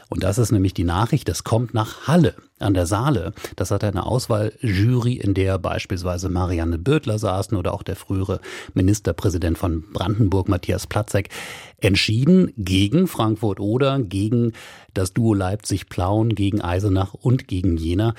Und 0.09 0.23
das 0.23 0.39
ist 0.39 0.53
nämlich 0.53 0.73
die 0.73 0.85
Nachricht, 0.85 1.29
es 1.29 1.43
kommt 1.43 1.75
nach 1.75 2.07
Halle 2.07 2.35
an 2.61 2.75
der 2.75 2.87
Saale. 2.87 3.33
Das 3.57 3.71
hat 3.71 3.83
eine 3.83 4.07
Auswahljury, 4.07 5.15
in 5.15 5.35
der 5.35 5.59
beispielsweise 5.59 6.29
Marianne 6.29 6.79
Bödler 6.79 7.19
saßen 7.19 7.57
oder 7.57 7.75
auch 7.75 7.83
der 7.83 7.97
frühere 7.97 8.41
Ministerpräsident 8.75 9.59
von 9.59 9.85
Brandenburg, 9.93 10.49
Matthias 10.49 10.87
Platzek, 10.87 11.31
entschieden 11.79 12.53
gegen 12.57 13.09
Frankfurt 13.09 13.59
oder 13.59 13.99
gegen 13.99 14.53
das 14.95 15.13
Duo 15.13 15.35
Leipzig-Plauen, 15.35 16.35
gegen 16.35 16.61
Eisenach 16.61 17.15
und 17.15 17.49
gegen 17.49 17.77
Jena. 17.77 18.15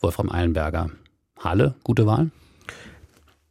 Wolfram 0.00 0.30
Eilenberger. 0.30 0.90
Halle, 1.38 1.74
gute 1.82 2.06
Wahl? 2.06 2.30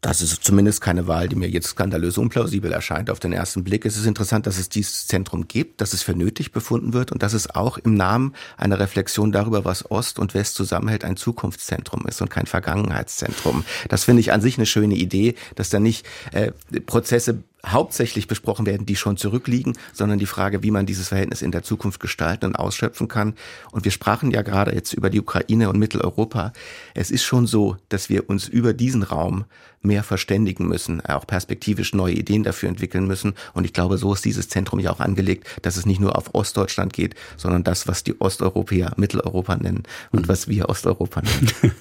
Das 0.01 0.23
ist 0.23 0.43
zumindest 0.43 0.81
keine 0.81 1.05
Wahl, 1.05 1.29
die 1.29 1.35
mir 1.35 1.47
jetzt 1.47 1.67
skandalös 1.67 2.17
unplausibel 2.17 2.71
erscheint 2.71 3.11
auf 3.11 3.19
den 3.19 3.33
ersten 3.33 3.63
Blick. 3.63 3.85
Es 3.85 3.97
ist 3.97 4.07
interessant, 4.07 4.47
dass 4.47 4.57
es 4.57 4.67
dieses 4.67 5.05
Zentrum 5.05 5.47
gibt, 5.47 5.79
dass 5.79 5.93
es 5.93 6.01
für 6.01 6.15
nötig 6.15 6.51
befunden 6.51 6.93
wird 6.93 7.11
und 7.11 7.21
dass 7.21 7.33
es 7.33 7.51
auch 7.51 7.77
im 7.77 7.93
Namen 7.93 8.33
einer 8.57 8.79
Reflexion 8.79 9.31
darüber, 9.31 9.63
was 9.63 9.91
Ost 9.91 10.17
und 10.17 10.33
West 10.33 10.55
zusammenhält, 10.55 11.05
ein 11.05 11.17
Zukunftszentrum 11.17 12.07
ist 12.07 12.19
und 12.19 12.31
kein 12.31 12.47
Vergangenheitszentrum. 12.47 13.63
Das 13.89 14.05
finde 14.05 14.21
ich 14.21 14.31
an 14.31 14.41
sich 14.41 14.57
eine 14.57 14.65
schöne 14.65 14.95
Idee, 14.95 15.35
dass 15.53 15.69
da 15.69 15.79
nicht 15.79 16.03
äh, 16.31 16.51
Prozesse 16.87 17.43
hauptsächlich 17.65 18.27
besprochen 18.27 18.65
werden, 18.65 18.85
die 18.85 18.95
schon 18.95 19.17
zurückliegen, 19.17 19.77
sondern 19.93 20.19
die 20.19 20.25
Frage, 20.25 20.63
wie 20.63 20.71
man 20.71 20.85
dieses 20.85 21.09
Verhältnis 21.09 21.41
in 21.41 21.51
der 21.51 21.63
Zukunft 21.63 21.99
gestalten 21.99 22.45
und 22.45 22.55
ausschöpfen 22.55 23.07
kann. 23.07 23.35
Und 23.71 23.85
wir 23.85 23.91
sprachen 23.91 24.31
ja 24.31 24.41
gerade 24.41 24.73
jetzt 24.73 24.93
über 24.93 25.09
die 25.09 25.19
Ukraine 25.19 25.69
und 25.69 25.77
Mitteleuropa. 25.77 26.53
Es 26.95 27.11
ist 27.11 27.23
schon 27.23 27.47
so, 27.47 27.77
dass 27.89 28.09
wir 28.09 28.29
uns 28.29 28.47
über 28.47 28.73
diesen 28.73 29.03
Raum 29.03 29.45
mehr 29.81 30.03
verständigen 30.03 30.67
müssen, 30.67 31.01
auch 31.01 31.27
perspektivisch 31.27 31.93
neue 31.93 32.13
Ideen 32.13 32.43
dafür 32.43 32.69
entwickeln 32.69 33.05
müssen. 33.05 33.33
Und 33.53 33.65
ich 33.65 33.73
glaube, 33.73 33.97
so 33.97 34.13
ist 34.13 34.25
dieses 34.25 34.49
Zentrum 34.49 34.79
ja 34.79 34.91
auch 34.91 34.99
angelegt, 34.99 35.47
dass 35.61 35.77
es 35.77 35.85
nicht 35.85 35.99
nur 35.99 36.17
auf 36.17 36.33
Ostdeutschland 36.33 36.93
geht, 36.93 37.15
sondern 37.37 37.63
das, 37.63 37.87
was 37.87 38.03
die 38.03 38.19
Osteuropäer 38.19 38.93
Mitteleuropa 38.97 39.55
nennen 39.55 39.83
und 40.11 40.27
was 40.27 40.47
wir 40.47 40.69
Osteuropa 40.69 41.21
nennen. 41.21 41.73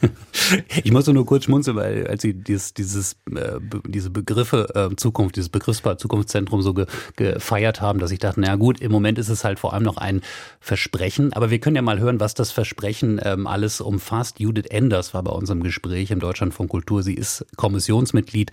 ich 0.85 0.93
muss 0.93 1.07
nur 1.07 1.27
kurz 1.27 1.45
schmunzeln, 1.45 1.77
weil 1.77 2.07
als 2.07 2.23
Sie 2.23 2.35
dieses, 2.35 2.75
dieses, 2.75 3.15
äh, 3.35 3.59
diese 3.87 4.11
Begriffe 4.11 4.69
äh, 4.75 4.97
Zukunft, 4.97 5.37
dieses 5.37 5.49
Begriff 5.49 5.71
CRISPR 5.71 5.99
Zukunftszentrum 5.99 6.63
so 6.63 6.75
ge, 6.75 6.87
gefeiert 7.17 7.81
haben, 7.81 7.99
dass 7.99 8.11
ich 8.11 8.19
dachte, 8.19 8.41
na 8.41 8.57
gut, 8.57 8.81
im 8.81 8.91
Moment 8.91 9.19
ist 9.19 9.29
es 9.29 9.45
halt 9.45 9.59
vor 9.59 9.73
allem 9.73 9.85
noch 9.85 9.97
ein 9.97 10.21
Versprechen. 10.61 11.33
Aber 11.33 11.51
wir 11.51 11.59
können 11.61 11.77
ja 11.77 11.83
mal 11.83 12.01
hören, 12.01 12.21
was 12.21 12.35
das 12.35 12.51
Versprechen 12.51 13.21
ähm, 13.23 13.47
alles 13.47 13.81
umfasst. 13.81 14.41
Judith 14.41 14.67
Enders 14.71 15.15
war 15.15 15.23
bei 15.23 15.33
unserem 15.33 15.63
Gespräch 15.63 16.11
im 16.11 16.21
Deutschlandfunk 16.21 16.71
Kultur. 16.71 17.03
Sie 17.03 17.15
ist 17.15 17.47
Kommissionsmitglied 17.91 18.53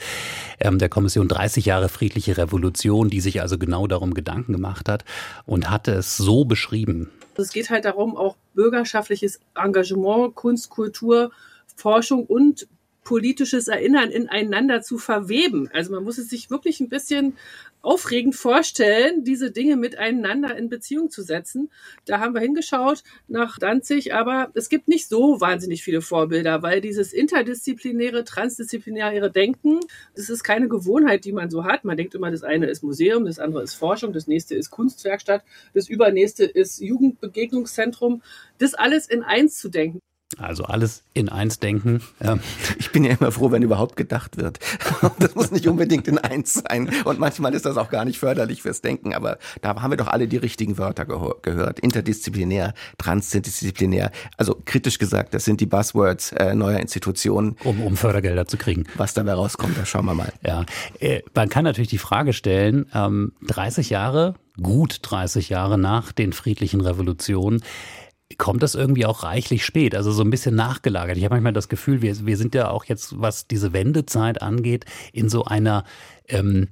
ähm, 0.60 0.80
der 0.80 0.89
Kommission 0.89 1.28
30 1.28 1.65
Jahre 1.65 1.89
friedliche 1.89 2.38
Revolution, 2.38 3.10
die 3.10 3.21
sich 3.21 3.41
also 3.41 3.58
genau 3.58 3.88
darum 3.88 4.13
Gedanken 4.13 4.54
gemacht 4.54 4.89
hat 4.89 5.06
und 5.45 5.69
hatte 5.69 5.91
es 5.91 6.17
so 6.17 6.45
beschrieben. 6.45 7.12
Es 7.36 7.52
geht 7.52 7.69
halt 7.69 7.86
darum, 7.86 8.17
auch 8.17 8.36
bürgerschaftliches 8.56 9.39
Engagement, 9.54 10.34
Kunst, 10.34 10.71
Kultur, 10.71 11.32
Forschung 11.76 12.26
und 12.26 12.67
politisches 13.08 13.70
Erinnern 13.70 14.12
ineinander 14.12 14.82
zu 14.82 14.98
verweben. 14.98 15.70
Also 15.72 15.93
man 15.93 16.04
muss 16.04 16.17
es 16.17 16.28
sich 16.28 16.50
wirklich 16.50 16.82
ein 16.82 16.89
bisschen 16.89 17.38
aufregend 17.82 18.36
vorstellen, 18.36 19.24
diese 19.24 19.50
Dinge 19.50 19.78
miteinander 19.78 20.58
in 20.58 20.67
Beziehung 20.67 21.10
zu 21.10 21.24
setzen. 21.24 21.72
Da 22.04 22.20
haben 22.20 22.34
wir 22.34 22.41
hingeschaut 22.41 23.04
nach 23.30 23.60
Danzig, 23.60 24.13
aber 24.13 24.52
es 24.56 24.67
gibt 24.67 24.89
nicht 24.89 25.08
so 25.08 25.39
wahnsinnig 25.39 25.84
viele 25.84 26.02
Vorbilder, 26.02 26.63
weil 26.63 26.82
dieses 26.82 27.13
interdisziplinäre, 27.13 28.26
transdisziplinäre 28.26 29.32
Denken, 29.32 29.80
das 30.13 30.30
ist 30.30 30.43
keine 30.43 30.67
Gewohnheit, 30.67 31.24
die 31.24 31.32
man 31.32 31.50
so 31.50 31.63
hat. 31.63 31.86
Man 31.86 31.96
denkt 31.96 32.13
immer, 32.13 32.30
das 32.30 32.43
eine 32.43 32.65
ist 32.65 32.84
Museum, 32.84 33.24
das 33.24 33.39
andere 33.39 33.63
ist 33.63 33.76
Forschung, 33.76 34.12
das 34.12 34.28
nächste 34.28 34.56
ist 34.56 34.70
Kunstwerkstatt, 34.70 35.46
das 35.74 35.88
übernächste 35.88 36.43
ist 36.43 36.82
Jugendbegegnungszentrum. 36.82 38.22
Das 38.58 38.74
alles 38.74 39.08
in 39.08 39.24
eins 39.24 39.60
zu 39.60 39.70
denken. 39.70 40.02
Also 40.38 40.65
alles 40.65 41.04
in 41.13 41.30
eins 41.30 41.60
denken. 41.60 42.02
Ja. 42.23 42.38
Ich 42.80 42.91
bin 42.91 43.04
ja 43.04 43.15
immer 43.19 43.32
froh, 43.32 43.52
wenn 43.52 43.62
überhaupt 43.62 43.95
gedacht 43.95 44.38
wird. 44.38 44.60
Das 45.19 45.36
muss 45.36 45.52
nicht 45.52 45.67
unbedingt 45.67 46.08
in 46.08 46.17
eins 46.17 46.54
sein. 46.54 46.89
Und 47.06 47.19
manchmal 47.19 47.54
ist 47.54 47.65
das 47.65 47.78
auch 47.78 47.89
gar 47.89 48.06
nicht 48.06 48.19
förderlich 48.19 48.62
fürs 48.62 48.82
Denken. 48.82 49.13
Aber 49.13 49.38
da 49.62 49.82
haben 49.82 49.91
wir 49.91 49.97
doch 49.97 50.08
alle 50.08 50.28
die 50.28 50.38
richtigen 50.38 50.78
Wörter 50.78 51.06
gehört. 51.06 51.80
Interdisziplinär, 51.80 52.73
transdisziplinär. 52.97 54.12
Also 54.38 54.56
kritisch 54.65 55.00
gesagt, 55.00 55.34
das 55.34 55.45
sind 55.45 55.62
die 55.62 55.65
Buzzwords 55.65 56.32
äh, 56.34 56.56
neuer 56.56 56.80
Institutionen. 56.80 57.56
Um, 57.63 57.82
um 57.82 57.97
Fördergelder 57.97 58.47
zu 58.47 58.58
kriegen. 58.58 58.86
Was 58.95 59.13
dabei 59.13 59.34
rauskommt, 59.34 59.78
da 59.78 59.86
schauen 59.86 60.06
wir 60.06 60.13
mal. 60.13 60.32
Ja, 60.45 60.65
äh, 61.00 61.21
man 61.34 61.50
kann 61.50 61.63
natürlich 61.63 61.89
die 61.89 61.97
Frage 61.97 62.34
stellen, 62.34 62.88
ähm, 62.93 63.34
30 63.47 63.89
Jahre, 63.89 64.36
gut 64.62 65.00
30 65.04 65.50
Jahre 65.50 65.78
nach 65.78 66.12
den 66.12 66.34
friedlichen 66.34 66.82
Revolutionen, 66.82 67.63
kommt 68.38 68.63
das 68.63 68.76
irgendwie 68.76 69.06
auch 69.06 69.23
reichlich 69.23 69.65
spät, 69.65 69.95
also 69.95 70.12
so 70.12 70.23
ein 70.23 70.30
bisschen 70.30 70.56
nachgelagert. 70.56 71.17
Ich 71.17 71.23
habe 71.23 71.36
manchmal 71.36 71.54
das 71.54 71.69
Gefühl, 71.69 72.02
wir, 72.02 72.26
wir 72.26 72.38
sind 72.38 72.56
ja 72.56 72.69
auch 72.69 72.86
jetzt, 72.86 73.19
was 73.19 73.47
diese 73.47 73.73
Wendezeit 73.73 74.41
angeht, 74.41 74.86
in 75.12 75.30
so 75.30 75.45
einer 75.45 75.84
ähm, 76.28 76.67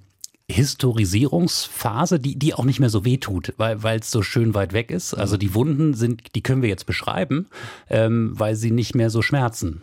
Historisierungsphase, 0.48 2.20
die, 2.20 2.38
die 2.38 2.54
auch 2.54 2.66
nicht 2.66 2.80
mehr 2.80 2.90
so 2.90 3.04
weh 3.04 3.18
tut, 3.18 3.54
weil 3.58 3.82
weil 3.82 4.00
es 4.00 4.12
so 4.12 4.22
schön 4.22 4.54
weit 4.54 4.74
weg 4.74 4.92
ist. 4.92 5.16
Also 5.16 5.38
die 5.38 5.56
Wunden 5.56 5.96
sind, 5.96 6.36
die 6.36 6.44
können 6.44 6.62
wir 6.62 6.70
jetzt 6.70 6.86
beschreiben, 6.86 7.48
ähm, 7.90 8.32
weil 8.36 8.56
sie 8.56 8.72
nicht 8.72 8.94
mehr 8.94 9.10
so 9.10 9.24
schmerzen. 9.24 9.82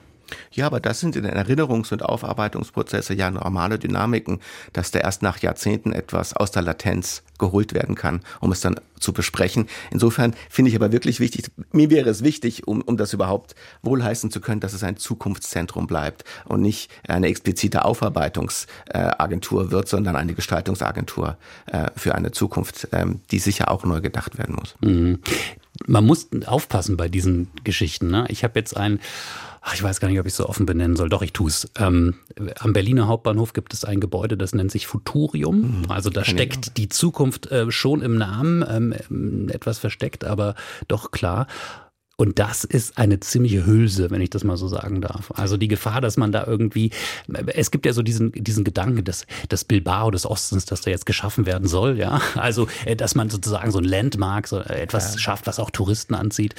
Ja, 0.52 0.66
aber 0.66 0.80
das 0.80 1.00
sind 1.00 1.16
in 1.16 1.24
den 1.24 1.34
Erinnerungs- 1.34 1.92
und 1.92 2.04
Aufarbeitungsprozesse 2.04 3.14
ja 3.14 3.30
normale 3.30 3.78
Dynamiken, 3.78 4.40
dass 4.72 4.90
da 4.90 5.00
erst 5.00 5.22
nach 5.22 5.38
Jahrzehnten 5.38 5.92
etwas 5.92 6.34
aus 6.34 6.50
der 6.50 6.62
Latenz 6.62 7.22
geholt 7.38 7.74
werden 7.74 7.94
kann, 7.94 8.20
um 8.40 8.52
es 8.52 8.60
dann 8.60 8.76
zu 9.00 9.12
besprechen. 9.12 9.66
Insofern 9.90 10.34
finde 10.48 10.70
ich 10.70 10.76
aber 10.76 10.92
wirklich 10.92 11.18
wichtig, 11.20 11.50
mir 11.72 11.90
wäre 11.90 12.08
es 12.08 12.22
wichtig, 12.22 12.68
um, 12.68 12.80
um 12.82 12.96
das 12.96 13.12
überhaupt 13.12 13.54
wohlheißen 13.82 14.30
zu 14.30 14.40
können, 14.40 14.60
dass 14.60 14.72
es 14.72 14.84
ein 14.84 14.96
Zukunftszentrum 14.96 15.86
bleibt 15.86 16.24
und 16.44 16.60
nicht 16.62 16.90
eine 17.06 17.26
explizite 17.26 17.84
Aufarbeitungsagentur 17.84 19.70
wird, 19.72 19.88
sondern 19.88 20.14
eine 20.16 20.34
Gestaltungsagentur 20.34 21.36
äh, 21.66 21.90
für 21.96 22.14
eine 22.14 22.30
Zukunft, 22.30 22.88
ähm, 22.92 23.20
die 23.30 23.40
sicher 23.40 23.70
auch 23.70 23.84
neu 23.84 24.00
gedacht 24.00 24.38
werden 24.38 24.54
muss. 24.54 24.76
Mhm. 24.80 25.18
Man 25.86 26.06
muss 26.06 26.28
aufpassen 26.46 26.96
bei 26.96 27.08
diesen 27.08 27.50
Geschichten. 27.64 28.08
Ne? 28.08 28.26
Ich 28.28 28.44
habe 28.44 28.58
jetzt 28.58 28.76
ein 28.76 29.00
ach, 29.62 29.74
ich 29.74 29.82
weiß 29.82 30.00
gar 30.00 30.08
nicht, 30.08 30.18
ob 30.18 30.26
ich 30.26 30.32
es 30.32 30.36
so 30.36 30.48
offen 30.48 30.66
benennen 30.66 30.96
soll. 30.96 31.08
Doch, 31.08 31.22
ich 31.22 31.32
tue 31.32 31.48
es. 31.48 31.70
Ähm, 31.78 32.14
am 32.58 32.72
Berliner 32.72 33.06
Hauptbahnhof 33.06 33.52
gibt 33.52 33.72
es 33.72 33.84
ein 33.84 34.00
Gebäude, 34.00 34.36
das 34.36 34.54
nennt 34.54 34.70
sich 34.70 34.86
Futurium. 34.86 35.82
Mhm. 35.82 35.90
Also 35.90 36.10
da 36.10 36.24
steckt 36.24 36.76
die 36.76 36.88
Zukunft 36.88 37.50
äh, 37.50 37.70
schon 37.70 38.02
im 38.02 38.16
Namen, 38.16 38.64
ähm, 38.68 39.48
etwas 39.48 39.78
versteckt, 39.78 40.24
aber 40.24 40.54
doch 40.88 41.12
klar. 41.12 41.46
Und 42.16 42.38
das 42.38 42.62
ist 42.62 42.98
eine 42.98 43.20
ziemliche 43.20 43.66
Hülse, 43.66 44.10
wenn 44.10 44.20
ich 44.20 44.30
das 44.30 44.44
mal 44.44 44.56
so 44.56 44.68
sagen 44.68 45.00
darf. 45.00 45.32
Also 45.34 45.56
die 45.56 45.66
Gefahr, 45.66 46.00
dass 46.00 46.16
man 46.16 46.30
da 46.30 46.44
irgendwie, 46.46 46.90
es 47.46 47.70
gibt 47.70 47.86
ja 47.86 47.92
so 47.92 48.02
diesen, 48.02 48.30
diesen 48.32 48.64
Gedanken 48.64 49.02
des, 49.02 49.26
des 49.50 49.64
Bilbao 49.64 50.10
des 50.10 50.26
Ostens, 50.26 50.66
dass 50.66 50.82
da 50.82 50.90
jetzt 50.90 51.06
geschaffen 51.06 51.46
werden 51.46 51.66
soll, 51.66 51.98
ja. 51.98 52.20
Also, 52.36 52.68
äh, 52.84 52.96
dass 52.96 53.14
man 53.14 53.30
sozusagen 53.30 53.70
so 53.70 53.78
ein 53.78 53.84
Landmark, 53.84 54.46
so 54.46 54.58
etwas 54.60 55.14
ja. 55.14 55.18
schafft, 55.18 55.46
was 55.46 55.58
auch 55.58 55.70
Touristen 55.70 56.14
anzieht. 56.14 56.54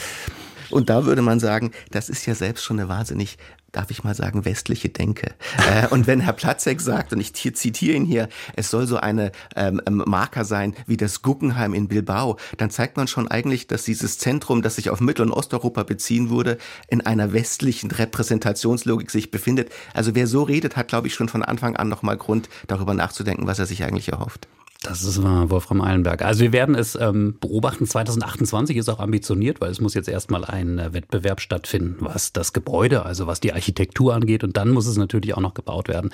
Und 0.73 0.89
da 0.89 1.05
würde 1.05 1.21
man 1.21 1.39
sagen, 1.39 1.71
das 1.91 2.09
ist 2.09 2.25
ja 2.25 2.35
selbst 2.35 2.63
schon 2.63 2.79
eine 2.79 2.89
wahnsinnig 2.89 3.37
darf 3.73 3.89
ich 3.91 4.03
mal 4.03 4.15
sagen, 4.15 4.45
westliche 4.45 4.89
Denke. 4.89 5.33
Äh, 5.57 5.87
und 5.87 6.07
wenn 6.07 6.21
Herr 6.21 6.33
Platzek 6.33 6.79
sagt, 6.79 7.11
und 7.11 7.19
ich 7.19 7.33
zitiere 7.33 7.97
ihn 7.97 8.05
hier, 8.05 8.29
es 8.55 8.69
soll 8.69 8.87
so 8.87 8.97
eine 8.97 9.31
ähm, 9.55 9.81
ähm, 9.85 10.03
Marker 10.05 10.45
sein 10.45 10.75
wie 10.85 10.95
das 10.95 11.21
Guggenheim 11.21 11.73
in 11.73 11.87
Bilbao, 11.87 12.37
dann 12.57 12.69
zeigt 12.69 12.97
man 12.97 13.07
schon 13.07 13.27
eigentlich, 13.27 13.67
dass 13.67 13.83
dieses 13.83 14.19
Zentrum, 14.19 14.61
das 14.61 14.75
sich 14.75 14.89
auf 14.89 15.01
Mittel- 15.01 15.25
und 15.25 15.31
Osteuropa 15.31 15.83
beziehen 15.83 16.29
würde, 16.29 16.57
in 16.87 17.01
einer 17.01 17.33
westlichen 17.33 17.91
Repräsentationslogik 17.91 19.09
sich 19.09 19.31
befindet. 19.31 19.71
Also 19.93 20.15
wer 20.15 20.27
so 20.27 20.43
redet, 20.43 20.77
hat, 20.77 20.87
glaube 20.87 21.07
ich, 21.07 21.15
schon 21.15 21.27
von 21.27 21.43
Anfang 21.43 21.75
an 21.75 21.89
nochmal 21.89 22.17
Grund, 22.17 22.49
darüber 22.67 22.93
nachzudenken, 22.93 23.47
was 23.47 23.59
er 23.59 23.65
sich 23.65 23.83
eigentlich 23.83 24.09
erhofft. 24.09 24.47
Das 24.83 25.01
ist 25.03 25.23
Wolfram 25.23 25.79
Eilenberg. 25.79 26.23
Also 26.23 26.41
wir 26.41 26.51
werden 26.51 26.75
es 26.75 26.95
ähm, 26.95 27.37
beobachten. 27.39 27.87
2028 27.87 28.75
ist 28.75 28.89
auch 28.89 28.99
ambitioniert, 28.99 29.61
weil 29.61 29.71
es 29.71 29.79
muss 29.79 29.93
jetzt 29.93 30.09
erstmal 30.09 30.43
ein 30.43 30.77
äh, 30.77 30.93
Wettbewerb 30.93 31.39
stattfinden, 31.39 31.95
was 31.99 32.33
das 32.33 32.51
Gebäude, 32.51 33.05
also 33.05 33.25
was 33.25 33.39
die 33.39 33.53
Architektur 33.53 34.13
angeht. 34.13 34.43
Und 34.43 34.57
dann 34.57 34.71
muss 34.71 34.85
es 34.85 34.97
natürlich 34.97 35.35
auch 35.35 35.41
noch 35.41 35.53
gebaut 35.53 35.87
werden. 35.87 36.11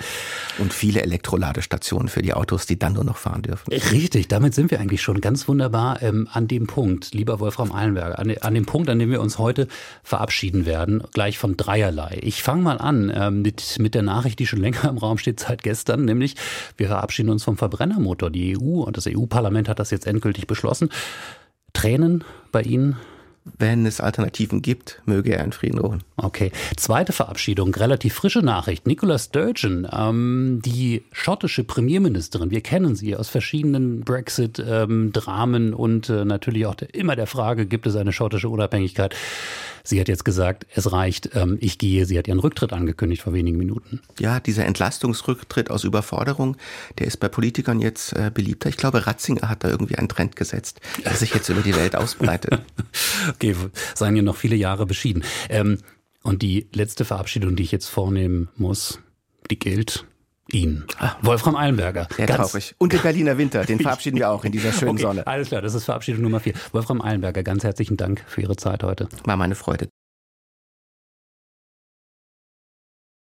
Und 0.58 0.72
viele 0.72 1.02
Elektroladestationen 1.02 2.06
für 2.06 2.22
die 2.22 2.32
Autos, 2.32 2.64
die 2.64 2.78
dann 2.78 2.92
nur 2.92 3.02
noch 3.02 3.16
fahren 3.16 3.42
dürfen. 3.42 3.72
Richtig, 3.72 4.28
damit 4.28 4.54
sind 4.54 4.70
wir 4.70 4.78
eigentlich 4.78 5.02
schon 5.02 5.20
ganz 5.20 5.48
wunderbar 5.48 6.00
ähm, 6.00 6.28
an 6.32 6.46
dem 6.46 6.68
Punkt, 6.68 7.12
lieber 7.12 7.40
Wolfram 7.40 7.72
Eilenberg, 7.72 8.20
an, 8.20 8.32
an, 8.40 8.54
dem 8.54 8.66
Punkt, 8.66 8.88
an 8.88 9.00
dem 9.00 9.10
wir 9.10 9.20
uns 9.20 9.38
heute 9.38 9.66
verabschieden 10.04 10.64
werden, 10.64 11.02
gleich 11.12 11.38
von 11.38 11.56
dreierlei. 11.56 12.20
Ich 12.22 12.44
fange 12.44 12.62
mal 12.62 12.78
an 12.78 13.12
ähm, 13.12 13.42
mit, 13.42 13.80
mit 13.80 13.96
der 13.96 14.02
Nachricht, 14.02 14.38
die 14.38 14.46
schon 14.46 14.60
länger 14.60 14.88
im 14.88 14.98
Raum 14.98 15.18
steht 15.18 15.40
seit 15.40 15.64
gestern, 15.64 16.04
nämlich 16.04 16.36
wir 16.76 16.86
verabschieden 16.86 17.30
uns 17.30 17.42
vom 17.42 17.56
Verbrennermotor. 17.56 18.30
Die 18.30 18.59
EU 18.60 18.82
und 18.82 18.96
das 18.96 19.06
EU-Parlament 19.06 19.68
hat 19.68 19.78
das 19.78 19.90
jetzt 19.90 20.06
endgültig 20.06 20.46
beschlossen. 20.46 20.90
Tränen 21.72 22.24
bei 22.52 22.62
Ihnen? 22.62 22.96
Wenn 23.58 23.86
es 23.86 24.00
Alternativen 24.00 24.60
gibt, 24.60 25.00
möge 25.06 25.34
er 25.34 25.42
in 25.42 25.52
Frieden 25.52 25.78
ruhen. 25.78 26.02
Okay. 26.16 26.52
Zweite 26.76 27.12
Verabschiedung, 27.12 27.74
relativ 27.74 28.14
frische 28.14 28.40
Nachricht. 28.40 28.86
Nicola 28.86 29.18
Sturgeon, 29.18 29.88
ähm, 29.90 30.60
die 30.64 31.04
schottische 31.10 31.64
Premierministerin, 31.64 32.50
wir 32.50 32.60
kennen 32.60 32.96
sie 32.96 33.16
aus 33.16 33.30
verschiedenen 33.30 34.02
Brexit-Dramen 34.02 35.68
ähm, 35.68 35.74
und 35.74 36.10
äh, 36.10 36.26
natürlich 36.26 36.66
auch 36.66 36.74
der, 36.74 36.94
immer 36.94 37.16
der 37.16 37.26
Frage, 37.26 37.64
gibt 37.64 37.86
es 37.86 37.96
eine 37.96 38.12
schottische 38.12 38.50
Unabhängigkeit? 38.50 39.16
Sie 39.84 40.00
hat 40.00 40.08
jetzt 40.08 40.24
gesagt, 40.24 40.66
es 40.74 40.92
reicht, 40.92 41.30
ähm, 41.34 41.58
ich 41.60 41.78
gehe. 41.78 42.06
Sie 42.06 42.18
hat 42.18 42.28
ihren 42.28 42.40
Rücktritt 42.40 42.72
angekündigt 42.72 43.22
vor 43.22 43.32
wenigen 43.32 43.56
Minuten. 43.56 44.00
Ja, 44.18 44.40
dieser 44.40 44.66
Entlastungsrücktritt 44.66 45.70
aus 45.70 45.84
Überforderung, 45.84 46.56
der 46.98 47.06
ist 47.06 47.18
bei 47.18 47.28
Politikern 47.28 47.80
jetzt 47.80 48.12
äh, 48.12 48.30
beliebter. 48.32 48.68
Ich 48.68 48.76
glaube, 48.76 49.06
Ratzinger 49.06 49.48
hat 49.48 49.64
da 49.64 49.68
irgendwie 49.68 49.96
einen 49.96 50.08
Trend 50.08 50.36
gesetzt, 50.36 50.80
der 51.04 51.14
sich 51.14 51.34
jetzt 51.34 51.48
über 51.48 51.62
die 51.62 51.76
Welt 51.76 51.96
ausbreitet. 51.96 52.60
okay, 53.30 53.56
seien 53.94 54.16
ja 54.16 54.22
noch 54.22 54.36
viele 54.36 54.56
Jahre 54.56 54.86
beschieden. 54.86 55.24
Ähm, 55.48 55.78
und 56.22 56.42
die 56.42 56.68
letzte 56.72 57.04
Verabschiedung, 57.04 57.56
die 57.56 57.62
ich 57.62 57.72
jetzt 57.72 57.88
vornehmen 57.88 58.48
muss, 58.56 59.00
die 59.50 59.58
gilt 59.58 60.06
ihn. 60.52 60.84
Ah, 60.98 61.16
Wolfram 61.22 61.56
Eilenberger. 61.56 62.08
Sehr 62.16 62.26
Ganz 62.26 62.50
traurig. 62.50 62.74
Und 62.78 62.92
den 62.92 63.00
Berliner 63.00 63.38
Winter, 63.38 63.64
den 63.64 63.78
verabschieden 63.80 64.16
wir 64.18 64.30
auch 64.30 64.44
in 64.44 64.52
dieser 64.52 64.72
schönen 64.72 64.92
okay, 64.92 65.02
Sonne. 65.02 65.26
Alles 65.26 65.48
klar, 65.48 65.62
das 65.62 65.74
ist 65.74 65.84
Verabschiedung 65.84 66.22
Nummer 66.22 66.40
vier. 66.40 66.54
Wolfram 66.72 67.02
Eilenberger, 67.02 67.42
ganz 67.42 67.64
herzlichen 67.64 67.96
Dank 67.96 68.24
für 68.26 68.40
Ihre 68.40 68.56
Zeit 68.56 68.82
heute. 68.82 69.08
War 69.24 69.36
meine 69.36 69.54
Freude. 69.54 69.88